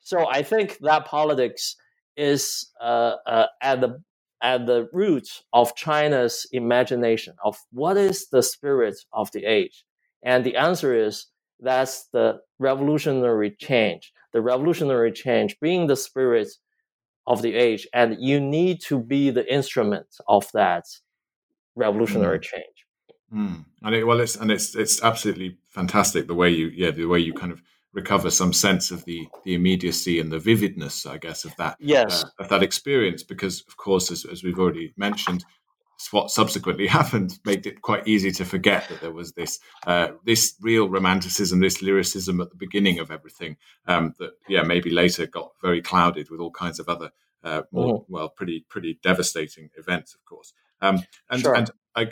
So 0.00 0.26
I 0.28 0.42
think 0.42 0.78
that 0.80 1.04
politics 1.04 1.76
is 2.16 2.70
uh, 2.80 3.16
uh, 3.26 3.46
at 3.62 3.82
the 3.82 4.02
at 4.42 4.66
the 4.66 4.88
root 4.92 5.28
of 5.52 5.76
China's 5.76 6.46
imagination 6.52 7.34
of 7.44 7.58
what 7.72 7.96
is 7.98 8.28
the 8.30 8.42
spirit 8.42 8.96
of 9.12 9.30
the 9.32 9.44
age. 9.44 9.84
And 10.22 10.44
the 10.44 10.56
answer 10.56 10.94
is 10.94 11.26
that's 11.60 12.06
the 12.12 12.40
revolutionary 12.58 13.54
change. 13.60 14.12
The 14.32 14.40
revolutionary 14.40 15.12
change 15.12 15.58
being 15.60 15.86
the 15.86 15.96
spirit 15.96 16.48
of 17.26 17.42
the 17.42 17.54
age, 17.54 17.86
and 17.92 18.16
you 18.18 18.40
need 18.40 18.80
to 18.88 18.98
be 18.98 19.30
the 19.30 19.52
instrument 19.52 20.06
of 20.28 20.50
that 20.54 20.84
revolutionary 21.76 22.38
mm. 22.38 22.42
change. 22.42 22.77
Mm. 23.34 23.64
And 23.82 23.94
it, 23.94 24.04
well, 24.04 24.20
it's 24.20 24.36
and 24.36 24.50
it's 24.50 24.74
it's 24.74 25.02
absolutely 25.02 25.58
fantastic 25.68 26.26
the 26.26 26.34
way 26.34 26.50
you 26.50 26.68
yeah 26.68 26.90
the 26.90 27.06
way 27.06 27.18
you 27.18 27.34
kind 27.34 27.52
of 27.52 27.62
recover 27.92 28.30
some 28.30 28.52
sense 28.52 28.90
of 28.90 29.04
the 29.04 29.28
the 29.44 29.54
immediacy 29.54 30.20
and 30.20 30.32
the 30.32 30.38
vividness, 30.38 31.06
I 31.06 31.18
guess, 31.18 31.44
of 31.44 31.54
that 31.56 31.76
yes 31.78 32.24
uh, 32.24 32.28
of 32.38 32.48
that 32.48 32.62
experience. 32.62 33.22
Because 33.22 33.62
of 33.68 33.76
course, 33.76 34.10
as, 34.10 34.24
as 34.24 34.42
we've 34.42 34.58
already 34.58 34.94
mentioned, 34.96 35.44
what 36.10 36.30
subsequently 36.30 36.86
happened 37.00 37.38
made 37.44 37.66
it 37.66 37.82
quite 37.82 38.06
easy 38.06 38.30
to 38.32 38.44
forget 38.44 38.88
that 38.88 39.00
there 39.00 39.12
was 39.12 39.32
this 39.32 39.58
uh, 39.86 40.08
this 40.24 40.54
real 40.60 40.88
romanticism, 40.88 41.60
this 41.60 41.82
lyricism 41.82 42.40
at 42.40 42.50
the 42.50 42.56
beginning 42.56 42.98
of 42.98 43.10
everything 43.10 43.56
um, 43.86 44.14
that 44.18 44.32
yeah 44.48 44.62
maybe 44.62 44.90
later 44.90 45.26
got 45.26 45.50
very 45.62 45.82
clouded 45.82 46.30
with 46.30 46.40
all 46.40 46.50
kinds 46.50 46.78
of 46.78 46.88
other 46.88 47.10
uh, 47.44 47.62
more 47.72 48.00
mm-hmm. 48.00 48.12
well 48.12 48.28
pretty 48.28 48.64
pretty 48.68 48.98
devastating 49.02 49.70
events, 49.76 50.14
of 50.14 50.24
course. 50.24 50.52
Um, 50.80 51.02
and 51.30 51.40
sure. 51.40 51.54
and 51.54 51.70
uh, 51.96 52.04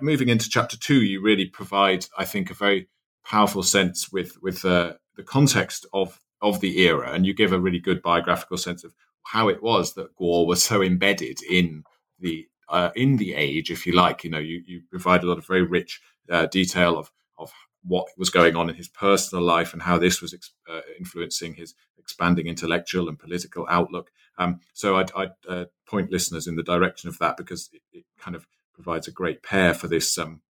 moving 0.00 0.28
into 0.28 0.48
chapter 0.48 0.76
two, 0.76 1.02
you 1.02 1.20
really 1.20 1.46
provide, 1.46 2.06
I 2.16 2.24
think, 2.24 2.50
a 2.50 2.54
very 2.54 2.88
powerful 3.24 3.62
sense 3.62 4.12
with 4.12 4.36
with 4.42 4.64
uh, 4.64 4.94
the 5.16 5.22
context 5.22 5.86
of 5.92 6.20
of 6.40 6.60
the 6.60 6.78
era, 6.80 7.12
and 7.12 7.26
you 7.26 7.34
give 7.34 7.52
a 7.52 7.60
really 7.60 7.80
good 7.80 8.02
biographical 8.02 8.58
sense 8.58 8.84
of 8.84 8.94
how 9.24 9.48
it 9.48 9.62
was 9.62 9.94
that 9.94 10.14
Guo 10.16 10.46
was 10.46 10.62
so 10.62 10.82
embedded 10.82 11.38
in 11.42 11.84
the 12.18 12.46
uh, 12.68 12.90
in 12.94 13.16
the 13.16 13.34
age, 13.34 13.70
if 13.70 13.86
you 13.86 13.92
like. 13.92 14.24
You 14.24 14.30
know, 14.30 14.38
you, 14.38 14.62
you 14.66 14.82
provide 14.90 15.22
a 15.22 15.26
lot 15.26 15.38
of 15.38 15.46
very 15.46 15.62
rich 15.62 16.00
uh, 16.30 16.46
detail 16.46 16.98
of 16.98 17.10
of 17.38 17.52
what 17.82 18.08
was 18.16 18.30
going 18.30 18.56
on 18.56 18.70
in 18.70 18.76
his 18.76 18.88
personal 18.88 19.44
life 19.44 19.72
and 19.72 19.82
how 19.82 19.98
this 19.98 20.22
was 20.22 20.32
ex- 20.32 20.54
uh, 20.70 20.80
influencing 20.98 21.54
his 21.54 21.74
expanding 21.98 22.46
intellectual 22.46 23.08
and 23.08 23.18
political 23.18 23.66
outlook. 23.68 24.10
Um, 24.38 24.60
so 24.72 24.96
I'd, 24.96 25.12
I'd 25.12 25.32
uh, 25.48 25.64
point 25.86 26.10
listeners 26.10 26.46
in 26.46 26.56
the 26.56 26.62
direction 26.62 27.08
of 27.08 27.18
that 27.18 27.36
because 27.36 27.70
it, 27.72 27.82
it 27.92 28.04
kind 28.18 28.34
of 28.34 28.46
provides 28.74 29.08
a 29.08 29.12
great 29.12 29.42
pair 29.42 29.74
for 29.74 29.88
this 29.88 30.18
um, 30.18 30.40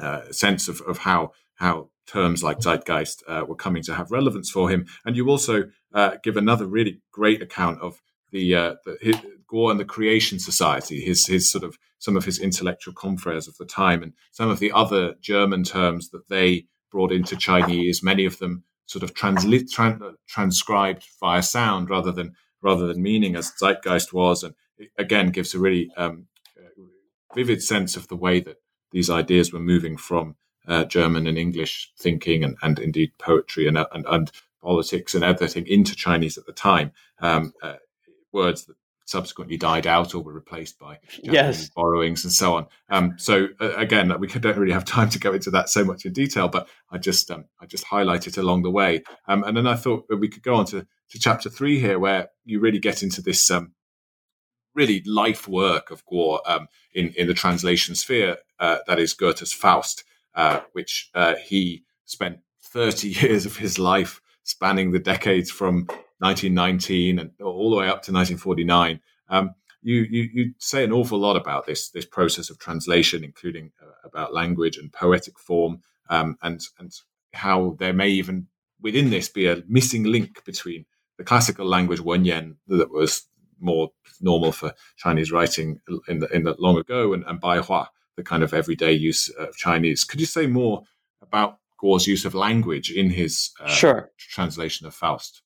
uh, 0.00 0.30
sense 0.30 0.68
of, 0.68 0.80
of 0.82 0.98
how 0.98 1.32
how 1.56 1.90
terms 2.06 2.42
like 2.42 2.60
zeitgeist 2.60 3.22
uh, 3.28 3.44
were 3.46 3.56
coming 3.56 3.82
to 3.82 3.94
have 3.94 4.10
relevance 4.10 4.50
for 4.50 4.70
him. 4.70 4.86
And 5.04 5.16
you 5.16 5.28
also 5.28 5.64
give 6.22 6.36
another 6.36 6.66
really 6.66 7.00
great 7.12 7.42
account 7.42 7.80
of 7.80 8.00
the, 8.30 8.52
the 8.84 8.96
his, 9.00 9.16
Guo 9.50 9.70
and 9.70 9.80
the 9.80 9.84
Creation 9.84 10.38
Society, 10.38 11.00
his 11.00 11.26
his 11.26 11.50
sort 11.50 11.64
of 11.64 11.78
some 11.98 12.16
of 12.16 12.24
his 12.24 12.38
intellectual 12.38 12.94
confreres 12.94 13.48
of 13.48 13.56
the 13.56 13.64
time, 13.64 14.02
and 14.02 14.12
some 14.30 14.50
of 14.50 14.58
the 14.58 14.70
other 14.72 15.14
German 15.20 15.64
terms 15.64 16.10
that 16.10 16.28
they 16.28 16.66
brought 16.90 17.12
into 17.12 17.36
Chinese. 17.36 18.02
Many 18.02 18.24
of 18.24 18.38
them 18.38 18.64
sort 18.86 19.02
of 19.02 19.14
tran- 19.14 20.14
transcribed 20.26 21.04
via 21.20 21.42
sound 21.42 21.90
rather 21.90 22.12
than 22.12 22.34
rather 22.62 22.86
than 22.86 23.02
meaning, 23.02 23.36
as 23.36 23.52
Zeitgeist 23.60 24.12
was, 24.12 24.42
and 24.42 24.54
again 24.98 25.30
gives 25.30 25.54
a 25.54 25.58
really 25.58 25.90
um, 25.96 26.26
vivid 27.34 27.62
sense 27.62 27.96
of 27.96 28.08
the 28.08 28.16
way 28.16 28.40
that 28.40 28.56
these 28.92 29.10
ideas 29.10 29.52
were 29.52 29.60
moving 29.60 29.96
from 29.96 30.36
uh, 30.66 30.84
German 30.84 31.26
and 31.26 31.38
English 31.38 31.92
thinking, 31.98 32.44
and, 32.44 32.56
and 32.62 32.78
indeed 32.78 33.12
poetry 33.18 33.66
and, 33.66 33.78
and, 33.78 34.06
and 34.06 34.30
politics 34.62 35.14
and 35.14 35.24
everything 35.24 35.66
into 35.66 35.94
Chinese 35.94 36.36
at 36.36 36.46
the 36.46 36.52
time. 36.52 36.92
Um, 37.20 37.52
uh, 37.62 37.76
words 38.32 38.66
that 38.66 38.76
subsequently 39.08 39.56
died 39.56 39.86
out 39.86 40.14
or 40.14 40.22
were 40.22 40.34
replaced 40.34 40.78
by 40.78 40.98
yes. 41.22 41.70
borrowings 41.70 42.24
and 42.24 42.32
so 42.32 42.56
on. 42.56 42.66
Um, 42.90 43.14
so 43.16 43.48
uh, 43.60 43.74
again, 43.74 44.12
we 44.20 44.26
don't 44.28 44.58
really 44.58 44.72
have 44.72 44.84
time 44.84 45.08
to 45.10 45.18
go 45.18 45.32
into 45.32 45.50
that 45.52 45.70
so 45.70 45.84
much 45.84 46.04
in 46.04 46.12
detail, 46.12 46.48
but 46.48 46.68
I 46.90 46.98
just 46.98 47.30
um, 47.30 47.46
I 47.60 47.66
just 47.66 47.84
highlight 47.84 48.26
it 48.26 48.36
along 48.36 48.62
the 48.62 48.70
way. 48.70 49.02
Um, 49.26 49.44
and 49.44 49.56
then 49.56 49.66
I 49.66 49.76
thought 49.76 50.06
we 50.10 50.28
could 50.28 50.42
go 50.42 50.56
on 50.56 50.66
to, 50.66 50.86
to 51.10 51.18
chapter 51.18 51.48
three 51.48 51.80
here, 51.80 51.98
where 51.98 52.28
you 52.44 52.60
really 52.60 52.78
get 52.78 53.02
into 53.02 53.22
this 53.22 53.50
um, 53.50 53.72
really 54.78 55.02
life 55.04 55.48
work 55.48 55.90
of 55.90 56.06
Guo 56.06 56.38
um, 56.46 56.68
in 56.94 57.12
in 57.16 57.26
the 57.26 57.34
translation 57.34 57.94
sphere. 57.94 58.38
Uh, 58.60 58.78
that 58.86 58.98
is 58.98 59.14
Goethe's 59.14 59.52
Faust, 59.52 60.04
uh, 60.34 60.60
which 60.72 61.10
uh, 61.14 61.34
he 61.50 61.84
spent 62.04 62.38
thirty 62.62 63.08
years 63.20 63.44
of 63.46 63.56
his 63.56 63.78
life 63.78 64.20
spanning 64.44 64.92
the 64.92 64.98
decades 65.12 65.50
from 65.50 65.86
1919 66.20 67.18
and 67.18 67.30
all 67.42 67.70
the 67.70 67.76
way 67.76 67.86
up 67.86 68.02
to 68.02 68.12
1949. 68.12 69.00
Um, 69.28 69.54
you, 69.82 70.06
you, 70.10 70.28
you 70.32 70.54
say 70.58 70.82
an 70.82 70.92
awful 70.92 71.18
lot 71.18 71.36
about 71.36 71.66
this 71.66 71.90
this 71.90 72.06
process 72.06 72.50
of 72.50 72.58
translation, 72.58 73.22
including 73.24 73.72
uh, 73.82 74.08
about 74.08 74.34
language 74.34 74.76
and 74.76 74.92
poetic 74.92 75.38
form, 75.38 75.82
um, 76.08 76.36
and 76.42 76.60
and 76.78 76.92
how 77.34 77.76
there 77.78 77.92
may 77.92 78.08
even 78.08 78.46
within 78.80 79.10
this 79.10 79.28
be 79.28 79.46
a 79.46 79.62
missing 79.68 80.04
link 80.04 80.44
between 80.44 80.84
the 81.18 81.24
classical 81.24 81.66
language 81.66 82.00
Wenyan 82.00 82.56
that 82.68 82.90
was 82.90 83.26
more 83.60 83.90
normal 84.20 84.52
for 84.52 84.72
Chinese 84.96 85.32
writing 85.32 85.80
in 86.08 86.20
the 86.20 86.28
in 86.28 86.44
the 86.44 86.56
long 86.58 86.78
ago, 86.78 87.12
and, 87.12 87.24
and 87.24 87.40
Baihua, 87.40 87.86
the 88.16 88.22
kind 88.22 88.42
of 88.42 88.54
everyday 88.54 88.92
use 88.92 89.28
of 89.30 89.56
Chinese. 89.56 90.04
Could 90.04 90.20
you 90.20 90.26
say 90.26 90.46
more 90.46 90.82
about 91.22 91.58
Guo's 91.78 92.06
use 92.06 92.24
of 92.24 92.34
language 92.34 92.90
in 92.90 93.10
his 93.10 93.50
uh, 93.60 93.68
sure. 93.68 94.10
translation 94.18 94.86
of 94.86 94.94
Faust? 94.94 95.42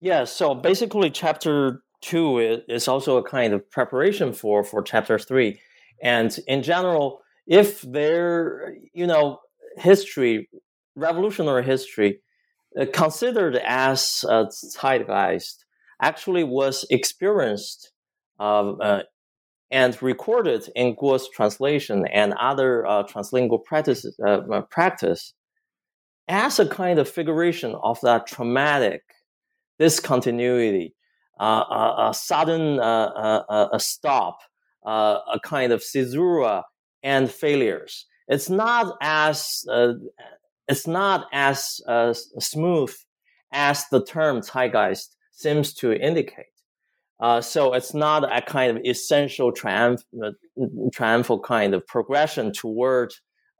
Yeah, 0.00 0.24
so 0.24 0.54
basically, 0.54 1.10
chapter 1.10 1.82
two 2.02 2.38
is 2.68 2.88
also 2.88 3.16
a 3.16 3.22
kind 3.22 3.54
of 3.54 3.70
preparation 3.70 4.32
for 4.32 4.62
for 4.62 4.82
chapter 4.82 5.18
three, 5.18 5.60
and 6.02 6.38
in 6.46 6.62
general, 6.62 7.20
if 7.46 7.82
there, 7.82 8.74
you 8.92 9.06
know, 9.06 9.38
history, 9.76 10.48
revolutionary 10.94 11.64
history, 11.64 12.20
uh, 12.78 12.86
considered 12.92 13.56
as 13.56 14.24
a 14.28 14.46
zeitgeist, 14.50 15.63
actually 16.04 16.44
was 16.44 16.84
experienced 16.90 17.90
uh, 18.38 18.72
uh, 18.72 19.02
and 19.70 20.00
recorded 20.02 20.68
in 20.76 20.94
Guo's 20.94 21.28
translation 21.30 22.06
and 22.12 22.34
other 22.34 22.86
uh, 22.86 23.04
translingual 23.04 23.64
practices, 23.64 24.14
uh, 24.26 24.60
practice 24.70 25.32
as 26.28 26.58
a 26.58 26.68
kind 26.68 26.98
of 26.98 27.08
figuration 27.08 27.74
of 27.82 27.98
that 28.02 28.26
traumatic 28.26 29.02
discontinuity, 29.78 30.94
uh, 31.40 31.64
a, 32.10 32.14
sudden 32.14 32.78
uh, 32.78 33.68
a 33.72 33.80
stop, 33.80 34.38
a 34.86 35.40
kind 35.42 35.72
of 35.72 35.82
caesura 35.82 36.64
and 37.02 37.30
failures. 37.30 38.06
It's 38.28 38.48
not 38.48 38.96
as 39.00 39.64
it's 40.68 40.86
not 40.86 41.26
as 41.32 41.80
smooth 42.38 42.94
as 43.52 43.84
the 43.90 44.04
term 44.04 44.40
zeitgeist 44.40 45.13
seems 45.34 45.72
to 45.74 45.92
indicate. 45.92 46.46
Uh, 47.20 47.40
so 47.40 47.74
it's 47.74 47.94
not 47.94 48.24
a 48.24 48.42
kind 48.42 48.76
of 48.76 48.84
essential 48.84 49.52
triumph, 49.52 50.02
uh, 50.24 50.30
triumphal 50.92 51.40
kind 51.40 51.74
of 51.74 51.86
progression 51.86 52.52
toward 52.52 53.12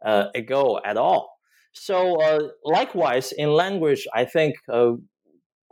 uh, 0.05 0.27
a 0.35 0.43
goal 0.43 0.81
at 0.85 0.97
all. 0.97 1.31
So 1.73 2.51
likewise, 2.65 3.33
in 3.33 3.51
language, 3.51 4.07
I 4.15 4.25
think 4.25 4.55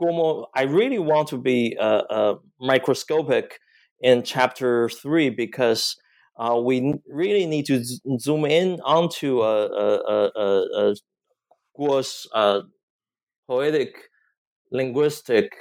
Guomo, 0.03 0.47
I 0.55 0.63
really 0.63 0.99
want 0.99 1.29
to 1.29 1.39
be 1.39 1.77
uh, 1.79 2.03
uh, 2.11 2.35
microscopic 2.61 3.59
in 4.01 4.23
chapter 4.23 4.89
three 4.89 5.31
because 5.31 5.97
uh, 6.37 6.61
we 6.63 6.95
really 7.09 7.47
need 7.47 7.67
to 7.67 7.85
zoom 8.19 8.45
in 8.47 8.81
onto 8.81 9.41
uh, 9.41 10.01
uh, 10.05 10.31
uh, 10.37 10.95
Guo's 11.77 12.27
poetic 13.49 13.95
linguistic 14.71 15.53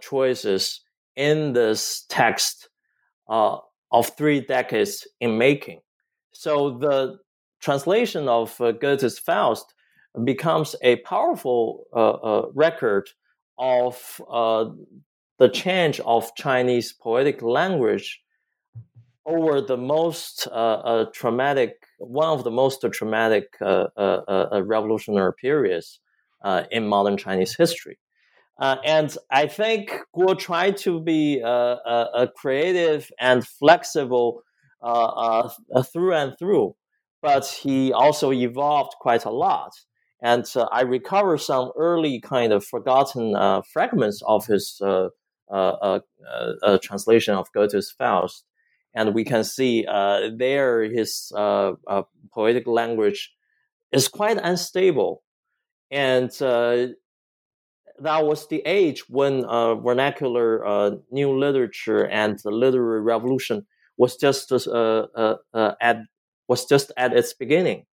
choices 0.00 0.80
in 1.16 1.52
this 1.52 2.04
text 2.08 2.68
of 3.28 4.10
three 4.16 4.40
decades 4.40 5.06
in 5.20 5.38
making. 5.38 5.80
So 6.32 6.78
the 6.78 7.18
translation 7.60 8.28
of 8.28 8.56
Goethe's 8.58 9.18
Faust 9.18 9.74
becomes 10.24 10.74
a 10.82 10.96
powerful 10.96 11.86
record 12.54 13.08
of 13.58 14.20
uh, 14.30 14.66
the 15.38 15.48
change 15.48 16.00
of 16.00 16.34
Chinese 16.36 16.92
poetic 16.92 17.42
language 17.42 18.22
over 19.24 19.60
the 19.60 19.76
most 19.76 20.48
uh, 20.48 20.50
uh, 20.54 21.04
traumatic, 21.12 21.84
one 21.98 22.28
of 22.28 22.44
the 22.44 22.50
most 22.50 22.84
traumatic 22.92 23.54
uh, 23.60 23.86
uh, 23.96 24.46
uh, 24.52 24.62
revolutionary 24.64 25.32
periods 25.40 26.00
in 26.70 26.88
modern 26.88 27.16
Chinese 27.16 27.54
history. 27.56 27.98
Uh, 28.58 28.76
and 28.84 29.16
I 29.30 29.46
think 29.46 29.92
Guo 30.14 30.38
tried 30.38 30.76
to 30.78 31.00
be 31.00 31.40
a, 31.40 32.28
creative 32.36 33.10
and 33.18 33.46
flexible 33.46 34.42
through 34.82 36.14
and 36.14 36.38
through, 36.38 36.74
but 37.20 37.46
he 37.46 37.92
also 37.92 38.32
evolved 38.32 38.94
quite 39.00 39.24
a 39.24 39.30
lot. 39.30 39.72
And 40.22 40.46
uh, 40.54 40.68
I 40.70 40.82
recover 40.82 41.36
some 41.36 41.72
early 41.76 42.20
kind 42.20 42.52
of 42.52 42.64
forgotten 42.64 43.34
uh, 43.34 43.62
fragments 43.72 44.22
of 44.24 44.46
his 44.46 44.80
uh, 44.80 45.08
uh, 45.50 45.98
uh, 46.62 46.78
translation 46.80 47.34
of 47.34 47.52
Goethe's 47.52 47.90
Faust. 47.90 48.44
And 48.94 49.14
we 49.14 49.24
can 49.24 49.42
see 49.42 49.84
there 49.84 50.82
his 50.84 51.32
poetic 51.34 52.66
language 52.66 53.32
is 53.90 54.06
quite 54.06 54.38
unstable. 54.42 55.22
And 55.90 56.30
that 58.02 58.24
was 58.24 58.48
the 58.48 58.62
age 58.66 59.08
when 59.08 59.42
vernacular 59.42 60.98
new 61.10 61.38
literature 61.38 62.06
and 62.06 62.38
the 62.44 62.50
literary 62.50 63.00
revolution 63.00 63.66
was 63.96 64.16
just 64.16 64.52
at 64.52 65.96
was 66.48 66.66
just 66.66 66.92
at 66.96 67.12
its 67.12 67.32
beginning. 67.32 67.86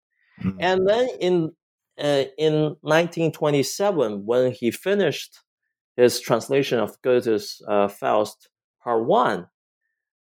Mm-hmm. 0.42 0.58
And 0.60 0.88
then 0.88 1.08
in 1.20 1.52
uh, 1.98 2.24
in 2.36 2.76
1927, 2.82 4.24
when 4.24 4.52
he 4.52 4.70
finished 4.70 5.40
his 5.96 6.20
translation 6.20 6.78
of 6.78 7.00
Goethe's 7.02 7.60
uh, 7.66 7.88
Faust 7.88 8.48
Part 8.82 9.04
One, 9.04 9.48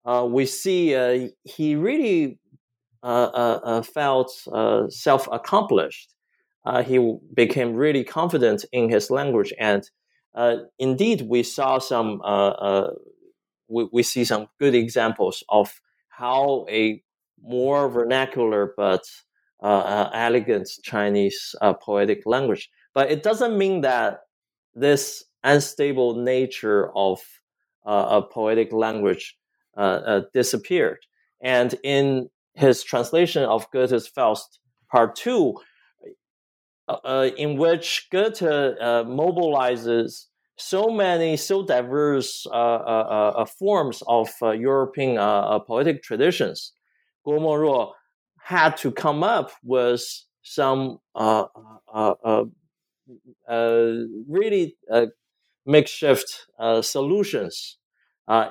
uh, 0.06 0.26
we 0.30 0.46
see 0.46 0.96
uh, 0.96 1.28
he 1.44 1.76
really 1.76 2.40
uh, 3.04 3.82
felt 3.82 4.32
self 4.90 5.28
accomplished. 5.32 6.15
He 6.86 7.18
became 7.34 7.76
really 7.76 8.04
confident 8.04 8.66
in 8.72 8.90
his 8.90 9.10
language, 9.10 9.54
and 9.60 9.90
indeed, 10.78 11.22
we 11.28 11.44
saw 11.44 11.80
some. 11.80 12.22
We, 13.68 13.90
we 13.92 14.04
see 14.04 14.26
some 14.26 14.48
good 14.60 14.76
examples 14.76 15.44
of 15.50 15.82
how 16.10 16.68
a 16.70 17.02
more 17.42 17.90
vernacular 17.90 18.74
but 18.78 19.02
uh, 19.62 20.10
elegant 20.14 20.70
Chinese 20.84 21.56
uh, 21.62 21.74
poetic 21.74 22.24
language. 22.26 22.70
But 22.94 23.12
it 23.12 23.24
doesn't 23.24 23.58
mean 23.58 23.82
that 23.82 24.20
this 24.76 25.24
unstable 25.44 26.16
nature 26.16 26.92
of 26.96 27.22
uh, 27.86 28.08
a 28.10 28.22
poetic 28.22 28.72
language 28.72 29.36
uh, 29.78 29.80
uh, 30.06 30.22
disappeared. 30.34 31.00
And 31.42 31.76
in 31.84 32.30
his 32.54 32.84
translation 32.84 33.44
of 33.44 33.70
Goethe's 33.72 34.08
Faust, 34.08 34.60
Part 34.92 35.16
Two, 35.16 35.56
uh, 36.88 37.30
in 37.38 37.58
which 37.58 38.08
Goethe 38.12 38.40
mobilizes 38.40 40.26
so 40.58 40.90
many, 40.90 41.36
so 41.38 41.66
diverse 41.66 42.48
forms 43.60 44.04
of 44.08 44.30
European 44.42 45.18
poetic 45.68 46.04
traditions, 46.04 46.74
Guo 47.26 47.92
had 48.46 48.78
to 48.78 48.92
come 48.92 49.24
up 49.24 49.52
with 49.64 50.04
some 50.44 51.00
uh, 51.16 51.46
uh, 51.92 52.14
uh, 52.24 52.44
uh 53.50 53.94
really 54.30 54.78
uh, 54.92 55.08
makeshift 55.66 56.46
uh, 56.60 56.82
solutions 56.82 57.78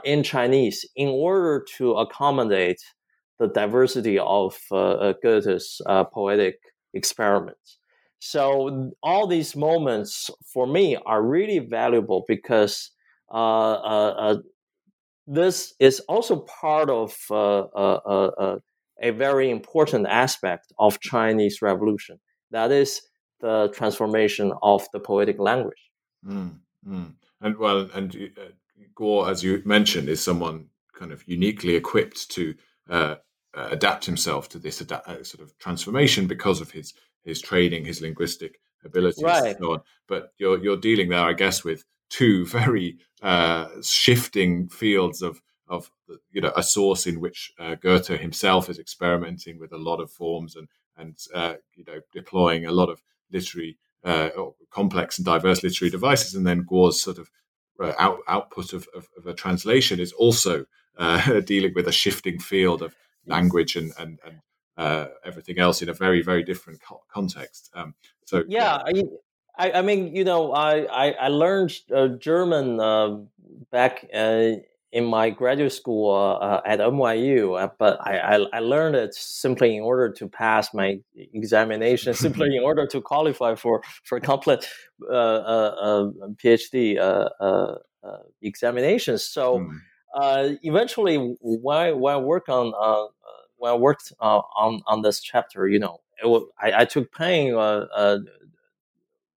in 0.04 0.22
Chinese 0.22 0.84
in 0.96 1.08
order 1.08 1.64
to 1.76 1.92
accommodate 1.94 2.80
the 3.38 3.46
diversity 3.48 4.18
of 4.18 4.58
Goethe's 5.22 5.80
poetic 6.12 6.56
experiments. 6.92 7.78
So 8.26 8.90
all 9.02 9.26
these 9.26 9.54
moments 9.54 10.30
for 10.50 10.66
me 10.66 10.96
are 11.04 11.22
really 11.22 11.58
valuable 11.58 12.24
because 12.26 12.90
this 15.26 15.74
is 15.78 16.00
also 16.08 16.36
part 16.62 16.88
of 16.88 17.14
a 17.30 19.10
very 19.10 19.50
important 19.50 20.06
aspect 20.06 20.72
of 20.78 21.00
Chinese 21.00 21.60
Revolution. 21.60 22.18
That 22.50 22.72
is 22.72 23.02
the 23.40 23.68
transformation 23.74 24.54
of 24.62 24.86
the 24.94 25.00
poetic 25.00 25.38
language. 25.38 25.90
Mm, 26.26 26.60
mm. 26.88 27.12
And 27.42 27.58
well, 27.58 27.90
and 27.92 28.16
uh, 28.38 28.52
Guo, 28.98 29.28
as 29.28 29.42
you 29.42 29.60
mentioned, 29.66 30.08
is 30.08 30.24
someone 30.24 30.68
kind 30.94 31.12
of 31.12 31.28
uniquely 31.28 31.74
equipped 31.74 32.30
to 32.30 32.54
uh, 32.88 33.16
uh, 33.52 33.68
adapt 33.70 34.06
himself 34.06 34.48
to 34.48 34.58
this 34.58 34.80
uh, 34.80 35.22
sort 35.24 35.42
of 35.42 35.58
transformation 35.58 36.26
because 36.26 36.62
of 36.62 36.70
his 36.70 36.94
his 37.24 37.40
training, 37.40 37.84
his 37.84 38.00
linguistic 38.00 38.60
abilities, 38.84 39.22
right. 39.22 39.46
and 39.46 39.58
so 39.58 39.72
on. 39.74 39.80
But 40.08 40.30
you're 40.38 40.62
you're 40.62 40.76
dealing 40.76 41.08
there, 41.08 41.20
I 41.20 41.32
guess, 41.32 41.64
with 41.64 41.84
two 42.10 42.46
very 42.60 42.98
uh, 43.22 43.68
shifting 43.82 44.68
fields 44.68 45.22
of 45.22 45.40
of 45.68 45.90
you 46.30 46.40
know 46.40 46.52
a 46.56 46.62
source 46.62 47.06
in 47.06 47.20
which 47.20 47.52
uh, 47.58 47.74
Goethe 47.76 48.08
himself 48.08 48.68
is 48.68 48.78
experimenting 48.78 49.58
with 49.58 49.72
a 49.72 49.78
lot 49.78 50.00
of 50.00 50.10
forms 50.10 50.56
and 50.56 50.68
and 50.96 51.16
uh, 51.34 51.54
you 51.74 51.84
know 51.86 52.00
deploying 52.12 52.66
a 52.66 52.72
lot 52.72 52.88
of 52.88 53.02
literary 53.32 53.78
uh, 54.04 54.30
complex 54.70 55.18
and 55.18 55.24
diverse 55.24 55.62
literary 55.62 55.90
devices, 55.90 56.34
and 56.34 56.46
then 56.46 56.64
Guo's 56.64 57.00
sort 57.00 57.18
of 57.18 57.30
uh, 57.80 57.92
out, 57.98 58.18
output 58.28 58.72
of, 58.72 58.86
of, 58.94 59.08
of, 59.18 59.26
a 59.26 59.34
translation 59.34 59.98
is 59.98 60.12
also 60.12 60.64
uh, 60.96 61.40
dealing 61.46 61.72
with 61.74 61.88
a 61.88 61.92
shifting 61.92 62.38
field 62.38 62.82
of 62.82 62.94
language 63.26 63.76
and 63.76 63.92
and, 63.98 64.18
and 64.24 64.40
uh, 64.76 65.06
everything 65.24 65.58
else 65.58 65.82
in 65.82 65.88
a 65.88 65.94
very 65.94 66.22
very 66.22 66.42
different 66.42 66.80
co- 66.82 67.02
context. 67.08 67.70
Um, 67.74 67.94
so 68.24 68.44
yeah. 68.48 68.82
yeah. 68.92 69.02
I, 69.56 69.70
I, 69.70 69.82
mean, 69.82 70.16
you 70.16 70.24
know, 70.24 70.52
I 70.52 70.80
I, 70.80 71.10
I 71.12 71.28
learned 71.28 71.78
German 72.20 73.28
back 73.70 74.04
in 74.94 75.04
my 75.04 75.28
graduate 75.28 75.72
school 75.72 76.14
uh, 76.40 76.60
at 76.64 76.78
NYU, 76.78 77.60
uh, 77.60 77.68
but 77.80 77.98
I, 78.06 78.18
I, 78.18 78.34
I, 78.52 78.58
learned 78.60 78.94
it 78.94 79.12
simply 79.12 79.76
in 79.76 79.82
order 79.82 80.08
to 80.12 80.28
pass 80.28 80.72
my 80.72 81.00
examination, 81.16 82.14
simply 82.26 82.56
in 82.56 82.62
order 82.62 82.86
to 82.86 83.00
qualify 83.00 83.56
for 83.56 83.82
for 84.04 84.20
complete 84.20 84.64
uh, 85.10 85.12
uh, 85.12 85.74
uh 86.22 86.28
PhD 86.36 86.96
uh, 86.96 87.74
examinations. 88.40 89.24
So 89.24 89.58
mm. 89.58 90.58
eventually, 90.62 91.16
when 91.40 91.76
I 91.76 91.92
work 91.92 92.48
on 92.48 92.72
when 93.56 93.72
I 93.72 93.76
worked 93.76 94.12
on 94.20 94.82
on 94.86 95.02
this 95.02 95.20
chapter, 95.20 95.66
you 95.68 95.78
know, 95.78 95.98
was, 96.22 96.44
I, 96.60 96.82
I, 96.82 96.84
took 96.84 97.12
pain 97.12 97.54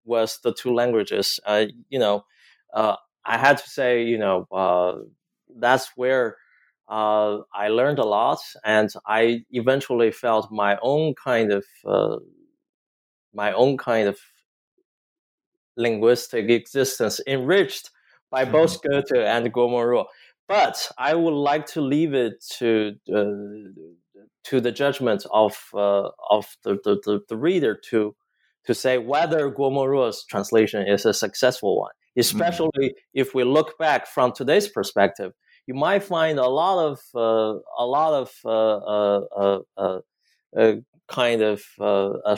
was 0.05 0.39
the 0.43 0.53
two 0.53 0.73
languages. 0.73 1.39
you 1.89 1.99
know. 1.99 2.25
I 3.29 3.37
had 3.37 3.57
to 3.57 3.69
say, 3.69 4.03
you 4.03 4.17
know, 4.17 4.47
that's 5.59 5.91
where 5.95 6.37
uh, 6.87 7.39
I 7.53 7.67
learned 7.67 7.99
a 7.99 8.05
lot, 8.05 8.39
and 8.63 8.89
I 9.05 9.43
eventually 9.51 10.11
felt 10.11 10.51
my 10.51 10.77
own 10.81 11.15
kind 11.15 11.51
of 11.51 11.65
uh, 11.85 12.17
my 13.33 13.51
own 13.51 13.77
kind 13.77 14.07
of 14.07 14.17
linguistic 15.75 16.49
existence 16.49 17.19
enriched 17.27 17.91
by 18.31 18.43
mm-hmm. 18.43 18.53
both 18.53 18.81
Goethe 18.81 19.11
and 19.15 19.53
Guo 19.53 19.69
Moruo. 19.69 20.05
But 20.47 20.89
I 20.97 21.13
would 21.13 21.33
like 21.33 21.65
to 21.67 21.81
leave 21.81 22.13
it 22.13 22.43
to 22.59 22.95
uh, 23.13 23.23
to 24.49 24.61
the 24.61 24.71
judgment 24.71 25.25
of 25.31 25.57
uh, 25.73 26.09
of 26.29 26.45
the, 26.63 26.77
the, 26.83 27.21
the, 27.27 27.37
reader 27.37 27.79
to 27.89 28.15
to 28.65 28.73
say 28.73 28.97
whether 28.97 29.51
Guo 29.51 29.71
Moruo's 29.71 30.25
translation 30.25 30.87
is 30.87 31.05
a 31.05 31.13
successful 31.13 31.79
one, 31.79 31.91
mm-hmm. 31.91 32.19
especially 32.21 32.69
mm-hmm. 32.79 33.21
if 33.21 33.33
we 33.33 33.43
look 33.43 33.77
back 33.77 34.07
from 34.07 34.31
today's 34.31 34.67
perspective 34.67 35.33
you 35.67 35.73
might 35.73 36.03
find 36.03 36.39
a 36.39 36.47
lot 36.47 36.83
of 36.83 36.99
uh, 37.13 37.59
a 37.77 37.85
lot 37.85 38.13
of 38.13 38.31
uh, 38.45 38.77
uh, 38.77 39.59
uh, 39.77 39.99
uh 40.57 40.75
kind 41.07 41.41
of 41.41 41.61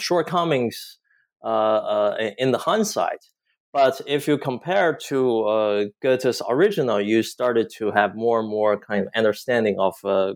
shortcomings 0.01 0.99
in 1.43 2.51
the 2.51 2.59
hindsight. 2.59 3.25
But 3.71 4.01
if 4.07 4.27
you 4.27 4.39
compare 4.39 4.97
to 5.09 5.91
Goethe's 6.01 6.41
original, 6.49 6.99
you 6.99 7.21
started 7.23 7.69
to 7.77 7.91
have 7.91 8.15
more 8.15 8.39
and 8.39 8.49
more 8.49 8.79
kind 8.79 9.05
of 9.05 9.11
understanding 9.15 9.79
of 9.79 9.93
uh, 10.03 10.33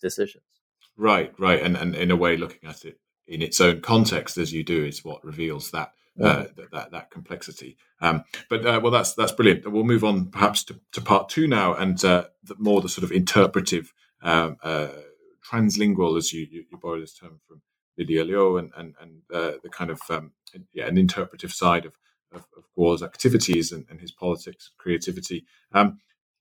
decisions. 0.00 0.44
Right, 0.98 1.32
right, 1.38 1.62
and 1.62 1.76
and 1.76 1.94
in 1.94 2.10
a 2.10 2.16
way, 2.16 2.36
looking 2.36 2.68
at 2.68 2.84
it 2.84 2.98
in 3.28 3.40
its 3.40 3.60
own 3.60 3.80
context 3.80 4.36
as 4.36 4.52
you 4.52 4.64
do 4.64 4.84
is 4.84 5.04
what 5.04 5.24
reveals 5.24 5.70
that 5.70 5.92
uh, 6.20 6.46
that, 6.56 6.70
that, 6.72 6.90
that 6.90 7.10
complexity. 7.10 7.76
Um, 8.00 8.24
but 8.50 8.66
uh, 8.66 8.80
well, 8.82 8.90
that's 8.90 9.14
that's 9.14 9.30
brilliant. 9.30 9.70
We'll 9.70 9.84
move 9.84 10.02
on 10.02 10.26
perhaps 10.26 10.64
to, 10.64 10.80
to 10.92 11.00
part 11.00 11.28
two 11.28 11.46
now, 11.46 11.74
and 11.74 12.04
uh, 12.04 12.24
the, 12.42 12.56
more 12.58 12.80
the 12.80 12.88
sort 12.88 13.04
of 13.04 13.12
interpretive, 13.12 13.92
um, 14.22 14.56
uh, 14.64 14.88
translingual, 15.48 16.18
as 16.18 16.32
you, 16.32 16.46
you, 16.50 16.64
you 16.70 16.78
borrow 16.78 17.00
this 17.00 17.14
term 17.14 17.38
from 17.46 17.62
Lydia 17.96 18.24
Liu, 18.24 18.56
and 18.56 18.72
and, 18.76 18.94
and 19.00 19.22
uh, 19.32 19.52
the 19.62 19.68
kind 19.70 19.90
of 19.90 20.00
um, 20.10 20.32
yeah, 20.72 20.86
an 20.86 20.98
interpretive 20.98 21.52
side 21.52 21.86
of 21.86 21.94
of, 22.32 22.44
of 22.56 22.64
Guo's 22.76 23.04
activities 23.04 23.70
and, 23.70 23.86
and 23.88 24.00
his 24.00 24.10
politics, 24.10 24.72
creativity. 24.78 25.46
Um, 25.72 25.98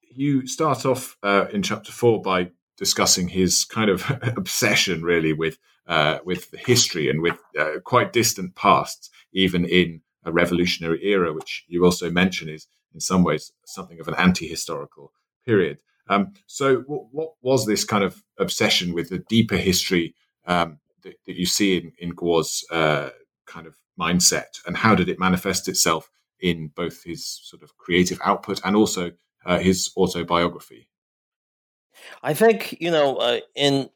you 0.09 0.47
start 0.47 0.85
off 0.85 1.15
uh, 1.21 1.45
in 1.53 1.61
chapter 1.61 1.91
four 1.91 2.21
by 2.21 2.49
discussing 2.77 3.27
his 3.27 3.65
kind 3.65 3.89
of 3.89 4.03
obsession, 4.37 5.03
really, 5.03 5.33
with 5.33 5.57
uh, 5.87 6.19
with 6.25 6.53
history 6.65 7.09
and 7.09 7.21
with 7.21 7.39
uh, 7.57 7.79
quite 7.83 8.13
distant 8.13 8.55
pasts, 8.55 9.09
even 9.31 9.65
in 9.65 10.01
a 10.25 10.31
revolutionary 10.31 10.99
era, 11.03 11.33
which 11.33 11.63
you 11.67 11.83
also 11.85 12.11
mention 12.11 12.49
is 12.49 12.67
in 12.93 12.99
some 12.99 13.23
ways 13.23 13.51
something 13.65 13.99
of 13.99 14.07
an 14.07 14.15
anti-historical 14.15 15.13
period. 15.45 15.79
Um, 16.09 16.33
so, 16.45 16.83
what, 16.87 17.05
what, 17.11 17.29
was 17.41 17.65
this 17.65 17.83
kind 17.83 18.03
of 18.03 18.23
obsession 18.37 18.93
with 18.93 19.09
the 19.09 19.19
deeper 19.29 19.57
history 19.57 20.15
um, 20.45 20.79
that, 21.03 21.15
that, 21.25 21.35
you 21.35 21.45
see 21.45 21.77
in, 21.77 21.91
in 21.99 22.09
Guo's 22.15 22.65
uh, 22.71 23.09
kind 23.45 23.67
of 23.67 23.75
mindset, 23.99 24.59
and 24.65 24.77
how 24.77 24.95
did 24.95 25.09
it 25.09 25.19
manifest 25.19 25.67
itself 25.67 26.09
in 26.39 26.71
both 26.75 27.03
his 27.03 27.39
sort 27.43 27.63
of 27.63 27.77
creative 27.77 28.19
output 28.23 28.61
and 28.63 28.75
also 28.75 29.11
uh, 29.45 29.59
his 29.59 29.91
autobiography? 29.97 30.87
I 32.23 32.33
think 32.33 32.77
you 32.79 32.91
know 32.91 33.17
uh, 33.17 33.39
in 33.55 33.89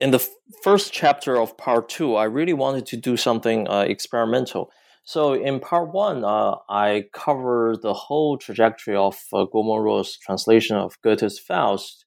in 0.00 0.10
the 0.10 0.28
first 0.62 0.92
chapter 0.92 1.38
of 1.38 1.56
part 1.56 1.88
two, 1.88 2.16
I 2.16 2.24
really 2.24 2.52
wanted 2.52 2.86
to 2.86 2.96
do 2.96 3.16
something 3.16 3.68
uh, 3.68 3.82
experimental. 3.82 4.70
So 5.04 5.32
in 5.34 5.60
part 5.60 5.92
one, 5.92 6.24
uh, 6.24 6.56
I 6.68 7.04
cover 7.12 7.76
the 7.80 7.94
whole 7.94 8.36
trajectory 8.36 8.96
of 8.96 9.16
uh, 9.32 9.46
translation 10.22 10.76
of 10.76 11.00
Goethe's 11.02 11.38
Faust. 11.38 12.04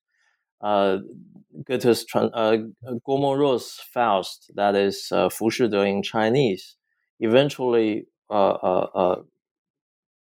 Uh, 0.62 1.00
Goethe's 1.66 2.06
tra- 2.06 2.32
uh, 2.34 2.58
Guo 3.08 3.20
Moruo's 3.20 3.80
Faust, 3.94 4.52
that 4.56 4.76
is 4.76 5.10
uh, 5.12 5.30
Fu 5.30 5.50
Shi 5.50 5.68
De 5.68 5.82
in 5.84 6.04
Chinese, 6.04 6.76
eventually 7.20 8.08
uh, 8.30 8.34
uh, 8.34 9.22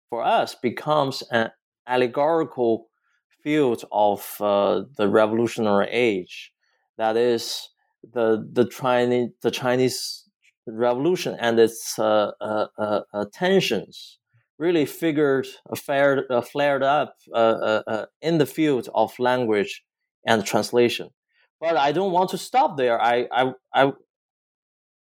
for 0.10 0.24
us 0.24 0.56
becomes 0.56 1.24
an 1.32 1.52
allegorical 1.88 2.90
field 3.44 3.84
of 3.92 4.36
uh, 4.40 4.84
the 4.98 5.08
revolutionary 5.08 5.88
age, 5.90 6.54
that 6.98 7.18
is 7.18 7.70
the 8.04 8.48
the 8.52 8.66
Chinese 8.66 9.30
the 9.42 9.52
Chinese 9.52 10.30
revolution 10.68 11.36
and 11.40 11.60
its 11.60 11.98
uh, 12.00 12.32
uh, 12.40 12.68
uh, 12.78 13.02
uh 13.14 13.26
tensions 13.34 14.20
really 14.58 14.86
figured 14.86 15.48
flared, 15.76 16.26
flared 16.52 16.84
up 16.84 17.16
in 18.22 18.38
the 18.38 18.46
field 18.46 18.88
of 18.94 19.18
language 19.18 19.84
and 20.26 20.46
translation. 20.46 21.10
But 21.60 21.78
I 21.78 21.92
don't 21.92 22.12
want 22.12 22.30
to 22.32 22.38
stop 22.38 22.78
there. 22.78 23.02
I 23.02 23.28
I 23.32 23.54
I, 23.74 23.92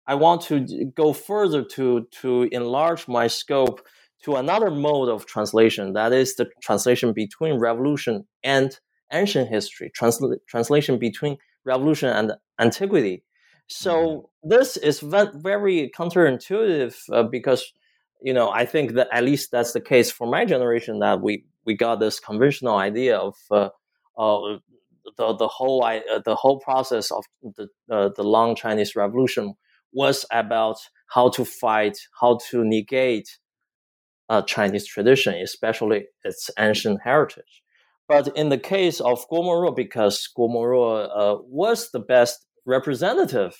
I 0.07 0.15
want 0.15 0.41
to 0.43 0.91
go 0.95 1.13
further 1.13 1.63
to 1.75 2.07
to 2.21 2.43
enlarge 2.51 3.07
my 3.07 3.27
scope 3.27 3.85
to 4.23 4.35
another 4.35 4.69
mode 4.71 5.09
of 5.09 5.25
translation. 5.25 5.93
That 5.93 6.13
is 6.13 6.35
the 6.35 6.49
translation 6.61 7.13
between 7.13 7.59
revolution 7.59 8.25
and 8.43 8.77
ancient 9.11 9.49
history. 9.49 9.91
Transla- 9.97 10.37
translation 10.47 10.99
between 10.99 11.37
revolution 11.65 12.09
and 12.09 12.33
antiquity. 12.59 13.23
So 13.67 13.93
mm-hmm. 14.43 14.49
this 14.49 14.77
is 14.77 14.99
very 14.99 15.91
counterintuitive 15.97 16.95
uh, 17.11 17.23
because 17.23 17.71
you 18.21 18.33
know 18.33 18.49
I 18.49 18.65
think 18.65 18.93
that 18.93 19.07
at 19.11 19.23
least 19.23 19.51
that's 19.51 19.73
the 19.73 19.81
case 19.81 20.11
for 20.11 20.27
my 20.27 20.43
generation 20.45 20.99
that 20.99 21.21
we 21.21 21.45
we 21.65 21.75
got 21.75 21.99
this 21.99 22.19
conventional 22.19 22.77
idea 22.77 23.17
of 23.17 23.35
uh, 23.51 23.69
uh, 24.17 24.57
the 25.17 25.35
the 25.35 25.47
whole 25.47 25.83
uh, 25.83 26.19
the 26.25 26.35
whole 26.35 26.59
process 26.59 27.11
of 27.11 27.23
the 27.41 27.67
uh, 27.91 28.09
the 28.15 28.23
long 28.23 28.55
Chinese 28.55 28.95
Revolution 28.95 29.53
was 29.93 30.25
about 30.31 30.77
how 31.07 31.29
to 31.29 31.45
fight, 31.45 31.97
how 32.19 32.39
to 32.49 32.63
negate 32.63 33.37
uh, 34.29 34.41
Chinese 34.43 34.85
tradition, 34.85 35.33
especially 35.35 36.05
its 36.23 36.49
ancient 36.57 37.01
heritage. 37.03 37.63
But 38.07 38.35
in 38.35 38.49
the 38.49 38.57
case 38.57 38.99
of 39.01 39.27
Guo 39.29 39.43
Moruo, 39.43 39.75
because 39.75 40.27
Guo 40.37 40.49
Moruo 40.49 41.09
uh, 41.13 41.41
was 41.47 41.91
the 41.91 41.99
best 41.99 42.45
representative, 42.65 43.55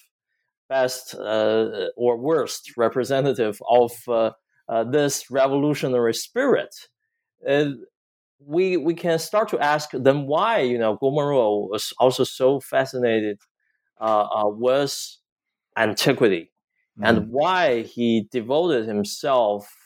best 0.67 1.15
uh, 1.15 1.89
or 1.97 2.17
worst 2.17 2.73
representative 2.77 3.59
of 3.69 3.91
uh, 4.07 4.31
uh, 4.67 4.83
this 4.83 5.29
revolutionary 5.29 6.13
spirit, 6.13 6.75
we 8.39 8.77
we 8.77 8.93
can 8.93 9.19
start 9.19 9.49
to 9.49 9.59
ask 9.59 9.91
them 9.91 10.25
why 10.25 10.59
you 10.59 10.77
know 10.77 10.97
Guo 10.97 11.11
Moruo 11.11 11.69
was 11.69 11.93
also 11.99 12.23
so 12.23 12.59
fascinated 12.59 13.39
uh, 13.99 14.45
with 14.45 15.17
antiquity 15.77 16.51
mm-hmm. 16.97 17.05
and 17.05 17.29
why 17.29 17.81
he 17.81 18.27
devoted 18.31 18.87
himself 18.87 19.67
uh, 19.67 19.69
uh, 19.69 19.78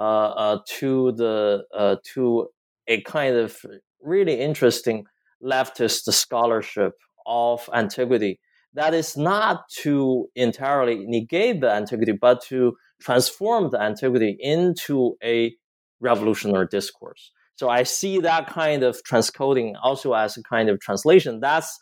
to 0.00 1.12
the 1.12 1.64
uh, 1.76 1.96
to 2.14 2.48
a 2.86 3.00
kind 3.02 3.36
of 3.36 3.56
really 4.02 4.40
interesting 4.40 5.04
leftist 5.42 6.12
scholarship 6.12 6.94
of 7.26 7.68
antiquity 7.72 8.40
that 8.74 8.94
is 8.94 9.16
not 9.16 9.68
to 9.68 10.28
entirely 10.34 11.04
negate 11.06 11.60
the 11.60 11.70
antiquity, 11.70 12.12
but 12.12 12.42
to 12.42 12.76
transform 13.00 13.70
the 13.70 13.80
antiquity 13.80 14.36
into 14.38 15.16
a 15.22 15.52
revolutionary 16.00 16.66
discourse. 16.70 17.32
So 17.56 17.68
I 17.68 17.82
see 17.82 18.20
that 18.20 18.46
kind 18.46 18.82
of 18.82 19.00
transcoding 19.02 19.74
also 19.82 20.14
as 20.14 20.36
a 20.36 20.42
kind 20.42 20.68
of 20.70 20.80
translation. 20.80 21.40
That's 21.40 21.78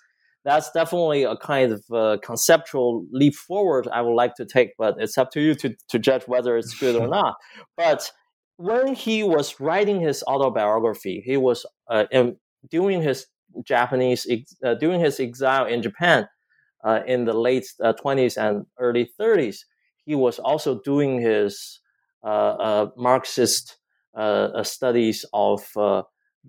that's 0.49 0.71
definitely 0.71 1.25
a 1.25 1.37
kind 1.37 1.73
of 1.73 1.85
uh, 1.93 2.17
conceptual 2.23 3.05
leap 3.13 3.35
forward 3.35 3.87
I 3.93 4.01
would 4.01 4.15
like 4.15 4.35
to 4.37 4.47
take, 4.47 4.71
but 4.79 4.95
it's 4.99 5.19
up 5.19 5.31
to 5.33 5.41
you 5.43 5.55
to, 5.57 5.77
to 5.91 5.99
judge 5.99 6.23
whether 6.27 6.57
it's 6.57 6.75
good 6.75 6.97
or 6.97 7.07
not. 7.07 7.37
But 7.77 8.11
when 8.57 8.95
he 8.95 9.23
was 9.23 9.61
writing 9.61 10.01
his 10.01 10.25
autobiography, 10.25 11.23
he 11.25 11.37
was 11.37 11.67
uh, 11.91 12.07
in, 12.11 12.37
doing 12.71 13.03
his 13.03 13.27
Japanese, 13.63 14.27
uh, 14.65 14.75
doing 14.75 15.01
his 15.01 15.21
exile 15.21 15.67
in 15.67 15.83
Japan 15.83 16.27
uh, 16.83 17.01
in 17.07 17.27
the 17.27 17.35
late 17.35 17.67
20s 17.83 18.39
uh, 18.39 18.41
and 18.41 18.67
early 18.79 19.11
30s. 19.21 19.59
He 20.07 20.15
was 20.15 20.39
also 20.39 20.81
doing 20.83 21.21
his 21.21 21.81
uh, 22.25 22.27
uh, 22.27 22.87
Marxist 22.97 23.77
studies 24.63 25.27
of 25.35 25.61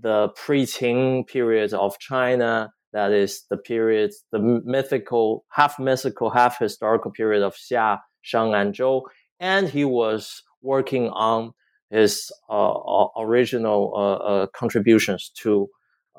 the 0.02 0.30
pre-Qin 0.36 1.28
period 1.28 1.74
of 1.74 2.00
China, 2.00 2.72
that 2.94 3.12
is 3.12 3.44
the 3.50 3.58
period, 3.58 4.12
the 4.32 4.62
mythical, 4.66 5.46
half 5.52 5.80
mythical, 5.80 6.30
half 6.30 6.60
historical 6.60 7.12
period 7.12 7.44
of 7.44 7.56
Xia, 7.56 8.00
Shang, 8.22 8.54
and 8.54 8.74
Zhou. 8.74 9.04
And 9.40 9.70
he 9.70 9.86
was 9.86 10.44
working 10.62 11.10
on 11.10 11.54
his 11.90 12.32
uh, 12.50 12.74
original 13.18 13.94
uh, 13.96 14.14
uh, 14.14 14.48
contributions 14.48 15.32
to 15.42 15.68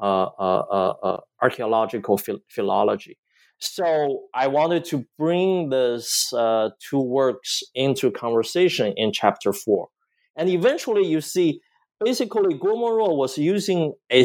uh, 0.01 0.29
uh, 0.39 0.95
uh, 1.03 1.21
archaeological 1.43 2.18
philology. 2.49 3.18
So 3.59 4.23
I 4.35 4.47
wanted 4.47 4.87
to 4.87 5.05
bring 5.18 5.68
these 5.68 6.29
two 6.31 7.01
works 7.01 7.62
into 7.75 8.11
conversation 8.11 8.95
in 8.97 9.12
chapter 9.12 9.53
four. 9.53 9.89
And 10.37 10.49
eventually 10.49 11.07
you 11.07 11.21
see, 11.21 11.61
basically, 12.03 12.55
Guo 12.55 12.77
Moruo 12.77 13.14
was 13.14 13.37
using 13.37 13.93
a 14.11 14.25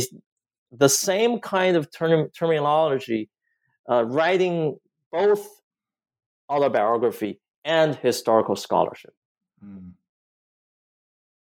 the 0.72 0.90
same 0.90 1.40
kind 1.40 1.76
of 1.76 1.92
term, 1.92 2.30
terminology, 2.38 3.30
uh, 3.90 4.04
writing 4.06 4.78
both 5.12 5.48
autobiography 6.50 7.40
and 7.64 7.96
historical 7.96 8.56
scholarship. 8.56 9.14
Mm. 9.64 9.94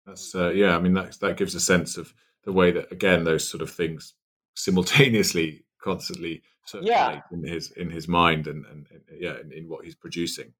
That's 0.05 0.33
uh, 0.33 0.49
yeah. 0.49 0.75
I 0.75 0.79
mean, 0.79 0.93
that 0.93 1.19
that 1.21 1.37
gives 1.37 1.55
a 1.55 1.59
sense 1.59 1.97
of 1.97 2.13
the 2.43 2.51
way 2.51 2.71
that 2.71 2.91
again 2.91 3.23
those 3.23 3.47
sort 3.47 3.61
of 3.61 3.69
things 3.69 4.13
simultaneously, 4.55 5.65
constantly 5.81 6.41
circulate 6.65 6.95
yeah. 6.95 7.21
in 7.31 7.43
his 7.43 7.71
in 7.71 7.89
his 7.89 8.07
mind 8.07 8.47
and 8.47 8.65
and, 8.65 8.87
and 8.91 9.01
yeah, 9.19 9.35
in, 9.39 9.51
in, 9.51 9.69
what 9.69 9.85
he's 9.85 9.95
producing. 9.95 10.53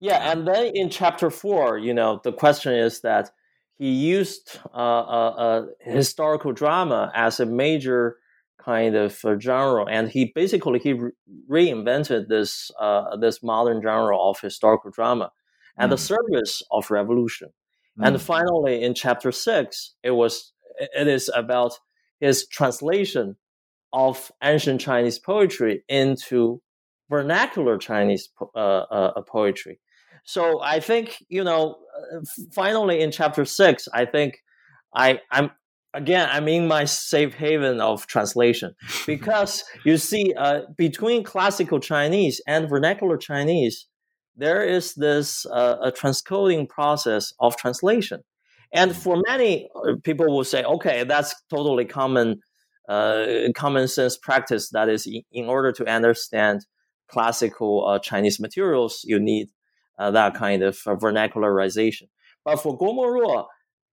Yeah, 0.00 0.32
and 0.32 0.46
then 0.46 0.72
in 0.74 0.90
chapter 0.90 1.30
four, 1.30 1.78
you 1.78 1.94
know, 1.94 2.20
the 2.22 2.32
question 2.32 2.74
is 2.74 3.00
that 3.02 3.30
he 3.78 3.90
used 3.90 4.58
uh, 4.72 4.76
uh, 4.76 5.34
uh, 5.38 5.66
historical 5.80 6.52
drama 6.52 7.10
as 7.14 7.40
a 7.40 7.46
major 7.46 8.16
kind 8.60 8.94
of 8.94 9.20
genre, 9.40 9.84
and 9.86 10.08
he 10.08 10.32
basically 10.34 10.78
he 10.78 10.92
re- 10.92 11.10
reinvented 11.50 12.28
this 12.28 12.70
uh, 12.80 13.16
this 13.16 13.42
modern 13.42 13.82
genre 13.82 14.16
of 14.18 14.40
historical 14.40 14.90
drama 14.90 15.32
at 15.78 15.86
mm. 15.86 15.90
the 15.90 15.98
service 15.98 16.62
of 16.70 16.90
revolution. 16.90 17.48
Mm. 17.98 18.08
And 18.08 18.22
finally, 18.22 18.82
in 18.82 18.94
chapter 18.94 19.32
six, 19.32 19.94
it 20.02 20.12
was 20.12 20.52
it 20.78 21.08
is 21.08 21.30
about 21.34 21.78
his 22.20 22.46
translation 22.46 23.36
of 23.92 24.30
ancient 24.42 24.80
Chinese 24.80 25.18
poetry 25.18 25.82
into 25.88 26.62
vernacular 27.10 27.76
Chinese 27.76 28.30
uh, 28.54 28.58
uh, 28.58 29.20
poetry. 29.22 29.80
So 30.24 30.60
I 30.62 30.80
think 30.80 31.22
you 31.28 31.44
know, 31.44 31.76
uh, 32.14 32.20
finally 32.52 33.00
in 33.00 33.10
chapter 33.10 33.44
six, 33.44 33.88
I 33.92 34.04
think 34.04 34.42
I 34.94 35.20
I'm 35.30 35.50
again 35.94 36.28
I'm 36.30 36.48
in 36.48 36.68
my 36.68 36.84
safe 36.84 37.34
haven 37.34 37.80
of 37.80 38.06
translation 38.06 38.74
because 39.06 39.64
you 39.84 39.96
see, 39.96 40.32
uh, 40.36 40.62
between 40.76 41.24
classical 41.24 41.80
Chinese 41.80 42.40
and 42.46 42.68
vernacular 42.68 43.16
Chinese, 43.16 43.86
there 44.36 44.64
is 44.64 44.94
this 44.94 45.44
uh, 45.46 45.76
a 45.82 45.92
transcoding 45.92 46.68
process 46.68 47.32
of 47.40 47.56
translation, 47.56 48.22
and 48.72 48.96
for 48.96 49.20
many 49.28 49.68
uh, 49.74 49.94
people 50.04 50.26
will 50.34 50.44
say, 50.44 50.62
okay, 50.64 51.04
that's 51.04 51.34
totally 51.50 51.84
common. 51.84 52.40
Uh, 52.88 53.48
common 53.54 53.86
sense 53.86 54.18
practice 54.18 54.70
that 54.70 54.88
is 54.88 55.06
in, 55.06 55.22
in 55.30 55.46
order 55.46 55.70
to 55.70 55.86
understand 55.86 56.66
classical 57.06 57.86
uh, 57.86 57.98
Chinese 58.00 58.40
materials, 58.40 59.02
you 59.04 59.20
need 59.20 59.48
uh, 59.98 60.10
that 60.10 60.34
kind 60.34 60.62
of 60.62 60.78
uh, 60.86 60.94
vernacularization. 60.96 62.08
But 62.44 62.56
for 62.56 62.76
Guo 62.78 62.94
Moruo, 62.94 63.46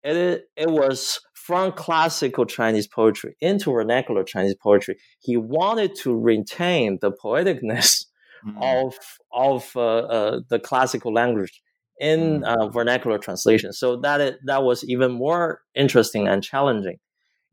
it, 0.04 0.44
it 0.56 0.70
was 0.70 1.20
from 1.34 1.72
classical 1.74 2.46
Chinese 2.46 2.88
poetry 2.88 3.36
into 3.42 3.72
vernacular 3.72 4.24
Chinese 4.24 4.56
poetry. 4.56 4.98
He 5.20 5.38
wanted 5.38 5.96
to 6.04 6.18
retain 6.18 7.00
the 7.02 7.12
poeticness 7.12 8.06
mm-hmm. 8.46 8.58
of 8.62 8.96
of 9.32 9.72
uh, 9.76 9.98
uh, 9.98 10.40
the 10.50 10.60
classical 10.60 11.14
language 11.14 11.62
in 12.00 12.42
mm-hmm. 12.42 12.44
uh, 12.44 12.70
vernacular 12.70 13.18
translation. 13.18 13.74
So 13.74 13.98
that 13.98 14.22
it, 14.22 14.38
that 14.46 14.64
was 14.64 14.84
even 14.86 15.12
more 15.12 15.62
interesting 15.76 16.28
and 16.28 16.44
challenging, 16.44 16.98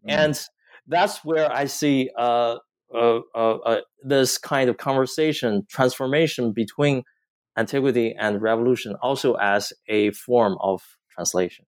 mm-hmm. 0.06 0.10
and 0.10 0.40
that's 0.86 1.24
where 1.24 1.52
I 1.52 1.66
see 1.66 2.10
uh, 2.16 2.56
uh, 2.94 3.80
this 4.02 4.38
kind 4.38 4.70
of 4.70 4.76
conversation 4.76 5.66
transformation 5.68 6.52
between 6.52 7.02
antiquity 7.60 8.14
and 8.18 8.42
revolution 8.42 8.96
also 9.02 9.34
as 9.34 9.72
a 9.88 10.10
form 10.12 10.56
of 10.60 10.82
translation. 11.14 11.66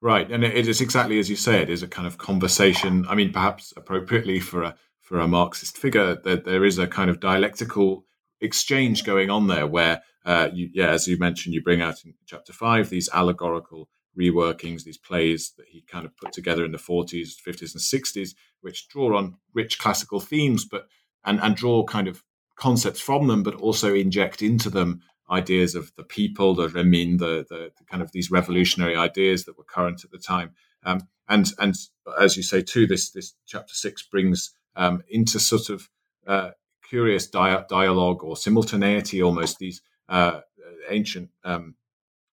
Right, 0.00 0.30
and 0.30 0.44
it 0.44 0.68
is 0.68 0.80
exactly 0.80 1.18
as 1.18 1.30
you 1.30 1.36
say. 1.36 1.62
It 1.62 1.70
is 1.70 1.82
a 1.82 1.88
kind 1.88 2.06
of 2.06 2.18
conversation. 2.18 3.06
I 3.08 3.14
mean, 3.14 3.32
perhaps 3.32 3.72
appropriately 3.76 4.40
for 4.40 4.62
a 4.62 4.74
for 5.00 5.20
a 5.20 5.28
Marxist 5.28 5.78
figure, 5.78 6.16
that 6.24 6.44
there 6.44 6.64
is 6.64 6.78
a 6.78 6.86
kind 6.88 7.08
of 7.10 7.20
dialectical 7.20 8.04
exchange 8.40 9.04
going 9.04 9.30
on 9.30 9.46
there, 9.46 9.66
where 9.66 10.02
uh, 10.24 10.48
you, 10.52 10.68
yeah, 10.72 10.90
as 10.90 11.06
you 11.06 11.16
mentioned, 11.18 11.54
you 11.54 11.62
bring 11.62 11.80
out 11.80 12.04
in 12.04 12.14
chapter 12.26 12.52
five 12.52 12.88
these 12.88 13.08
allegorical 13.12 13.88
reworkings, 14.18 14.82
these 14.82 14.98
plays 14.98 15.52
that 15.56 15.66
he 15.68 15.82
kind 15.82 16.04
of 16.06 16.16
put 16.16 16.32
together 16.32 16.64
in 16.64 16.72
the 16.72 16.78
40s, 16.78 17.34
50s, 17.46 17.74
and 17.74 17.82
60s, 17.82 18.30
which 18.60 18.88
draw 18.88 19.16
on 19.16 19.36
rich 19.54 19.78
classical 19.78 20.20
themes, 20.20 20.64
but 20.64 20.86
and, 21.24 21.40
and 21.40 21.56
draw 21.56 21.84
kind 21.84 22.08
of 22.08 22.22
concepts 22.56 23.00
from 23.00 23.28
them, 23.28 23.42
but 23.42 23.54
also 23.54 23.94
inject 23.94 24.42
into 24.42 24.70
them 24.70 25.00
ideas 25.30 25.74
of 25.74 25.92
the 25.96 26.04
people, 26.04 26.54
the 26.54 26.68
Renmin, 26.68 27.18
the, 27.18 27.44
the, 27.48 27.70
the 27.76 27.84
kind 27.90 28.02
of 28.02 28.12
these 28.12 28.30
revolutionary 28.30 28.96
ideas 28.96 29.44
that 29.44 29.56
were 29.58 29.64
current 29.64 30.04
at 30.04 30.10
the 30.10 30.18
time. 30.18 30.50
Um, 30.84 31.08
and 31.28 31.52
and 31.58 31.74
as 32.20 32.36
you 32.36 32.42
say 32.42 32.62
too, 32.62 32.86
this 32.86 33.10
this 33.10 33.34
chapter 33.46 33.74
six 33.74 34.02
brings 34.02 34.54
um, 34.76 35.02
into 35.08 35.40
sort 35.40 35.68
of 35.70 35.88
uh, 36.26 36.50
curious 36.88 37.26
dia- 37.26 37.66
dialogue 37.68 38.22
or 38.22 38.36
simultaneity 38.36 39.22
almost 39.22 39.58
these 39.58 39.82
uh, 40.08 40.40
ancient 40.88 41.30
um, 41.44 41.74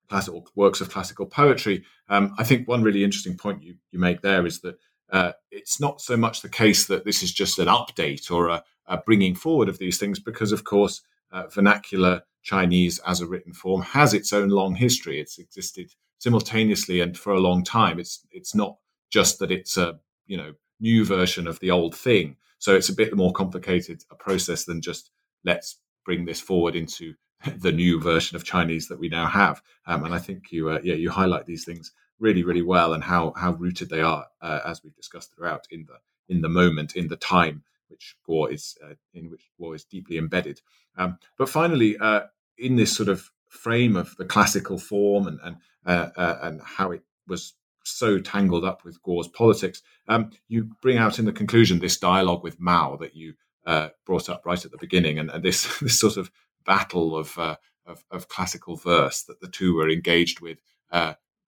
classical 0.10 0.48
works 0.56 0.82
of 0.82 0.90
classical 0.90 1.26
poetry. 1.26 1.84
Um, 2.10 2.36
I 2.38 2.44
think 2.44 2.68
one 2.68 2.84
really 2.84 3.04
interesting 3.04 3.38
point 3.38 3.64
you, 3.64 3.76
you 3.92 4.00
make 4.00 4.22
there 4.22 4.46
is 4.46 4.62
that 4.62 4.76
uh, 5.12 5.32
it's 5.50 5.80
not 5.80 6.02
so 6.02 6.18
much 6.18 6.42
the 6.42 6.50
case 6.50 6.86
that 6.88 7.06
this 7.06 7.24
is 7.24 7.34
just 7.34 7.60
an 7.60 7.68
update 7.68 8.30
or 8.30 8.50
a, 8.50 8.64
a 8.86 8.98
bringing 8.98 9.36
forward 9.36 9.70
of 9.70 9.80
these 9.80 9.98
things, 9.98 10.20
because 10.20 10.52
of 10.52 10.64
course 10.64 11.02
uh, 11.32 11.48
vernacular 11.48 12.22
Chinese 12.44 13.00
as 13.08 13.22
a 13.22 13.28
written 13.28 13.54
form 13.54 13.82
has 13.82 14.14
its 14.14 14.34
own 14.34 14.50
long 14.50 14.76
history. 14.76 15.20
It's 15.20 15.40
existed 15.40 15.94
simultaneously 16.20 17.00
and 17.00 17.18
for 17.18 17.34
a 17.34 17.40
long 17.40 17.64
time. 17.64 18.00
It's 18.00 18.26
it's 18.32 18.54
not 18.54 18.78
just 19.10 19.40
that 19.40 19.52
it's 19.52 19.78
a 19.78 20.00
you 20.28 20.38
know 20.38 20.54
new 20.80 21.06
version 21.06 21.48
of 21.48 21.60
the 21.60 21.72
old 21.72 21.96
thing. 21.96 22.36
So 22.60 22.76
it's 22.76 22.90
a 22.90 22.96
bit 22.96 23.16
more 23.16 23.34
complicated 23.34 24.04
a 24.12 24.16
process 24.16 24.66
than 24.66 24.82
just 24.82 25.10
let's 25.44 25.80
bring 26.06 26.26
this 26.26 26.42
forward 26.42 26.76
into 26.76 27.16
the 27.58 27.72
new 27.72 28.00
version 28.00 28.36
of 28.36 28.44
Chinese 28.44 28.88
that 28.88 29.00
we 29.00 29.10
now 29.10 29.28
have. 29.28 29.62
Um, 29.86 30.04
and 30.06 30.14
I 30.14 30.20
think 30.20 30.52
you 30.52 30.70
uh, 30.70 30.80
yeah 30.84 30.96
you 30.96 31.10
highlight 31.10 31.46
these 31.46 31.66
things 31.66 31.92
really 32.20 32.44
really 32.44 32.62
well 32.62 32.94
and 32.94 33.04
how 33.04 33.34
how 33.36 33.54
rooted 33.54 33.90
they 33.90 34.02
are 34.02 34.26
uh, 34.42 34.60
as 34.66 34.84
we've 34.84 34.96
discussed 34.96 35.34
throughout 35.36 35.66
in 35.72 35.86
the 35.86 35.98
in 36.34 36.42
the 36.42 36.50
moment 36.50 36.96
in 36.96 37.08
the 37.08 37.18
time 37.18 37.64
which 37.88 38.16
Guo 38.28 38.52
is 38.52 38.78
uh, 38.84 38.96
in 39.14 39.30
which 39.30 39.50
Guo 39.60 39.76
is 39.76 39.84
deeply 39.84 40.18
embedded. 40.18 40.62
Um, 40.98 41.18
but 41.38 41.50
finally, 41.50 41.98
uh, 41.98 42.22
in 42.58 42.76
this 42.76 42.96
sort 42.96 43.10
of 43.10 43.32
frame 43.50 43.96
of 43.96 44.16
the 44.18 44.26
classical 44.26 44.78
form 44.78 45.28
and 45.28 45.40
and 45.44 45.58
uh, 45.86 46.10
uh, 46.16 46.40
and 46.42 46.62
how 46.64 46.92
it 46.92 47.04
was 47.28 47.54
so 47.86 48.18
tangled 48.20 48.64
up 48.64 48.86
with 48.86 49.02
Guo's 49.04 49.28
politics, 49.28 49.82
um, 50.08 50.32
you 50.48 50.70
bring 50.82 50.98
out 50.98 51.20
in 51.20 51.26
the 51.26 51.34
conclusion 51.34 51.80
this 51.80 51.98
dialogue 51.98 52.44
with 52.44 52.60
Mao 52.60 52.96
that 52.98 53.16
you 53.16 53.34
uh, 53.66 53.90
brought 54.06 54.30
up 54.30 54.46
right 54.46 54.64
at 54.64 54.72
the 54.72 54.78
beginning, 54.78 55.20
and, 55.20 55.30
and 55.30 55.44
this 55.44 55.80
this 55.82 56.00
sort 56.00 56.18
of 56.18 56.32
battle 56.66 57.18
of, 57.18 57.38
uh, 57.38 57.58
of, 57.86 58.06
of 58.10 58.30
classical 58.30 58.78
verse 58.78 59.24
that 59.24 59.42
the 59.42 59.50
two 59.50 59.76
were 59.76 59.90
engaged 59.90 60.40
with 60.40 60.60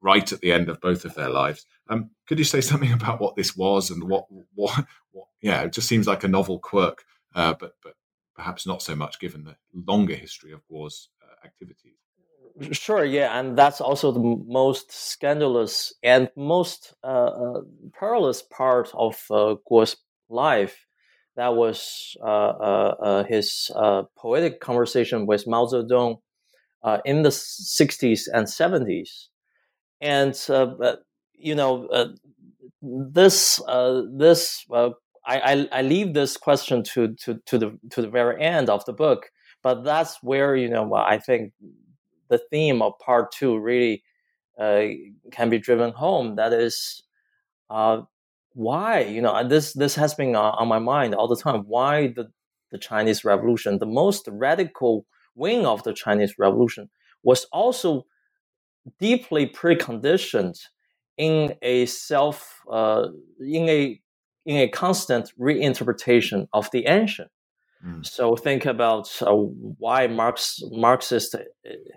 right 0.01 0.31
at 0.31 0.39
the 0.41 0.51
end 0.51 0.69
of 0.69 0.79
both 0.79 1.03
of 1.03 1.15
their 1.15 1.29
lives. 1.29 1.65
Um, 1.89 2.11
could 2.27 2.39
you 2.39 2.45
say 2.45 2.61
something 2.61 2.91
about 2.91 3.19
what 3.19 3.35
this 3.35 3.55
was 3.55 3.91
and 3.91 4.03
what 4.03 4.25
what, 4.55 4.85
what 5.11 5.27
yeah, 5.41 5.61
it 5.61 5.73
just 5.73 5.87
seems 5.87 6.07
like 6.07 6.23
a 6.23 6.27
novel 6.27 6.59
quirk, 6.59 7.03
uh, 7.35 7.53
but 7.59 7.73
but 7.83 7.93
perhaps 8.35 8.67
not 8.67 8.81
so 8.81 8.95
much 8.95 9.19
given 9.19 9.43
the 9.43 9.55
longer 9.73 10.15
history 10.15 10.51
of 10.51 10.61
Guo's 10.67 11.09
uh, 11.21 11.45
activities. 11.45 11.93
Sure, 12.71 13.03
yeah, 13.03 13.37
and 13.37 13.57
that's 13.57 13.81
also 13.81 14.11
the 14.13 14.43
most 14.47 14.91
scandalous 14.91 15.93
and 16.03 16.29
most 16.37 16.93
uh, 17.03 17.07
uh, 17.07 17.61
perilous 17.93 18.41
part 18.43 18.89
of 18.93 19.21
uh, 19.29 19.55
Guo's 19.67 19.97
life. 20.29 20.85
That 21.35 21.55
was 21.55 22.15
uh, 22.23 22.25
uh, 22.25 23.23
his 23.25 23.69
poetic 24.17 24.61
conversation 24.61 25.25
with 25.25 25.47
Mao 25.47 25.65
Zedong 25.65 26.19
in 27.03 27.23
the 27.23 27.29
60s 27.29 28.21
and 28.33 28.47
70s. 28.47 29.27
And, 29.99 30.33
you 31.37 31.55
know, 31.55 32.13
this, 32.81 33.61
this 34.13 34.65
I, 34.71 34.91
I, 35.27 35.67
I, 35.71 35.81
leave 35.81 36.13
this 36.13 36.37
question 36.37 36.83
to, 36.83 37.15
to, 37.23 37.39
to, 37.45 37.57
the, 37.57 37.79
to 37.91 38.01
the 38.01 38.09
very 38.09 38.43
end 38.43 38.69
of 38.69 38.85
the 38.85 38.93
book, 38.93 39.31
but 39.63 39.83
that's 39.83 40.21
where, 40.21 40.55
you 40.55 40.69
know, 40.69 40.93
I 40.93 41.17
think 41.17 41.53
the 42.29 42.37
theme 42.37 42.81
of 42.81 42.93
part 42.99 43.31
two 43.31 43.57
really 43.57 44.03
uh, 44.59 44.83
can 45.31 45.49
be 45.49 45.57
driven 45.57 45.91
home. 45.91 46.35
That 46.35 46.53
is, 46.53 47.03
uh, 47.69 48.01
why 48.55 49.01
you 49.01 49.21
know 49.21 49.47
this 49.47 49.73
this 49.73 49.95
has 49.95 50.13
been 50.15 50.35
uh, 50.35 50.51
on 50.51 50.67
my 50.67 50.79
mind 50.79 51.13
all 51.13 51.27
the 51.27 51.35
time. 51.35 51.65
Why 51.67 52.07
the 52.07 52.31
the 52.71 52.77
Chinese 52.77 53.23
Revolution, 53.23 53.77
the 53.77 53.85
most 53.85 54.27
radical 54.31 55.05
wing 55.35 55.65
of 55.65 55.83
the 55.83 55.93
Chinese 55.93 56.35
Revolution, 56.39 56.89
was 57.21 57.45
also 57.51 58.05
deeply 58.99 59.47
preconditioned 59.47 60.57
in 61.17 61.55
a 61.61 61.85
self 61.85 62.61
uh, 62.71 63.07
in 63.39 63.69
a 63.69 63.99
in 64.45 64.57
a 64.57 64.67
constant 64.67 65.31
reinterpretation 65.39 66.47
of 66.53 66.69
the 66.71 66.85
ancient. 66.85 67.31
Mm. 67.85 68.05
So 68.05 68.35
think 68.35 68.65
about 68.65 69.09
uh, 69.21 69.33
why 69.33 70.07
Marx 70.07 70.59
Marxist 70.71 71.35
uh, 71.35 71.39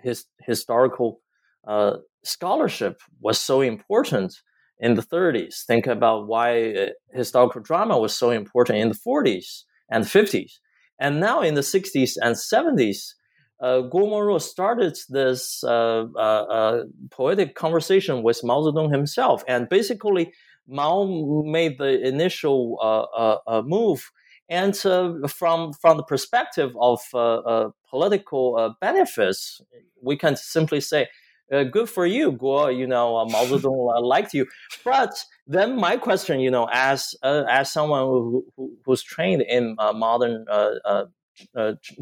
his, 0.03 0.25
historical 0.41 1.21
uh, 1.67 1.97
scholarship 2.23 3.01
was 3.19 3.39
so 3.39 3.61
important 3.61 4.33
in 4.79 4.95
the 4.95 5.01
30s. 5.01 5.65
Think 5.65 5.87
about 5.87 6.27
why 6.27 6.73
uh, 6.73 6.85
historical 7.13 7.61
drama 7.61 7.97
was 7.99 8.17
so 8.17 8.31
important 8.31 8.79
in 8.79 8.89
the 8.89 8.95
40s 8.95 9.63
and 9.89 10.05
50s. 10.05 10.53
And 10.99 11.19
now 11.19 11.41
in 11.41 11.55
the 11.55 11.61
60s 11.61 12.13
and 12.21 12.35
70s, 12.35 13.13
uh, 13.61 13.81
Guo 13.91 14.41
started 14.41 14.97
this 15.09 15.63
uh, 15.63 16.05
uh, 16.15 16.19
uh, 16.19 16.83
poetic 17.11 17.55
conversation 17.55 18.23
with 18.23 18.43
Mao 18.43 18.61
Zedong 18.61 18.91
himself. 18.91 19.43
And 19.47 19.67
basically, 19.69 20.33
Mao 20.67 21.43
made 21.45 21.77
the 21.77 21.99
initial 22.07 22.77
uh, 22.81 23.61
move 23.65 24.11
and 24.49 24.75
uh, 24.85 25.27
from 25.27 25.73
from 25.73 25.97
the 25.97 26.03
perspective 26.03 26.75
of 26.79 27.01
uh, 27.13 27.35
uh, 27.35 27.69
political 27.89 28.57
uh, 28.57 28.69
benefits, 28.81 29.61
we 30.01 30.17
can 30.17 30.35
simply 30.35 30.81
say, 30.81 31.07
uh, 31.53 31.63
"Good 31.63 31.87
for 31.87 32.05
you, 32.05 32.31
Guo." 32.31 32.75
You 32.75 32.87
know, 32.87 33.17
uh, 33.17 33.25
Mao 33.25 33.45
Zedong 33.49 34.01
liked 34.01 34.33
you. 34.33 34.47
But 34.83 35.23
then 35.45 35.75
my 35.75 35.97
question, 35.97 36.39
you 36.39 36.49
know, 36.49 36.67
as 36.73 37.13
as 37.23 37.71
someone 37.71 38.01
who, 38.01 38.45
who, 38.57 38.77
who's 38.85 39.03
trained 39.03 39.43
in 39.43 39.75
modern 39.77 40.45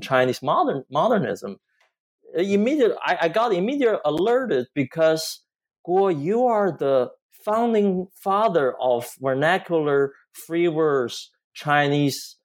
Chinese 0.01 0.41
modern 0.41 0.83
modernism, 0.91 1.57
immediate 2.35 2.95
I, 3.03 3.17
I 3.21 3.27
got 3.29 3.53
immediate 3.53 3.99
alerted 4.05 4.67
because 4.73 5.41
Guo, 5.87 6.09
you 6.09 6.45
are 6.45 6.71
the 6.71 7.11
founding 7.45 8.07
father 8.13 8.75
of 8.81 9.09
vernacular 9.21 10.13
free 10.45 10.67
verse 10.67 11.31
Chinese 11.53 12.35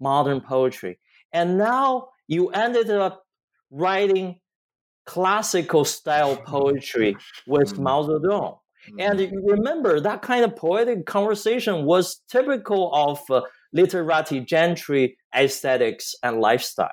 modern 0.00 0.40
poetry. 0.40 0.98
And 1.32 1.58
now 1.58 2.08
you 2.26 2.48
ended 2.48 2.90
up 2.90 3.24
writing 3.70 4.40
classical 5.04 5.84
style 5.84 6.36
poetry 6.46 7.16
with 7.46 7.74
mm-hmm. 7.74 7.82
Mao 7.82 8.02
Zedong. 8.04 8.58
And 8.98 9.18
mm-hmm. 9.18 9.34
you 9.34 9.42
remember 9.46 10.00
that 10.00 10.22
kind 10.22 10.44
of 10.44 10.56
poetic 10.56 11.06
conversation 11.06 11.84
was 11.84 12.22
typical 12.28 12.94
of 12.94 13.20
uh, 13.30 13.42
literati 13.72 14.40
gentry 14.40 15.16
aesthetics 15.34 16.14
and 16.22 16.40
lifestyle. 16.40 16.90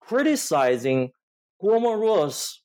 criticizing 0.00 1.10
Guo 1.62 1.80
Moruo's 1.80 2.62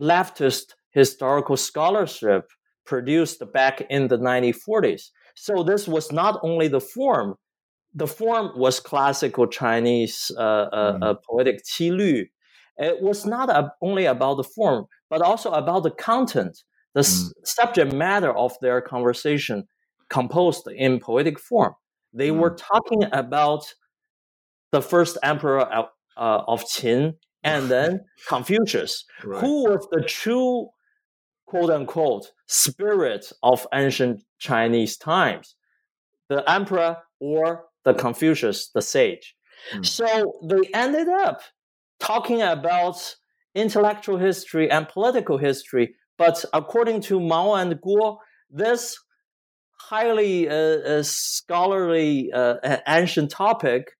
leftist 0.00 0.74
historical 0.90 1.56
scholarship 1.56 2.50
produced 2.86 3.42
back 3.52 3.82
in 3.90 4.08
the 4.08 4.18
1940s. 4.18 5.10
So 5.36 5.62
this 5.62 5.86
was 5.86 6.10
not 6.10 6.40
only 6.42 6.68
the 6.68 6.80
form, 6.80 7.34
the 7.94 8.06
form 8.06 8.52
was 8.56 8.80
classical 8.80 9.46
Chinese 9.46 10.30
uh, 10.36 10.42
mm. 10.70 11.02
uh, 11.02 11.14
poetic 11.28 11.64
qi 11.64 12.28
It 12.78 13.02
was 13.02 13.26
not 13.26 13.50
a, 13.50 13.72
only 13.82 14.06
about 14.06 14.36
the 14.36 14.44
form, 14.44 14.86
but 15.08 15.22
also 15.22 15.50
about 15.50 15.82
the 15.82 15.90
content, 15.90 16.62
the 16.94 17.00
mm. 17.00 17.04
s- 17.04 17.32
subject 17.44 17.92
matter 17.92 18.32
of 18.36 18.52
their 18.60 18.80
conversation 18.80 19.64
composed 20.08 20.68
in 20.68 21.00
poetic 21.00 21.38
form. 21.38 21.74
They 22.12 22.30
mm. 22.30 22.38
were 22.38 22.54
talking 22.54 23.04
about 23.12 23.64
the 24.72 24.82
first 24.82 25.18
emperor 25.22 25.62
of, 25.62 25.86
uh, 26.16 26.42
of 26.46 26.64
Qin 26.64 27.14
and 27.42 27.68
then 27.74 28.04
Confucius, 28.28 29.04
right. 29.24 29.40
who 29.40 29.64
was 29.64 29.86
the 29.90 30.02
true 30.02 30.68
quote 31.46 31.70
unquote 31.70 32.30
spirit 32.46 33.32
of 33.42 33.66
ancient 33.74 34.22
Chinese 34.38 34.96
times, 34.96 35.56
the 36.28 36.48
emperor 36.48 36.98
or 37.18 37.64
the 37.84 37.94
Confucius, 37.94 38.70
the 38.74 38.82
sage. 38.82 39.34
Mm. 39.74 39.86
So 39.86 40.32
they 40.42 40.68
ended 40.74 41.08
up 41.08 41.42
talking 41.98 42.42
about 42.42 43.16
intellectual 43.54 44.16
history 44.16 44.70
and 44.70 44.88
political 44.88 45.38
history, 45.38 45.94
but 46.18 46.44
according 46.52 47.02
to 47.02 47.20
Mao 47.20 47.54
and 47.54 47.74
Guo, 47.74 48.18
this 48.50 48.98
highly 49.78 50.48
uh, 50.48 50.52
uh, 50.52 51.02
scholarly 51.02 52.30
uh, 52.32 52.76
ancient 52.86 53.30
topic 53.30 53.92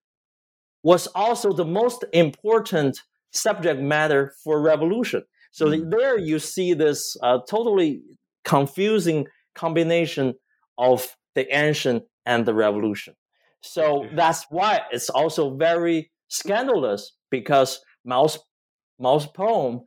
was 0.83 1.07
also 1.09 1.53
the 1.53 1.65
most 1.65 2.05
important 2.13 3.01
subject 3.33 3.81
matter 3.81 4.33
for 4.43 4.61
revolution. 4.61 5.23
So 5.53 5.67
mm. 5.67 5.91
there 5.91 6.19
you 6.19 6.39
see 6.39 6.75
this 6.75 7.17
uh, 7.23 7.39
totally 7.49 8.03
confusing 8.45 9.27
combination 9.55 10.35
of 10.79 11.17
the 11.35 11.53
ancient 11.55 12.05
and 12.25 12.47
the 12.47 12.55
revolution. 12.55 13.15
So 13.63 14.07
that's 14.15 14.47
why 14.51 14.81
it's 14.91 15.11
also 15.11 15.55
very 15.57 16.11
scandalous 16.29 17.13
because 17.31 17.81
Mao's, 18.05 18.39
Mao's 18.99 19.27
poem 19.27 19.83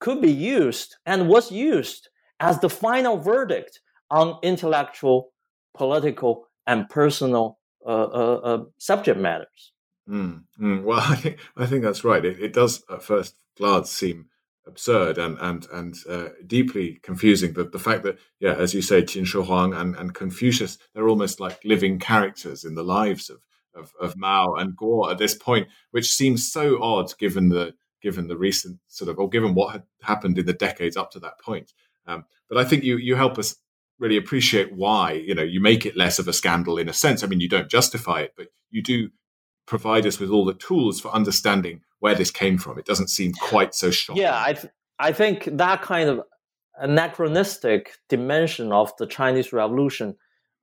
could 0.00 0.20
be 0.20 0.32
used 0.32 0.96
and 1.06 1.28
was 1.28 1.52
used 1.52 2.08
as 2.40 2.58
the 2.60 2.70
final 2.70 3.18
verdict 3.18 3.80
on 4.10 4.38
intellectual, 4.42 5.32
political, 5.74 6.46
and 6.66 6.88
personal 6.88 7.58
uh, 7.86 7.88
uh, 7.88 8.40
uh, 8.44 8.64
subject 8.78 9.18
matters. 9.18 9.72
Mm, 10.08 10.42
mm. 10.60 10.82
Well, 10.82 11.00
I 11.08 11.16
think 11.16 11.38
I 11.56 11.66
think 11.66 11.82
that's 11.82 12.04
right. 12.04 12.24
It, 12.24 12.40
it, 12.40 12.52
does 12.52 12.82
at 12.90 13.02
first 13.02 13.36
glance 13.56 13.90
seem 13.90 14.26
absurd 14.66 15.18
and 15.18 15.36
and 15.40 15.66
and 15.72 15.96
uh, 16.08 16.28
deeply 16.46 16.98
confusing. 17.02 17.52
But 17.52 17.72
the 17.72 17.78
fact 17.78 18.04
that, 18.04 18.18
yeah, 18.40 18.54
as 18.54 18.74
you 18.74 18.82
say, 18.82 19.02
Qin 19.02 19.26
Shi 19.26 19.38
Huang 19.38 19.74
and, 19.74 19.94
and 19.96 20.14
Confucius, 20.14 20.78
they're 20.94 21.08
almost 21.08 21.40
like 21.40 21.64
living 21.64 21.98
characters 21.98 22.64
in 22.64 22.74
the 22.74 22.84
lives 22.84 23.30
of, 23.30 23.38
of, 23.74 23.92
of 24.00 24.16
Mao 24.16 24.54
and 24.54 24.76
Guo 24.76 25.10
at 25.10 25.18
this 25.18 25.34
point, 25.34 25.68
which 25.90 26.12
seems 26.12 26.50
so 26.50 26.82
odd 26.82 27.16
given 27.18 27.48
the 27.48 27.74
given 28.02 28.26
the 28.26 28.36
recent 28.36 28.78
sort 28.88 29.08
of 29.10 29.18
or 29.18 29.28
given 29.28 29.54
what 29.54 29.72
had 29.72 29.82
happened 30.02 30.38
in 30.38 30.46
the 30.46 30.52
decades 30.52 30.96
up 30.96 31.10
to 31.12 31.20
that 31.20 31.40
point. 31.40 31.72
Um, 32.06 32.24
but 32.48 32.58
I 32.58 32.64
think 32.64 32.84
you 32.84 32.96
you 32.96 33.16
help 33.16 33.38
us 33.38 33.56
really 33.98 34.16
appreciate 34.16 34.74
why 34.74 35.12
you 35.12 35.34
know 35.34 35.42
you 35.42 35.60
make 35.60 35.86
it 35.86 35.96
less 35.96 36.18
of 36.18 36.28
a 36.28 36.32
scandal 36.32 36.78
in 36.78 36.88
a 36.88 36.92
sense. 36.92 37.22
I 37.22 37.26
mean, 37.26 37.40
you 37.40 37.48
don't 37.48 37.70
justify 37.70 38.20
it, 38.20 38.34
but 38.36 38.48
you 38.70 38.82
do 38.82 39.10
provide 39.66 40.06
us 40.06 40.18
with 40.18 40.30
all 40.30 40.44
the 40.44 40.54
tools 40.54 41.00
for 41.00 41.08
understanding 41.14 41.80
where 42.02 42.16
this 42.16 42.32
came 42.32 42.58
from. 42.58 42.78
It 42.78 42.84
doesn't 42.84 43.10
seem 43.10 43.32
quite 43.32 43.76
so 43.76 43.92
shocking. 43.92 44.22
Yeah, 44.22 44.42
I 44.44 44.54
th- 44.54 44.72
I 44.98 45.12
think 45.12 45.48
that 45.52 45.82
kind 45.82 46.08
of 46.08 46.22
anachronistic 46.76 47.96
dimension 48.08 48.72
of 48.72 48.92
the 48.98 49.06
Chinese 49.06 49.52
Revolution 49.52 50.16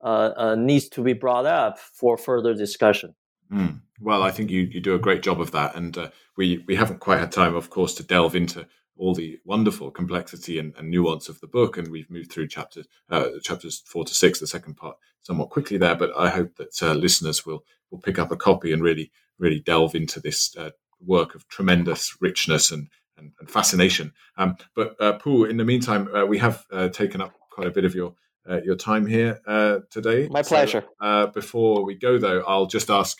uh, 0.04 0.32
uh, 0.36 0.54
needs 0.54 0.90
to 0.90 1.02
be 1.02 1.14
brought 1.14 1.46
up 1.46 1.78
for 1.78 2.18
further 2.18 2.52
discussion. 2.54 3.14
Mm. 3.50 3.80
Well, 4.00 4.22
I 4.22 4.30
think 4.30 4.50
you, 4.50 4.62
you 4.70 4.80
do 4.80 4.94
a 4.94 4.98
great 4.98 5.22
job 5.22 5.40
of 5.40 5.50
that, 5.52 5.74
and 5.74 5.96
uh, 5.96 6.10
we 6.36 6.62
we 6.68 6.76
haven't 6.76 7.00
quite 7.00 7.20
had 7.20 7.32
time, 7.32 7.54
of 7.54 7.70
course, 7.70 7.94
to 7.94 8.02
delve 8.02 8.36
into 8.36 8.66
all 8.98 9.14
the 9.14 9.38
wonderful 9.46 9.90
complexity 9.90 10.58
and, 10.58 10.74
and 10.76 10.90
nuance 10.90 11.30
of 11.30 11.40
the 11.40 11.46
book, 11.46 11.78
and 11.78 11.88
we've 11.88 12.10
moved 12.10 12.30
through 12.30 12.48
chapters 12.48 12.86
uh, 13.08 13.28
chapters 13.42 13.82
four 13.86 14.04
to 14.04 14.14
six, 14.14 14.40
the 14.40 14.46
second 14.46 14.74
part, 14.76 14.98
somewhat 15.22 15.48
quickly 15.48 15.78
there. 15.78 15.96
But 15.96 16.10
I 16.14 16.28
hope 16.28 16.56
that 16.56 16.82
uh, 16.82 16.92
listeners 16.92 17.46
will 17.46 17.64
will 17.90 17.98
pick 17.98 18.18
up 18.18 18.30
a 18.30 18.36
copy 18.36 18.72
and 18.74 18.82
really 18.82 19.10
really 19.38 19.60
delve 19.60 19.94
into 19.94 20.20
this 20.20 20.54
uh, 20.56 20.70
work 21.04 21.34
of 21.34 21.48
tremendous 21.48 22.16
richness 22.20 22.70
and 22.70 22.88
and, 23.20 23.32
and 23.38 23.50
fascination. 23.50 24.12
Um, 24.36 24.56
but 24.74 24.96
uh, 25.00 25.18
in 25.44 25.56
the 25.56 25.64
meantime, 25.64 26.12
uh, 26.14 26.24
we 26.26 26.38
have 26.38 26.64
uh, 26.72 26.88
taken 26.88 27.20
up 27.20 27.34
quite 27.50 27.66
a 27.66 27.70
bit 27.70 27.84
of 27.84 27.94
your 27.94 28.14
uh, 28.48 28.60
your 28.64 28.74
time 28.74 29.06
here 29.06 29.40
uh, 29.46 29.80
today. 29.90 30.26
My 30.28 30.42
pleasure. 30.42 30.82
So, 30.82 31.06
uh, 31.06 31.26
before 31.26 31.84
we 31.84 31.94
go, 31.94 32.18
though, 32.18 32.42
I'll 32.46 32.66
just 32.66 32.90
ask, 32.90 33.18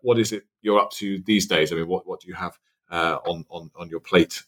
what 0.00 0.18
is 0.18 0.32
it 0.32 0.44
you're 0.62 0.80
up 0.80 0.90
to 0.92 1.22
these 1.26 1.46
days? 1.46 1.72
I 1.72 1.76
mean, 1.76 1.86
what 1.86 2.06
what 2.06 2.20
do 2.20 2.28
you 2.28 2.34
have 2.34 2.58
on 2.90 3.44
on 3.50 3.70
on 3.76 3.88
your 3.88 4.00
plate 4.00 4.42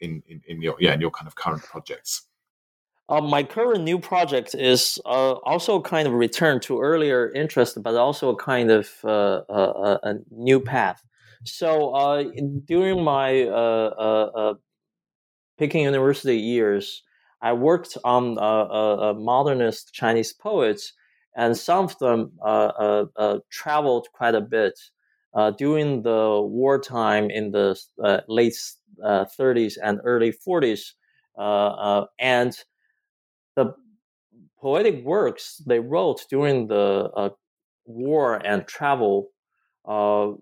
in, 0.00 0.22
in, 0.28 0.42
in 0.46 0.62
your 0.62 0.76
yeah 0.78 0.92
in 0.92 1.00
your 1.00 1.10
kind 1.10 1.26
of 1.26 1.34
current 1.34 1.62
projects? 1.62 2.22
Uh, 3.08 3.20
my 3.20 3.44
current 3.44 3.84
new 3.84 4.00
project 4.00 4.52
is 4.54 4.98
uh, 5.06 5.34
also 5.44 5.80
kind 5.80 6.08
of 6.08 6.14
a 6.14 6.16
return 6.16 6.58
to 6.58 6.80
earlier 6.80 7.30
interest, 7.30 7.80
but 7.80 7.94
also 7.94 8.30
a 8.30 8.36
kind 8.36 8.68
of 8.70 8.90
uh, 9.04 9.42
a 10.02 10.14
new 10.30 10.60
path. 10.60 11.04
So 11.46 11.94
uh, 11.94 12.24
during 12.64 13.02
my 13.02 13.44
uh, 13.44 13.94
uh, 13.98 14.30
uh 14.34 14.54
Peking 15.58 15.84
University 15.84 16.36
years, 16.36 17.02
I 17.40 17.52
worked 17.54 17.96
on 18.04 18.36
uh, 18.38 18.40
uh, 18.40 19.14
modernist 19.16 19.94
Chinese 19.94 20.32
poets, 20.32 20.92
and 21.34 21.56
some 21.56 21.84
of 21.84 21.98
them 21.98 22.32
traveled 23.50 24.08
quite 24.12 24.34
a 24.34 24.40
bit 24.40 24.78
during 25.56 26.02
the 26.02 26.40
wartime 26.42 27.30
in 27.30 27.52
the 27.52 27.78
late 28.28 28.58
30s 29.00 29.78
and 29.82 30.00
early 30.04 30.32
40s, 30.46 30.92
and 32.18 32.58
the 33.54 33.74
poetic 34.60 35.04
works 35.04 35.62
they 35.66 35.80
wrote 35.80 36.24
during 36.30 36.66
the 36.66 37.10
uh, 37.16 37.30
war 37.84 38.34
and 38.44 38.66
travel 38.66 39.28
uh, 39.86 40.32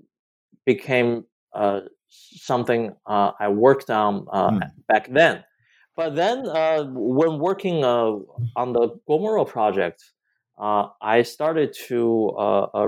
became 0.66 1.24
uh, 1.54 1.80
something 2.08 2.94
uh, 3.06 3.32
I 3.38 3.48
worked 3.48 3.90
on 3.90 4.26
mm. 4.26 4.60
back 4.88 5.12
then. 5.12 5.44
But 5.96 6.16
then, 6.16 6.48
uh, 6.48 6.84
when 6.90 7.38
working 7.38 7.84
on 7.84 8.72
the 8.72 8.88
Guo 9.08 9.20
Moruo 9.20 9.46
project, 9.46 10.02
I 10.58 11.22
started 11.22 11.72
to 11.86 12.32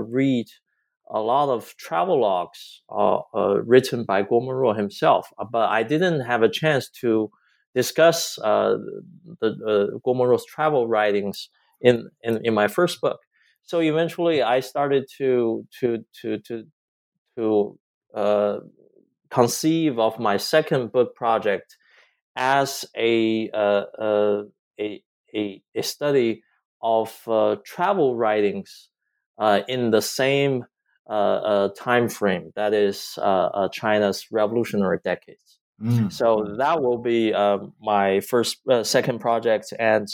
read 0.09 0.47
a 1.09 1.21
lot 1.21 1.47
of 1.47 1.73
travel 1.77 2.19
logs 2.19 2.81
written 3.33 4.03
by 4.03 4.23
Guo 4.23 4.41
Moruo 4.41 4.75
himself. 4.75 5.29
But 5.49 5.69
I 5.69 5.83
didn't 5.83 6.19
have 6.21 6.43
a 6.43 6.49
chance 6.49 6.89
to 7.01 7.31
discuss 7.77 8.39
uh, 8.39 8.77
the 9.39 9.49
uh, 9.49 9.97
Guo 10.03 10.15
Moruo's 10.15 10.45
travel 10.45 10.87
writings 10.87 11.49
in, 11.79 12.09
in, 12.23 12.43
in 12.43 12.53
my 12.53 12.67
first 12.67 12.99
book. 13.01 13.19
So 13.61 13.81
eventually, 13.81 14.41
I 14.41 14.61
started 14.61 15.03
to 15.17 15.65
to 15.79 16.05
to 16.21 16.39
to 16.47 16.63
to 17.37 17.79
uh, 18.13 18.59
conceive 19.29 19.99
of 19.99 20.19
my 20.19 20.37
second 20.37 20.91
book 20.91 21.15
project 21.15 21.77
as 22.35 22.85
a 22.95 23.49
uh, 23.51 23.83
uh, 23.99 24.43
a, 24.79 25.01
a, 25.35 25.61
a 25.75 25.83
study 25.83 26.43
of 26.81 27.19
uh, 27.27 27.55
travel 27.65 28.15
writings 28.15 28.89
uh, 29.39 29.61
in 29.67 29.91
the 29.91 30.01
same 30.01 30.65
uh, 31.09 31.69
time 31.69 32.09
frame 32.09 32.51
that 32.55 32.73
is 32.73 33.17
China's 33.71 34.27
revolutionary 34.31 34.99
decades. 35.03 35.59
Mm. 35.81 36.11
So 36.11 36.55
that 36.57 36.81
will 36.81 36.97
be 36.97 37.31
my 37.81 38.19
first 38.21 38.57
second 38.83 39.19
project, 39.19 39.73
and 39.79 40.07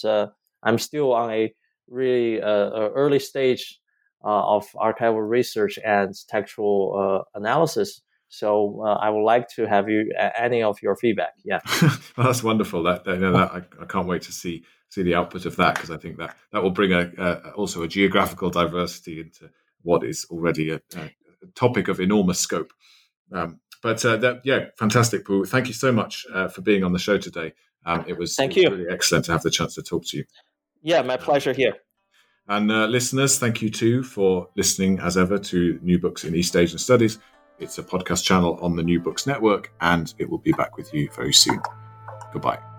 I'm 0.61 0.77
still 0.77 1.13
on 1.13 1.31
a 1.31 1.53
really 1.87 2.39
early 2.41 3.19
stage 3.19 3.79
of 4.29 4.67
archival 4.75 5.27
research 5.27 5.77
and 5.83 6.13
textual 6.27 7.23
uh, 7.35 7.39
analysis. 7.39 8.01
So 8.29 8.81
uh, 8.83 8.93
I 8.93 9.09
would 9.09 9.23
like 9.23 9.47
to 9.55 9.67
have 9.67 9.89
you 9.89 10.11
any 10.37 10.63
of 10.63 10.81
your 10.81 10.95
feedback. 10.95 11.33
Yeah, 11.45 11.59
well, 11.81 12.27
that's 12.27 12.43
wonderful. 12.43 12.83
That, 12.83 13.03
that, 13.03 13.19
that 13.19 13.35
I, 13.35 13.61
I, 13.79 13.85
can't 13.85 14.07
wait 14.07 14.23
to 14.23 14.31
see 14.31 14.63
see 14.89 15.03
the 15.03 15.13
output 15.15 15.45
of 15.45 15.55
that 15.57 15.75
because 15.75 15.91
I 15.91 15.97
think 15.97 16.17
that 16.17 16.35
that 16.51 16.63
will 16.63 16.71
bring 16.71 16.93
a, 16.93 17.51
also 17.55 17.83
a 17.83 17.87
geographical 17.87 18.49
diversity 18.49 19.19
into 19.19 19.49
what 19.83 20.03
is 20.03 20.25
already 20.31 20.71
a, 20.71 20.81
a 20.95 21.09
topic 21.55 21.87
of 21.89 21.99
enormous 21.99 22.39
scope. 22.39 22.71
Um, 23.31 23.59
but 23.83 24.03
uh, 24.05 24.17
that, 24.17 24.41
yeah, 24.45 24.67
fantastic, 24.79 25.25
Pu. 25.25 25.45
Thank 25.45 25.67
you 25.67 25.73
so 25.73 25.91
much 25.91 26.25
uh, 26.33 26.47
for 26.47 26.61
being 26.61 26.83
on 26.83 26.93
the 26.93 26.99
show 26.99 27.17
today. 27.17 27.53
Um, 27.85 28.05
it 28.07 28.17
was, 28.17 28.35
Thank 28.35 28.55
it 28.55 28.55
was 28.55 28.63
you. 28.63 28.83
really 28.83 28.93
excellent 28.93 29.25
to 29.25 29.33
have 29.33 29.43
the 29.43 29.51
chance 29.51 29.75
to 29.75 29.83
talk 29.83 30.05
to 30.07 30.17
you. 30.17 30.23
Yeah, 30.81 31.01
my 31.01 31.17
pleasure 31.17 31.53
here. 31.53 31.75
And 32.47 32.71
uh, 32.71 32.87
listeners, 32.87 33.39
thank 33.39 33.61
you 33.61 33.69
too 33.69 34.03
for 34.03 34.49
listening 34.55 34.99
as 34.99 35.17
ever 35.17 35.37
to 35.37 35.79
New 35.81 35.97
Books 35.97 36.25
in 36.25 36.35
East 36.35 36.55
Asian 36.55 36.77
Studies. 36.77 37.19
It's 37.59 37.77
a 37.77 37.83
podcast 37.83 38.23
channel 38.23 38.59
on 38.61 38.75
the 38.75 38.83
New 38.83 38.99
Books 38.99 39.25
Network, 39.25 39.71
and 39.79 40.13
it 40.17 40.29
will 40.29 40.39
be 40.39 40.51
back 40.51 40.75
with 40.75 40.93
you 40.93 41.09
very 41.15 41.33
soon. 41.33 41.61
Goodbye. 42.33 42.72